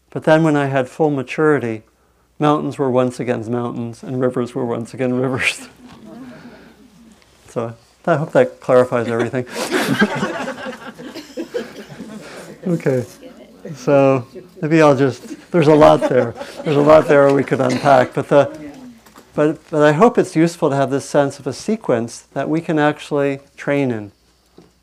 But 0.09 0.23
then 0.23 0.43
when 0.43 0.55
I 0.55 0.67
had 0.67 0.89
full 0.89 1.09
maturity, 1.09 1.83
mountains 2.39 2.77
were 2.77 2.89
once 2.89 3.19
again 3.19 3.49
mountains 3.51 4.03
and 4.03 4.21
rivers 4.21 4.53
were 4.53 4.65
once 4.65 4.93
again 4.93 5.13
rivers. 5.13 5.67
So 7.49 7.75
I 8.07 8.15
hope 8.15 8.31
that 8.31 8.59
clarifies 8.59 9.07
everything. 9.07 9.45
okay. 12.73 13.05
So 13.75 14.27
maybe 14.61 14.81
I'll 14.81 14.95
just, 14.95 15.51
there's 15.51 15.67
a 15.67 15.75
lot 15.75 16.01
there. 16.01 16.31
There's 16.63 16.75
a 16.75 16.81
lot 16.81 17.07
there 17.07 17.33
we 17.33 17.43
could 17.43 17.61
unpack. 17.61 18.13
But, 18.13 18.27
the, 18.27 18.71
but, 19.33 19.69
but 19.69 19.81
I 19.81 19.93
hope 19.93 20.17
it's 20.17 20.35
useful 20.35 20.69
to 20.69 20.75
have 20.75 20.89
this 20.89 21.09
sense 21.09 21.39
of 21.39 21.47
a 21.47 21.53
sequence 21.53 22.21
that 22.33 22.49
we 22.49 22.61
can 22.61 22.77
actually 22.77 23.39
train 23.55 23.91
in 23.91 24.11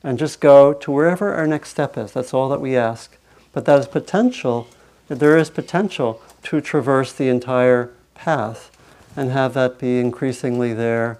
and 0.03 0.19
just 0.19 0.41
go 0.41 0.73
to 0.73 0.91
wherever 0.91 1.35
our 1.35 1.47
next 1.47 1.71
step 1.71 1.99
is. 1.99 2.13
That's 2.13 2.33
all 2.33 2.49
that 2.49 2.61
we 2.61 2.77
ask. 2.77 3.17
But 3.53 3.65
that 3.67 3.79
is 3.79 3.87
potential, 3.87 4.69
there 5.09 5.37
is 5.37 5.51
potential 5.51 6.23
to 6.45 6.61
traverse 6.61 7.13
the 7.13 7.29
entire 7.29 7.91
path 8.15 8.71
and 9.17 9.31
have 9.31 9.55
that 9.55 9.79
be 9.79 9.99
increasingly 9.99 10.73
there 10.73 11.19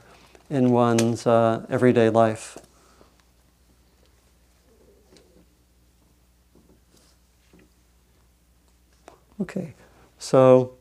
in 0.49 0.71
one's 0.71 1.27
uh, 1.27 1.67
everyday 1.69 2.09
life. 2.09 2.57
Okay, 9.41 9.73
so 10.19 10.75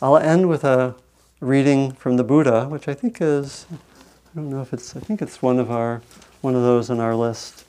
I'll 0.00 0.16
end 0.16 0.48
with 0.48 0.64
a 0.64 0.94
reading 1.40 1.92
from 1.92 2.16
the 2.16 2.24
Buddha, 2.24 2.66
which 2.66 2.88
I 2.88 2.94
think 2.94 3.18
is, 3.20 3.66
I 3.70 3.76
don't 4.34 4.48
know 4.48 4.62
if 4.62 4.72
it's, 4.72 4.96
I 4.96 5.00
think 5.00 5.20
it's 5.20 5.42
one 5.42 5.58
of 5.58 5.70
our, 5.70 6.00
one 6.40 6.54
of 6.54 6.62
those 6.62 6.88
on 6.88 6.98
our 6.98 7.14
list. 7.14 7.66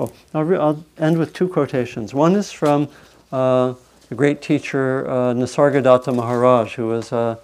Oh, 0.00 0.12
I'll, 0.34 0.42
re- 0.42 0.58
I'll 0.58 0.84
end 0.98 1.18
with 1.18 1.32
two 1.32 1.46
quotations. 1.46 2.12
One 2.12 2.34
is 2.34 2.50
from 2.50 2.88
uh, 3.30 3.74
the 4.08 4.16
great 4.16 4.42
teacher 4.42 5.08
uh, 5.08 5.34
Nisargadatta 5.34 6.12
Maharaj, 6.12 6.74
who 6.74 6.88
was 6.88 7.12
a, 7.12 7.38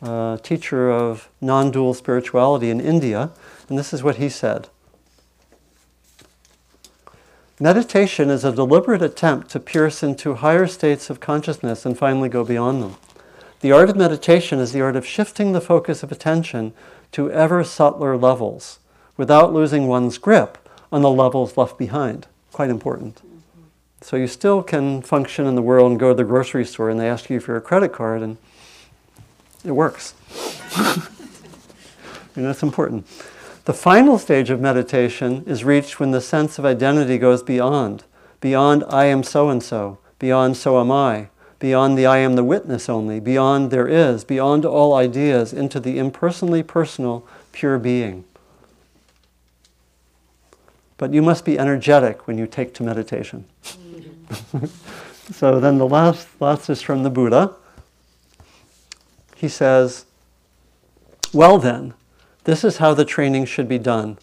a 0.00 0.40
teacher 0.42 0.90
of 0.90 1.28
non 1.42 1.70
dual 1.70 1.92
spirituality 1.92 2.70
in 2.70 2.80
India, 2.80 3.30
and 3.68 3.78
this 3.78 3.92
is 3.92 4.02
what 4.02 4.16
he 4.16 4.30
said 4.30 4.68
Meditation 7.60 8.30
is 8.30 8.44
a 8.44 8.52
deliberate 8.52 9.02
attempt 9.02 9.50
to 9.50 9.58
pierce 9.58 10.04
into 10.04 10.34
higher 10.34 10.68
states 10.68 11.10
of 11.10 11.18
consciousness 11.18 11.84
and 11.84 11.98
finally 11.98 12.28
go 12.28 12.44
beyond 12.44 12.80
them. 12.80 12.94
The 13.62 13.72
art 13.72 13.90
of 13.90 13.96
meditation 13.96 14.60
is 14.60 14.72
the 14.72 14.80
art 14.80 14.94
of 14.94 15.04
shifting 15.04 15.50
the 15.50 15.60
focus 15.60 16.04
of 16.04 16.12
attention 16.12 16.72
to 17.10 17.32
ever 17.32 17.64
subtler 17.64 18.16
levels 18.16 18.78
without 19.16 19.52
losing 19.52 19.88
one's 19.88 20.18
grip 20.18 20.56
on 20.92 21.02
the 21.02 21.10
levels 21.10 21.56
left 21.56 21.76
behind. 21.76 22.28
Quite 22.52 22.70
important. 22.70 23.20
So 24.02 24.14
you 24.14 24.28
still 24.28 24.62
can 24.62 25.02
function 25.02 25.44
in 25.44 25.56
the 25.56 25.62
world 25.62 25.90
and 25.90 25.98
go 25.98 26.10
to 26.10 26.14
the 26.14 26.22
grocery 26.22 26.64
store 26.64 26.90
and 26.90 27.00
they 27.00 27.08
ask 27.08 27.28
you 27.28 27.40
for 27.40 27.50
your 27.50 27.60
credit 27.60 27.92
card 27.92 28.22
and 28.22 28.36
it 29.64 29.72
works. 29.72 30.14
you 32.36 32.42
know, 32.42 32.50
it's 32.50 32.62
important. 32.62 33.04
The 33.68 33.74
final 33.74 34.16
stage 34.16 34.48
of 34.48 34.62
meditation 34.62 35.44
is 35.46 35.62
reached 35.62 36.00
when 36.00 36.10
the 36.10 36.22
sense 36.22 36.58
of 36.58 36.64
identity 36.64 37.18
goes 37.18 37.42
beyond, 37.42 38.04
beyond 38.40 38.82
I 38.88 39.04
am 39.04 39.22
so 39.22 39.50
and 39.50 39.62
so, 39.62 39.98
beyond 40.18 40.56
so 40.56 40.80
am 40.80 40.90
I, 40.90 41.28
beyond 41.58 41.98
the 41.98 42.06
I 42.06 42.16
am 42.16 42.34
the 42.34 42.44
witness 42.44 42.88
only, 42.88 43.20
beyond 43.20 43.70
there 43.70 43.86
is, 43.86 44.24
beyond 44.24 44.64
all 44.64 44.94
ideas, 44.94 45.52
into 45.52 45.80
the 45.80 45.98
impersonally 45.98 46.62
personal, 46.62 47.26
pure 47.52 47.78
being. 47.78 48.24
But 50.96 51.12
you 51.12 51.20
must 51.20 51.44
be 51.44 51.58
energetic 51.58 52.26
when 52.26 52.38
you 52.38 52.46
take 52.46 52.72
to 52.72 52.82
meditation. 52.82 53.44
so 55.30 55.60
then 55.60 55.76
the 55.76 55.86
last, 55.86 56.26
last 56.40 56.70
is 56.70 56.80
from 56.80 57.02
the 57.02 57.10
Buddha. 57.10 57.54
He 59.36 59.48
says, 59.48 60.06
Well 61.34 61.58
then, 61.58 61.92
this 62.48 62.64
is 62.64 62.78
how 62.78 62.94
the 62.94 63.04
training 63.04 63.44
should 63.44 63.68
be 63.68 63.78
done. 63.78 64.16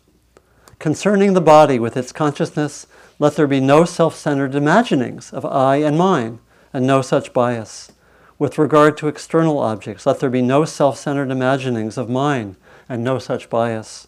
Concerning 0.80 1.34
the 1.34 1.42
body 1.42 1.78
with 1.78 1.96
its 1.96 2.12
consciousness, 2.12 2.88
let 3.20 3.36
there 3.36 3.46
be 3.46 3.60
no 3.60 3.86
self 3.86 4.16
centered 4.16 4.56
imaginings 4.56 5.32
of 5.32 5.46
I 5.46 5.76
and 5.76 5.96
mine, 5.96 6.40
and 6.74 6.88
no 6.88 7.04
such 7.04 7.34
bias. 7.34 7.92
With 8.40 8.58
regard 8.58 8.98
to 8.98 9.08
external 9.08 9.60
objects, 9.60 10.08
let 10.08 10.22
there 10.22 10.32
be 10.32 10.42
no 10.42 10.66
self 10.66 10.98
centered 10.98 11.30
imaginings 11.30 12.00
of 12.00 12.10
mine, 12.10 12.56
and 12.90 13.04
no 13.04 13.20
such 13.20 13.48
bias. 13.48 14.08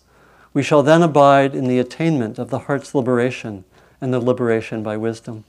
We 0.52 0.64
shall 0.64 0.82
then 0.82 1.04
abide 1.04 1.54
in 1.54 1.68
the 1.68 1.78
attainment 1.78 2.40
of 2.40 2.50
the 2.50 2.66
heart's 2.66 2.96
liberation 2.96 3.66
and 4.02 4.12
the 4.12 4.20
liberation 4.20 4.82
by 4.82 4.98
wisdom. 4.98 5.44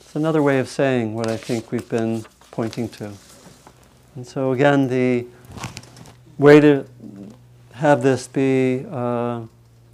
It's 0.00 0.16
another 0.16 0.42
way 0.42 0.58
of 0.58 0.70
saying 0.70 1.14
what 1.14 1.26
I 1.26 1.36
think 1.36 1.70
we've 1.70 1.90
been 1.90 2.24
pointing 2.50 2.88
to. 2.88 3.12
And 4.18 4.26
so, 4.26 4.50
again, 4.50 4.88
the 4.88 5.26
way 6.38 6.58
to 6.58 6.84
have 7.74 8.02
this 8.02 8.26
be, 8.26 8.84
uh, 8.90 9.42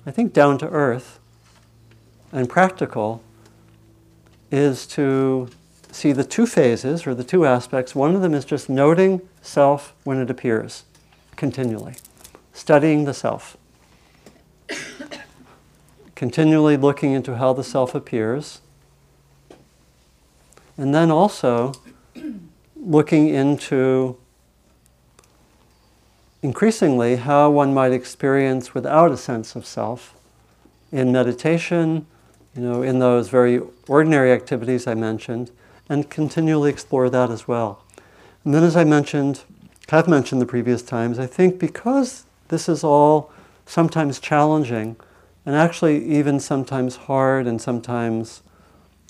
I 0.07 0.11
think, 0.13 0.33
down 0.33 0.57
to 0.61 0.69
earth 0.71 1.21
and 2.33 2.49
practical 2.49 3.23
is 4.51 4.87
to 4.87 5.51
see 5.93 6.13
the 6.13 6.25
two 6.25 6.47
phases 6.47 7.07
or 7.07 7.15
the 7.15 7.23
two 7.23 7.45
aspects. 7.45 7.95
One 7.95 8.17
of 8.17 8.23
them 8.23 8.33
is 8.33 8.47
just 8.47 8.71
noting 8.71 9.21
self 9.43 9.93
when 10.05 10.19
it 10.19 10.31
appears 10.31 10.85
continually, 11.37 11.97
studying 12.55 13.05
the 13.05 13.13
self, 13.13 13.59
continually 16.15 16.79
looking 16.79 17.13
into 17.13 17.37
how 17.37 17.53
the 17.53 17.63
self 17.63 17.95
appears, 17.95 18.63
and 20.79 20.95
then 20.95 21.11
also 21.11 21.75
looking 22.85 23.29
into 23.29 24.17
increasingly 26.43 27.17
how 27.17 27.51
one 27.51 27.73
might 27.73 27.93
experience 27.93 28.75
without 28.75 29.11
a 29.11 29.17
sense 29.17 29.57
of 29.57 29.65
self 29.65 30.15
in 30.93 31.11
meditation, 31.11 32.07
you 32.55 32.63
know, 32.63 32.83
in 32.83 32.99
those 32.99 33.29
very 33.29 33.61
ordinary 33.89 34.31
activities 34.31 34.87
I 34.87 34.95
mentioned, 34.95 35.51
and 35.89 36.09
continually 36.11 36.71
explore 36.71 37.09
that 37.11 37.31
as 37.31 37.49
well. 37.49 37.83
And 38.45 38.55
then, 38.55 38.63
as 38.63 38.77
I 38.77 38.85
mentioned, 38.85 39.43
have 39.89 40.07
mentioned 40.07 40.41
the 40.41 40.47
previous 40.47 40.83
times, 40.83 41.19
I 41.19 41.27
think 41.27 41.59
because 41.59 42.27
this 42.49 42.69
is 42.69 42.85
all 42.85 43.33
sometimes 43.67 44.21
challenging, 44.21 44.97
and 45.47 45.57
actually 45.57 46.05
even 46.05 46.39
sometimes 46.39 46.97
hard, 46.97 47.47
and 47.47 47.61
sometimes 47.61 48.43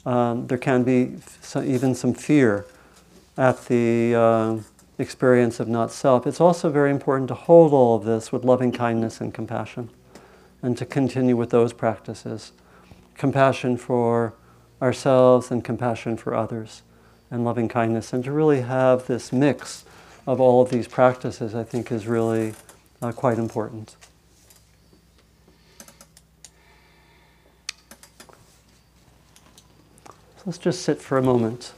um, 0.07 0.47
there 0.47 0.59
can 0.59 0.85
be 0.85 1.17
even 1.57 1.95
some 1.95 2.15
fear 2.15 2.65
at 3.37 3.67
the 3.67 4.15
uh, 4.15 4.59
experience 4.99 5.61
of 5.61 5.69
not 5.69 5.91
self. 5.91 6.27
It's 6.27 6.41
also 6.41 6.71
very 6.71 6.91
important 6.91 7.29
to 7.29 7.35
hold 7.35 7.73
all 7.73 7.97
of 7.97 8.05
this 8.05 8.33
with 8.33 8.45
loving 8.45 8.73
kindness 8.73 9.21
and 9.21 9.35
compassion, 9.35 9.91
and 10.63 10.79
to 10.79 10.87
continue 10.87 11.37
with 11.37 11.51
those 11.51 11.73
practices 11.73 12.53
compassion 13.17 13.77
for 13.77 14.35
ourselves 14.83 15.51
and 15.51 15.65
compassion 15.65 16.17
for 16.17 16.35
others, 16.35 16.83
and 17.31 17.45
loving 17.45 17.69
kindness, 17.69 18.13
and 18.13 18.25
to 18.25 18.33
really 18.33 18.61
have 18.63 19.07
this 19.07 19.33
mix 19.33 19.85
of 20.27 20.41
all 20.41 20.63
of 20.63 20.71
these 20.71 20.89
practices, 20.89 21.55
I 21.55 21.65
think, 21.65 21.93
is 21.93 22.07
really 22.07 22.55
uh, 23.01 23.13
quite 23.13 23.39
important. 23.39 23.97
So 30.09 30.43
let's 30.47 30.59
just 30.59 30.83
sit 30.83 31.01
for 31.01 31.19
a 31.19 31.23
moment. 31.23 31.73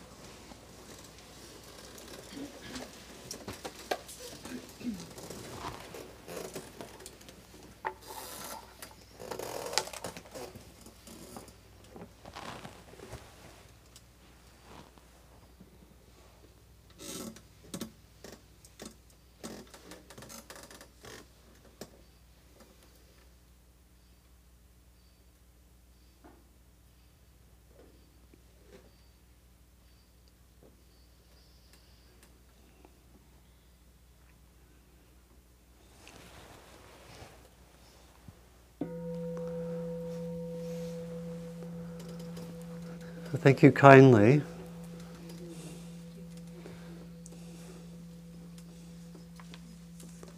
Thank 43.36 43.62
you 43.62 43.70
kindly. 43.70 44.40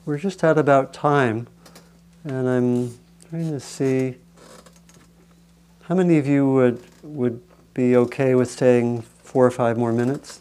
We're 0.05 0.19
just 0.19 0.43
at 0.43 0.59
about 0.59 0.93
time, 0.93 1.47
and 2.25 2.49
I'm 2.49 2.99
trying 3.31 3.53
to 3.53 3.61
see 3.61 4.17
how 5.83 5.95
many 5.95 6.19
of 6.19 6.27
you 6.27 6.51
would 6.51 6.83
would 7.03 7.41
be 7.73 7.97
okay 7.97 8.35
with 8.35 8.51
staying 8.51 9.03
four 9.03 9.47
or 9.47 9.51
five 9.53 9.79
more 9.79 9.93
minutes. 9.93 10.41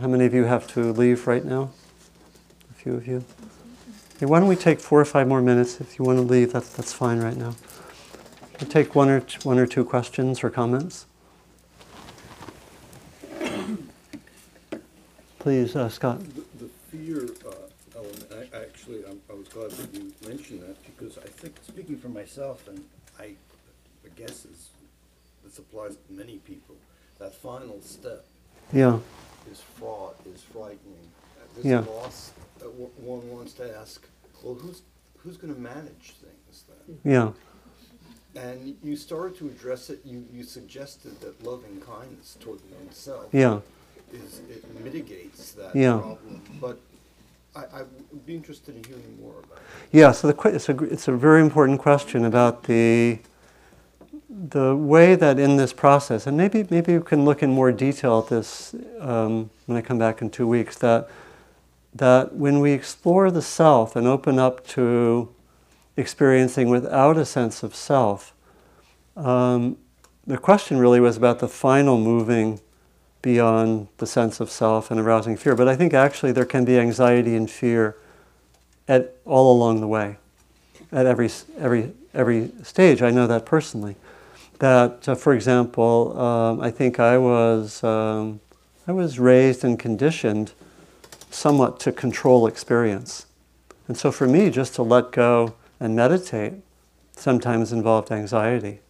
how 0.00 0.06
many 0.06 0.26
of 0.26 0.32
you 0.32 0.44
have 0.44 0.68
to 0.74 0.92
leave 0.92 1.26
right 1.26 1.44
now? 1.44 1.70
A 2.70 2.74
few 2.74 2.94
of 2.94 3.08
you. 3.08 3.24
Okay, 4.16 4.26
why 4.26 4.38
don't 4.38 4.48
we 4.48 4.56
take 4.56 4.78
four 4.78 5.00
or 5.00 5.04
five 5.04 5.26
more 5.26 5.42
minutes? 5.42 5.80
If 5.80 5.98
you 5.98 6.04
want 6.04 6.18
to 6.18 6.22
leave, 6.22 6.52
that's 6.52 6.70
that's 6.76 6.92
fine 6.92 7.18
right 7.18 7.36
now. 7.36 7.56
We'll 8.60 8.70
take 8.70 8.94
one 8.94 9.08
or 9.08 9.22
one 9.42 9.58
or 9.58 9.66
two 9.66 9.84
questions 9.84 10.44
or 10.44 10.50
comments. 10.50 11.06
Please, 15.40 15.74
uh, 15.74 15.88
Scott. 15.88 16.20
The, 16.20 16.66
the 16.66 16.70
fear 16.90 17.24
uh, 17.48 17.54
element, 17.96 18.26
I, 18.30 18.58
actually, 18.58 19.02
I'm, 19.06 19.22
i 19.30 19.32
was 19.32 19.48
glad 19.48 19.70
that 19.70 19.94
you 19.94 20.12
mentioned 20.28 20.60
that 20.60 20.76
because 20.84 21.16
I 21.16 21.26
think, 21.28 21.56
speaking 21.66 21.96
for 21.96 22.10
myself, 22.10 22.68
and 22.68 22.84
I, 23.18 23.32
I 24.04 24.08
guess 24.16 24.44
is, 24.44 24.68
this 25.42 25.58
applies 25.58 25.92
to 25.92 26.12
many 26.12 26.36
people, 26.38 26.76
that 27.18 27.34
final 27.34 27.80
step 27.80 28.26
yeah. 28.70 28.98
is 29.50 29.62
fraught, 29.78 30.16
is 30.26 30.42
frightening. 30.42 31.08
Uh, 31.40 31.60
yeah. 31.62 31.80
loss, 31.80 32.32
uh, 32.60 32.66
one 32.66 33.26
wants 33.30 33.54
to 33.54 33.78
ask, 33.78 34.06
well, 34.42 34.54
who's, 34.54 34.82
who's 35.16 35.38
going 35.38 35.54
to 35.54 35.60
manage 35.60 36.16
things 36.20 36.64
then? 36.68 36.98
Yeah. 37.02 37.30
And 38.38 38.76
you 38.82 38.94
started 38.94 39.38
to 39.38 39.46
address 39.46 39.88
it, 39.88 40.02
you, 40.04 40.26
you 40.30 40.44
suggested 40.44 41.18
that 41.22 41.42
loving 41.42 41.80
kindness 41.80 42.36
toward 42.38 42.60
oneself. 42.78 43.28
Yeah 43.32 43.60
is, 44.12 44.40
it 44.50 44.84
mitigates 44.84 45.52
that 45.52 45.74
yeah. 45.74 45.98
problem. 45.98 46.42
But 46.60 46.78
I, 47.54 47.60
I 47.60 47.82
would 48.12 48.26
be 48.26 48.34
interested 48.34 48.76
in 48.76 48.84
hearing 48.84 49.18
more 49.20 49.32
about 49.32 49.58
it. 49.58 49.62
Yeah, 49.92 50.12
so 50.12 50.30
the, 50.30 50.48
it's, 50.48 50.68
a, 50.68 50.84
it's 50.84 51.08
a 51.08 51.12
very 51.12 51.40
important 51.40 51.80
question 51.80 52.24
about 52.24 52.64
the, 52.64 53.18
the 54.28 54.76
way 54.76 55.14
that 55.16 55.38
in 55.38 55.56
this 55.56 55.72
process, 55.72 56.26
and 56.26 56.36
maybe, 56.36 56.66
maybe 56.70 56.92
you 56.92 57.00
can 57.00 57.24
look 57.24 57.42
in 57.42 57.50
more 57.50 57.72
detail 57.72 58.20
at 58.20 58.28
this 58.28 58.74
um, 59.00 59.50
when 59.66 59.76
I 59.76 59.82
come 59.82 59.98
back 59.98 60.22
in 60.22 60.30
two 60.30 60.46
weeks, 60.46 60.76
that, 60.78 61.08
that 61.94 62.34
when 62.34 62.60
we 62.60 62.72
explore 62.72 63.30
the 63.30 63.42
self 63.42 63.96
and 63.96 64.06
open 64.06 64.38
up 64.38 64.66
to 64.68 65.34
experiencing 65.96 66.68
without 66.68 67.16
a 67.16 67.24
sense 67.24 67.62
of 67.62 67.74
self, 67.74 68.32
um, 69.16 69.76
the 70.26 70.38
question 70.38 70.78
really 70.78 71.00
was 71.00 71.16
about 71.16 71.40
the 71.40 71.48
final 71.48 71.98
moving 71.98 72.60
beyond 73.22 73.88
the 73.98 74.06
sense 74.06 74.40
of 74.40 74.50
self 74.50 74.90
and 74.90 74.98
arousing 74.98 75.36
fear. 75.36 75.54
But 75.54 75.68
I 75.68 75.76
think 75.76 75.94
actually 75.94 76.32
there 76.32 76.44
can 76.44 76.64
be 76.64 76.78
anxiety 76.78 77.34
and 77.36 77.50
fear 77.50 77.96
at 78.88 79.14
all 79.24 79.52
along 79.56 79.80
the 79.80 79.86
way, 79.86 80.16
at 80.90 81.06
every 81.06 81.30
every 81.58 81.92
every 82.14 82.50
stage. 82.62 83.02
I 83.02 83.10
know 83.10 83.26
that 83.26 83.46
personally. 83.46 83.96
That, 84.58 85.08
uh, 85.08 85.14
for 85.14 85.32
example, 85.32 86.18
um, 86.20 86.60
I 86.60 86.70
think 86.70 87.00
I 87.00 87.16
was 87.16 87.82
um, 87.82 88.40
I 88.86 88.92
was 88.92 89.18
raised 89.18 89.64
and 89.64 89.78
conditioned 89.78 90.52
somewhat 91.30 91.80
to 91.80 91.92
control 91.92 92.46
experience, 92.46 93.26
and 93.88 93.96
so 93.96 94.10
for 94.10 94.26
me, 94.26 94.50
just 94.50 94.74
to 94.74 94.82
let 94.82 95.12
go 95.12 95.54
and 95.78 95.94
meditate 95.96 96.54
sometimes 97.16 97.72
involved 97.72 98.10
anxiety, 98.10 98.80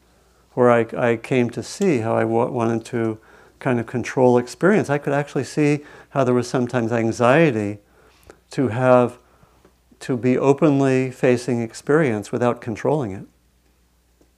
where 0.55 0.71
I, 0.71 0.87
I 0.97 1.17
came 1.17 1.51
to 1.51 1.63
see 1.63 1.99
how 1.99 2.17
I 2.17 2.23
w- 2.23 2.51
wanted 2.51 2.85
to 2.87 3.19
kind 3.61 3.79
of 3.79 3.87
control 3.87 4.39
experience, 4.39 4.91
I 4.91 4.99
could 4.99 5.13
actually 5.13 5.45
see 5.45 5.81
how 6.11 6.25
there 6.25 6.35
was 6.35 6.49
sometimes 6.49 6.91
anxiety 6.91 7.79
to 8.51 8.69
have 8.69 9.19
to 10.01 10.17
be 10.17 10.37
openly 10.37 11.11
facing 11.11 11.61
experience 11.61 12.33
without 12.33 12.61
controlling 12.61 13.13
it. 13.13 13.27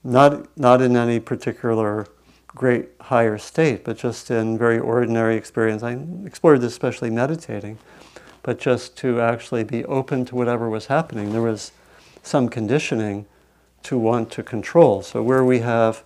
Not, 0.03 0.55
not 0.57 0.81
in 0.81 0.95
any 0.97 1.19
particular 1.19 2.05
great 2.47 2.89
higher 2.99 3.37
state, 3.37 3.83
but 3.83 3.97
just 3.97 4.29
in 4.29 4.57
very 4.57 4.77
ordinary 4.77 5.35
experience. 5.35 5.81
I 5.81 5.97
explored 6.25 6.61
this 6.61 6.73
especially 6.73 7.09
meditating, 7.09 7.79
but 8.43 8.59
just 8.59 8.97
to 8.97 9.21
actually 9.21 9.63
be 9.63 9.85
open 9.85 10.25
to 10.25 10.35
whatever 10.35 10.69
was 10.69 10.87
happening. 10.87 11.31
There 11.31 11.41
was 11.41 11.71
some 12.21 12.49
conditioning 12.49 13.25
to 13.83 13.97
want 13.97 14.31
to 14.31 14.43
control. 14.43 15.01
So 15.01 15.23
where 15.23 15.43
we 15.43 15.59
have 15.59 16.03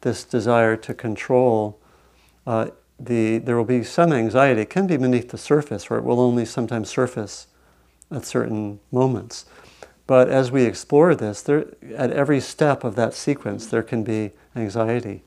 this 0.00 0.24
desire 0.24 0.76
to 0.76 0.94
control, 0.94 1.78
uh, 2.46 2.68
the, 2.98 3.38
there 3.38 3.56
will 3.56 3.64
be 3.64 3.82
some 3.82 4.12
anxiety. 4.12 4.62
It 4.62 4.70
can 4.70 4.86
be 4.86 4.96
beneath 4.96 5.30
the 5.30 5.38
surface, 5.38 5.90
or 5.90 5.98
it 5.98 6.04
will 6.04 6.20
only 6.20 6.44
sometimes 6.44 6.88
surface 6.88 7.46
at 8.10 8.24
certain 8.24 8.80
moments. 8.92 9.46
But 10.06 10.28
as 10.28 10.52
we 10.52 10.64
explore 10.64 11.14
this, 11.14 11.42
there, 11.42 11.66
at 11.96 12.10
every 12.12 12.40
step 12.40 12.84
of 12.84 12.94
that 12.96 13.14
sequence, 13.14 13.66
there 13.66 13.82
can 13.82 14.04
be 14.04 14.32
anxiety, 14.54 15.22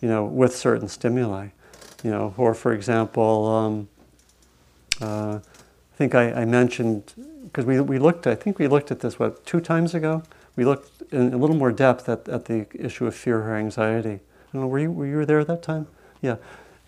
you 0.00 0.08
know, 0.08 0.24
with 0.24 0.56
certain 0.56 0.88
stimuli, 0.88 1.48
you 2.02 2.10
know, 2.10 2.34
or 2.36 2.54
for 2.54 2.72
example, 2.72 3.46
um, 3.46 3.88
uh, 5.00 5.38
I 5.94 5.96
think 5.96 6.14
I, 6.14 6.32
I 6.32 6.44
mentioned 6.44 7.12
because 7.44 7.66
we, 7.66 7.80
we 7.80 7.98
looked, 7.98 8.26
I 8.26 8.34
think 8.34 8.58
we 8.58 8.66
looked 8.66 8.90
at 8.90 9.00
this 9.00 9.18
what 9.18 9.44
two 9.46 9.60
times 9.60 9.94
ago 9.94 10.22
we 10.56 10.64
looked 10.64 11.02
in 11.12 11.32
a 11.32 11.36
little 11.36 11.56
more 11.56 11.70
depth 11.70 12.08
at, 12.08 12.28
at 12.28 12.46
the 12.46 12.66
issue 12.74 13.06
of 13.06 13.14
fear 13.14 13.42
or 13.42 13.54
anxiety. 13.56 14.14
I 14.14 14.52
don't 14.52 14.62
know, 14.62 14.66
were 14.66 14.78
you, 14.78 14.90
were 14.90 15.06
you 15.06 15.24
there 15.24 15.40
at 15.40 15.46
that 15.48 15.62
time? 15.62 15.86
Yeah. 16.24 16.36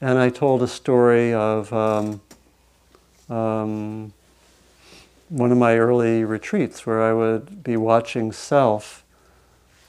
And 0.01 0.19
I 0.19 0.31
told 0.31 0.63
a 0.63 0.67
story 0.67 1.35
of 1.35 1.71
um, 1.71 2.23
um, 3.29 4.15
one 5.29 5.53
of 5.53 5.59
my 5.59 5.77
early 5.77 6.25
retreats 6.25 6.87
where 6.87 7.03
I 7.03 7.13
would 7.13 7.63
be 7.63 7.77
watching 7.77 8.33
self 8.33 9.05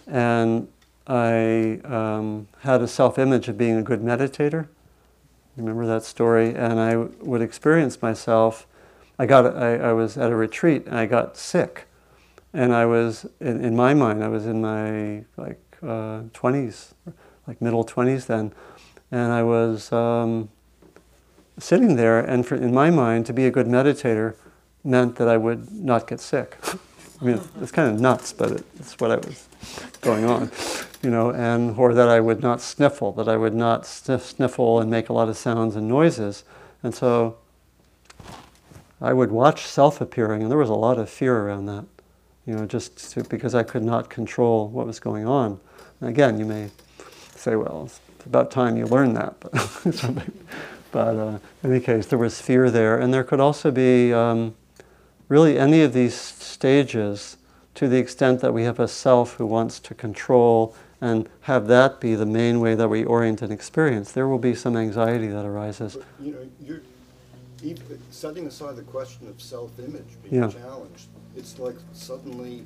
and 0.05 0.67
I 1.07 1.79
um, 1.85 2.49
had 2.59 2.81
a 2.81 2.89
self 2.89 3.17
image 3.17 3.47
of 3.47 3.57
being 3.57 3.77
a 3.77 3.81
good 3.81 4.01
meditator. 4.01 4.67
Remember 5.55 5.85
that 5.85 6.03
story? 6.03 6.53
And 6.53 6.77
I 6.77 6.97
would 6.97 7.41
experience 7.41 8.01
myself. 8.01 8.67
I, 9.17 9.25
got, 9.25 9.55
I, 9.55 9.77
I 9.77 9.93
was 9.93 10.17
at 10.17 10.29
a 10.29 10.35
retreat 10.35 10.87
and 10.87 10.97
I 10.97 11.05
got 11.05 11.37
sick. 11.37 11.85
And 12.51 12.73
I 12.73 12.85
was, 12.85 13.25
in, 13.39 13.63
in 13.63 13.77
my 13.77 13.93
mind, 13.93 14.25
I 14.25 14.27
was 14.27 14.45
in 14.45 14.59
my 14.59 15.23
like 15.37 15.61
uh, 15.81 16.23
20s, 16.33 16.91
like 17.47 17.61
middle 17.61 17.85
20s 17.85 18.25
then. 18.25 18.51
And 19.11 19.31
I 19.31 19.43
was 19.43 19.91
um, 19.91 20.49
sitting 21.57 21.95
there, 21.95 22.19
and 22.19 22.45
for, 22.45 22.55
in 22.55 22.73
my 22.73 22.89
mind, 22.89 23.25
to 23.27 23.33
be 23.33 23.45
a 23.45 23.51
good 23.51 23.67
meditator 23.67 24.35
meant 24.83 25.15
that 25.15 25.27
I 25.27 25.37
would 25.37 25.71
not 25.71 26.07
get 26.07 26.19
sick. 26.19 26.57
I 27.21 27.25
mean, 27.25 27.41
it's 27.61 27.71
kind 27.71 27.93
of 27.93 27.99
nuts, 27.99 28.31
but 28.31 28.51
it, 28.51 28.65
it's 28.79 28.99
what 28.99 29.11
I 29.11 29.15
was 29.15 29.47
going 30.01 30.25
on, 30.25 30.51
you 31.01 31.09
know, 31.09 31.31
and 31.31 31.75
or 31.77 31.93
that 31.93 32.09
I 32.09 32.19
would 32.19 32.41
not 32.41 32.61
sniffle, 32.61 33.11
that 33.13 33.27
I 33.27 33.37
would 33.37 33.55
not 33.55 33.87
sniff, 33.87 34.23
sniffle 34.23 34.79
and 34.79 34.91
make 34.91 35.09
a 35.09 35.13
lot 35.13 35.27
of 35.27 35.35
sounds 35.35 35.75
and 35.75 35.87
noises, 35.87 36.43
and 36.83 36.93
so 36.93 37.37
I 39.01 39.13
would 39.13 39.31
watch 39.31 39.65
self 39.65 39.99
appearing, 39.99 40.43
and 40.43 40.51
there 40.51 40.57
was 40.57 40.69
a 40.69 40.75
lot 40.75 40.99
of 40.99 41.09
fear 41.09 41.35
around 41.35 41.65
that, 41.67 41.85
you 42.45 42.55
know, 42.55 42.65
just 42.65 43.11
to, 43.11 43.23
because 43.23 43.55
I 43.55 43.63
could 43.63 43.83
not 43.83 44.09
control 44.09 44.67
what 44.67 44.85
was 44.85 44.99
going 44.99 45.25
on. 45.25 45.59
And 45.99 46.09
again, 46.09 46.39
you 46.39 46.45
may 46.45 46.69
say, 47.35 47.55
well, 47.55 47.89
about 48.27 48.51
time 48.51 48.77
you 48.77 48.85
learn 48.85 49.13
that, 49.13 49.39
but, 49.39 49.53
but 50.91 51.15
uh, 51.15 51.39
in 51.63 51.71
any 51.71 51.79
case, 51.79 52.05
there 52.07 52.19
was 52.19 52.39
fear 52.41 52.69
there, 52.69 52.97
and 52.97 53.13
there 53.13 53.23
could 53.23 53.39
also 53.39 53.71
be. 53.71 54.13
Um, 54.13 54.55
really 55.29 55.59
any 55.59 55.81
of 55.81 55.93
these 55.93 56.15
stages 56.15 57.37
to 57.75 57.87
the 57.87 57.97
extent 57.97 58.41
that 58.41 58.53
we 58.53 58.63
have 58.63 58.79
a 58.79 58.87
self 58.87 59.33
who 59.33 59.45
wants 59.45 59.79
to 59.79 59.93
control 59.93 60.75
and 60.99 61.29
have 61.41 61.67
that 61.67 61.99
be 61.99 62.15
the 62.15 62.25
main 62.25 62.59
way 62.59 62.73
that 62.73 62.87
we 62.87 63.03
orient 63.03 63.43
an 63.43 63.51
experience, 63.51 64.11
there 64.11 64.27
will 64.27 64.39
be 64.39 64.55
some 64.55 64.75
anxiety 64.75 65.27
that 65.27 65.45
arises. 65.45 65.95
But, 65.95 66.05
you 66.19 66.31
know, 66.31 66.49
you're 66.59 66.81
even, 67.61 67.99
setting 68.09 68.47
aside 68.47 68.77
the 68.77 68.83
question 68.83 69.27
of 69.27 69.39
self-image 69.39 70.17
being 70.23 70.41
Yeah. 70.41 70.47
challenged. 70.47 71.07
It's 71.35 71.59
like 71.59 71.75
suddenly, 71.93 72.65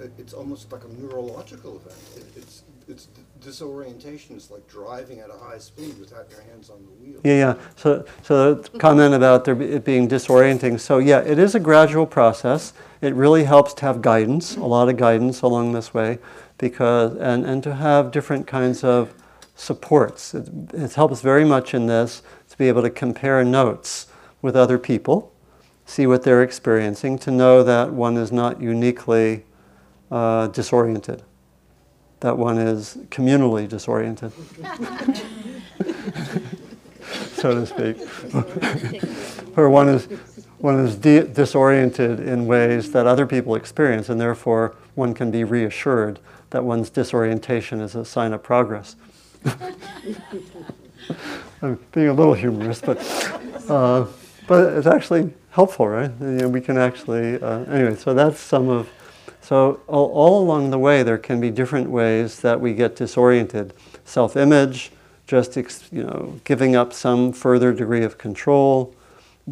it- 0.00 0.12
it's 0.18 0.32
almost 0.32 0.72
like 0.72 0.82
a 0.84 1.02
neurological 1.02 1.76
event. 1.76 2.00
It, 2.16 2.26
it's 2.36 2.62
it's 2.86 3.08
disorientation. 3.40 4.36
It's 4.36 4.50
like 4.50 4.66
driving 4.68 5.20
at 5.20 5.30
a 5.30 5.38
high 5.38 5.58
speed 5.58 5.98
without 5.98 6.30
your 6.30 6.42
hands 6.42 6.70
on 6.70 6.84
the 6.84 6.90
wheel. 6.92 7.20
Yeah, 7.24 7.34
yeah. 7.34 7.54
So, 7.76 8.04
so 8.22 8.54
the 8.54 8.78
comment 8.78 9.14
about 9.14 9.44
there 9.44 9.60
it 9.60 9.84
being 9.84 10.08
disorienting. 10.08 10.78
So, 10.78 10.98
yeah, 10.98 11.20
it 11.20 11.38
is 11.38 11.54
a 11.54 11.60
gradual 11.60 12.06
process. 12.06 12.72
It 13.00 13.14
really 13.14 13.44
helps 13.44 13.74
to 13.74 13.86
have 13.86 14.02
guidance, 14.02 14.56
a 14.56 14.64
lot 14.64 14.88
of 14.88 14.96
guidance 14.96 15.42
along 15.42 15.72
this 15.72 15.94
way, 15.94 16.18
because 16.58 17.16
and, 17.16 17.44
and 17.46 17.62
to 17.62 17.74
have 17.74 18.10
different 18.10 18.46
kinds 18.46 18.84
of 18.84 19.14
supports. 19.54 20.34
It, 20.34 20.48
it 20.72 20.92
helps 20.94 21.20
very 21.20 21.44
much 21.44 21.74
in 21.74 21.86
this 21.86 22.22
to 22.50 22.58
be 22.58 22.68
able 22.68 22.82
to 22.82 22.90
compare 22.90 23.42
notes 23.44 24.08
with 24.42 24.56
other 24.56 24.78
people, 24.78 25.32
see 25.86 26.06
what 26.06 26.22
they're 26.22 26.42
experiencing, 26.42 27.18
to 27.20 27.30
know 27.30 27.62
that 27.62 27.92
one 27.92 28.16
is 28.16 28.30
not 28.30 28.60
uniquely 28.60 29.44
uh, 30.14 30.46
disoriented 30.48 31.22
that 32.20 32.38
one 32.38 32.56
is 32.56 32.96
communally 33.10 33.68
disoriented, 33.68 34.32
so 37.34 37.54
to 37.54 37.66
speak. 37.66 37.98
or 39.58 39.68
one 39.68 39.90
is, 39.90 40.06
one 40.56 40.80
is 40.80 40.96
de- 40.96 41.26
disoriented 41.26 42.20
in 42.20 42.46
ways 42.46 42.92
that 42.92 43.06
other 43.06 43.26
people 43.26 43.56
experience, 43.56 44.08
and 44.08 44.18
therefore 44.18 44.74
one 44.94 45.12
can 45.12 45.30
be 45.30 45.44
reassured 45.44 46.18
that 46.48 46.64
one's 46.64 46.88
disorientation 46.88 47.82
is 47.82 47.94
a 47.94 48.06
sign 48.06 48.32
of 48.32 48.42
progress. 48.42 48.96
I'm 51.60 51.78
being 51.92 52.08
a 52.08 52.14
little 52.14 52.32
humorous, 52.32 52.80
but, 52.80 52.96
uh, 53.68 54.06
but 54.46 54.72
it's 54.74 54.86
actually 54.86 55.34
helpful, 55.50 55.88
right? 55.88 56.10
You 56.20 56.26
know, 56.26 56.48
we 56.48 56.62
can 56.62 56.78
actually, 56.78 57.38
uh, 57.42 57.64
anyway, 57.64 57.96
so 57.96 58.14
that's 58.14 58.40
some 58.40 58.70
of 58.70 58.88
so 59.44 59.80
all, 59.88 60.10
all, 60.12 60.42
along 60.42 60.70
the 60.70 60.78
way, 60.78 61.02
there 61.02 61.18
can 61.18 61.38
be 61.38 61.50
different 61.50 61.90
ways 61.90 62.40
that 62.40 62.58
we 62.62 62.72
get 62.72 62.96
disoriented. 62.96 63.74
Self-image, 64.06 64.90
just 65.26 65.56
you 65.92 66.02
know, 66.02 66.40
giving 66.44 66.74
up 66.74 66.94
some 66.94 67.30
further 67.30 67.70
degree 67.70 68.04
of 68.04 68.16
control, 68.16 68.94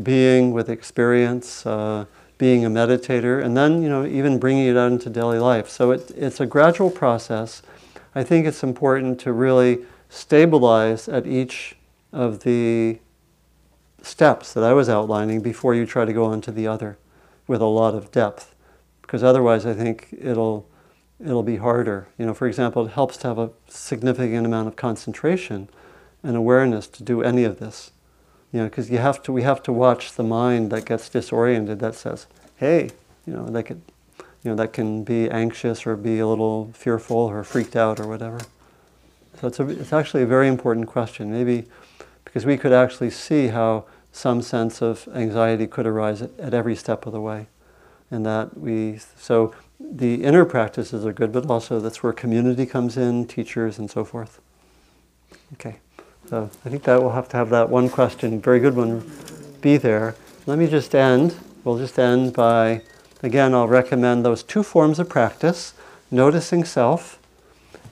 being 0.02 0.52
with 0.52 0.70
experience, 0.70 1.66
uh, 1.66 2.06
being 2.38 2.64
a 2.64 2.70
meditator, 2.70 3.44
and 3.44 3.54
then 3.54 3.82
you 3.82 3.90
know 3.90 4.06
even 4.06 4.38
bringing 4.38 4.66
it 4.66 4.78
out 4.78 4.92
into 4.92 5.10
daily 5.10 5.38
life. 5.38 5.68
So 5.68 5.90
it, 5.90 6.10
it's 6.16 6.40
a 6.40 6.46
gradual 6.46 6.90
process. 6.90 7.60
I 8.14 8.24
think 8.24 8.46
it's 8.46 8.62
important 8.62 9.20
to 9.20 9.32
really 9.34 9.80
stabilize 10.08 11.06
at 11.06 11.26
each 11.26 11.76
of 12.14 12.44
the 12.44 12.98
steps 14.00 14.54
that 14.54 14.64
I 14.64 14.72
was 14.72 14.88
outlining 14.88 15.42
before 15.42 15.74
you 15.74 15.84
try 15.84 16.06
to 16.06 16.14
go 16.14 16.24
on 16.24 16.40
to 16.42 16.50
the 16.50 16.66
other 16.66 16.96
with 17.46 17.60
a 17.60 17.66
lot 17.66 17.94
of 17.94 18.10
depth 18.10 18.51
because 19.12 19.22
otherwise 19.22 19.66
I 19.66 19.74
think 19.74 20.08
it'll 20.18 20.66
it'll 21.22 21.42
be 21.42 21.56
harder. 21.56 22.08
You 22.16 22.24
know, 22.24 22.32
for 22.32 22.46
example, 22.46 22.86
it 22.86 22.92
helps 22.92 23.18
to 23.18 23.28
have 23.28 23.38
a 23.38 23.50
significant 23.68 24.46
amount 24.46 24.68
of 24.68 24.76
concentration 24.76 25.68
and 26.22 26.34
awareness 26.34 26.86
to 26.88 27.02
do 27.02 27.22
any 27.22 27.44
of 27.44 27.58
this. 27.58 27.90
You 28.54 28.60
know, 28.60 28.70
because 28.70 28.90
you 28.90 28.96
have 28.96 29.22
to 29.24 29.32
we 29.32 29.42
have 29.42 29.62
to 29.64 29.72
watch 29.72 30.14
the 30.14 30.22
mind 30.22 30.70
that 30.70 30.86
gets 30.86 31.10
disoriented 31.10 31.78
that 31.80 31.94
says, 31.94 32.26
"Hey, 32.56 32.88
you 33.26 33.34
know, 33.34 33.44
that 33.48 33.64
could 33.64 33.82
you 34.42 34.50
know, 34.50 34.54
that 34.54 34.72
can 34.72 35.04
be 35.04 35.28
anxious 35.28 35.86
or 35.86 35.94
be 35.94 36.18
a 36.18 36.26
little 36.26 36.70
fearful 36.72 37.18
or 37.18 37.44
freaked 37.44 37.76
out 37.76 38.00
or 38.00 38.08
whatever." 38.08 38.40
So 39.42 39.48
it's 39.48 39.60
a, 39.60 39.68
it's 39.68 39.92
actually 39.92 40.22
a 40.22 40.26
very 40.26 40.48
important 40.48 40.86
question. 40.86 41.30
Maybe 41.30 41.66
because 42.24 42.46
we 42.46 42.56
could 42.56 42.72
actually 42.72 43.10
see 43.10 43.48
how 43.48 43.84
some 44.10 44.40
sense 44.40 44.80
of 44.80 45.06
anxiety 45.14 45.66
could 45.66 45.86
arise 45.86 46.22
at, 46.22 46.30
at 46.40 46.54
every 46.54 46.74
step 46.74 47.04
of 47.04 47.12
the 47.12 47.20
way 47.20 47.48
and 48.12 48.26
that 48.26 48.56
we 48.58 48.98
so 49.16 49.52
the 49.80 50.22
inner 50.22 50.44
practices 50.44 51.04
are 51.04 51.12
good, 51.12 51.32
but 51.32 51.50
also 51.50 51.80
that's 51.80 52.02
where 52.02 52.12
community 52.12 52.66
comes 52.66 52.96
in, 52.96 53.26
teachers 53.26 53.78
and 53.78 53.90
so 53.90 54.04
forth. 54.04 54.40
Okay, 55.54 55.76
so 56.28 56.50
I 56.64 56.68
think 56.68 56.84
that 56.84 57.00
we'll 57.00 57.12
have 57.12 57.28
to 57.30 57.36
have 57.36 57.50
that 57.50 57.68
one 57.68 57.88
question, 57.88 58.40
very 58.40 58.60
good 58.60 58.76
one, 58.76 59.10
be 59.60 59.76
there. 59.76 60.14
Let 60.46 60.58
me 60.58 60.68
just 60.68 60.94
end. 60.94 61.34
We'll 61.64 61.78
just 61.78 61.98
end 61.98 62.34
by 62.34 62.82
again. 63.22 63.54
I'll 63.54 63.68
recommend 63.68 64.24
those 64.24 64.42
two 64.42 64.62
forms 64.62 64.98
of 64.98 65.08
practice: 65.08 65.72
noticing 66.10 66.64
self, 66.64 67.18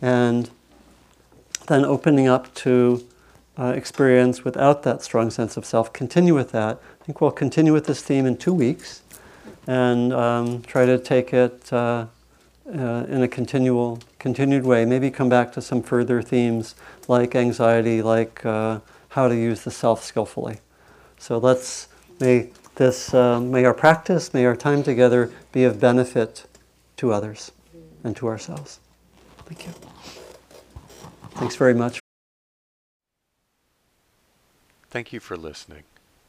and 0.03 0.51
then 1.67 1.85
opening 1.85 2.29
up 2.29 2.53
to 2.57 3.07
uh, 3.59 3.73
experience 3.77 4.45
without 4.45 4.83
that 4.83 5.03
strong 5.03 5.31
sense 5.31 5.57
of 5.57 5.65
self. 5.65 5.93
Continue 5.93 6.35
with 6.35 6.53
that. 6.53 6.81
I 7.01 7.05
think 7.05 7.21
we'll 7.21 7.31
continue 7.31 7.73
with 7.73 7.87
this 7.87 8.03
theme 8.03 8.27
in 8.27 8.37
two 8.37 8.55
weeks 8.55 9.03
and 9.71 10.13
um, 10.13 10.63
try 10.63 10.85
to 10.85 10.99
take 10.99 11.33
it 11.33 11.73
uh, 11.73 12.05
uh, 12.67 13.07
in 13.09 13.23
a 13.23 13.29
continual, 13.29 14.01
continued 14.19 14.65
way. 14.65 14.85
Maybe 14.85 15.13
come 15.13 15.29
back 15.29 15.53
to 15.53 15.63
some 15.63 15.81
further 15.81 16.21
themes 16.23 16.75
like 17.07 17.37
anxiety, 17.37 18.03
like 18.03 18.45
uh, 18.45 18.81
how 19.11 19.29
to 19.29 19.37
use 19.37 19.63
the 19.63 19.71
self 19.71 20.03
skillfully. 20.03 20.59
So 21.19 21.39
let's 21.39 21.87
may 22.19 22.51
this 22.75 23.15
uh, 23.15 23.39
may 23.39 23.65
our 23.65 23.73
practice, 23.73 24.35
may 24.35 24.45
our 24.45 24.57
time 24.57 24.83
together 24.83 25.31
be 25.53 25.63
of 25.63 25.79
benefit 25.79 26.47
to 26.97 27.13
others 27.13 27.53
and 28.03 28.17
to 28.17 28.27
ourselves. 28.27 28.81
Thank 29.47 29.67
you. 29.67 29.73
Thanks 31.37 31.55
very 31.55 31.75
much. 31.75 32.01
Thank 34.91 35.13
you 35.13 35.21
for 35.21 35.37
listening. 35.37 35.85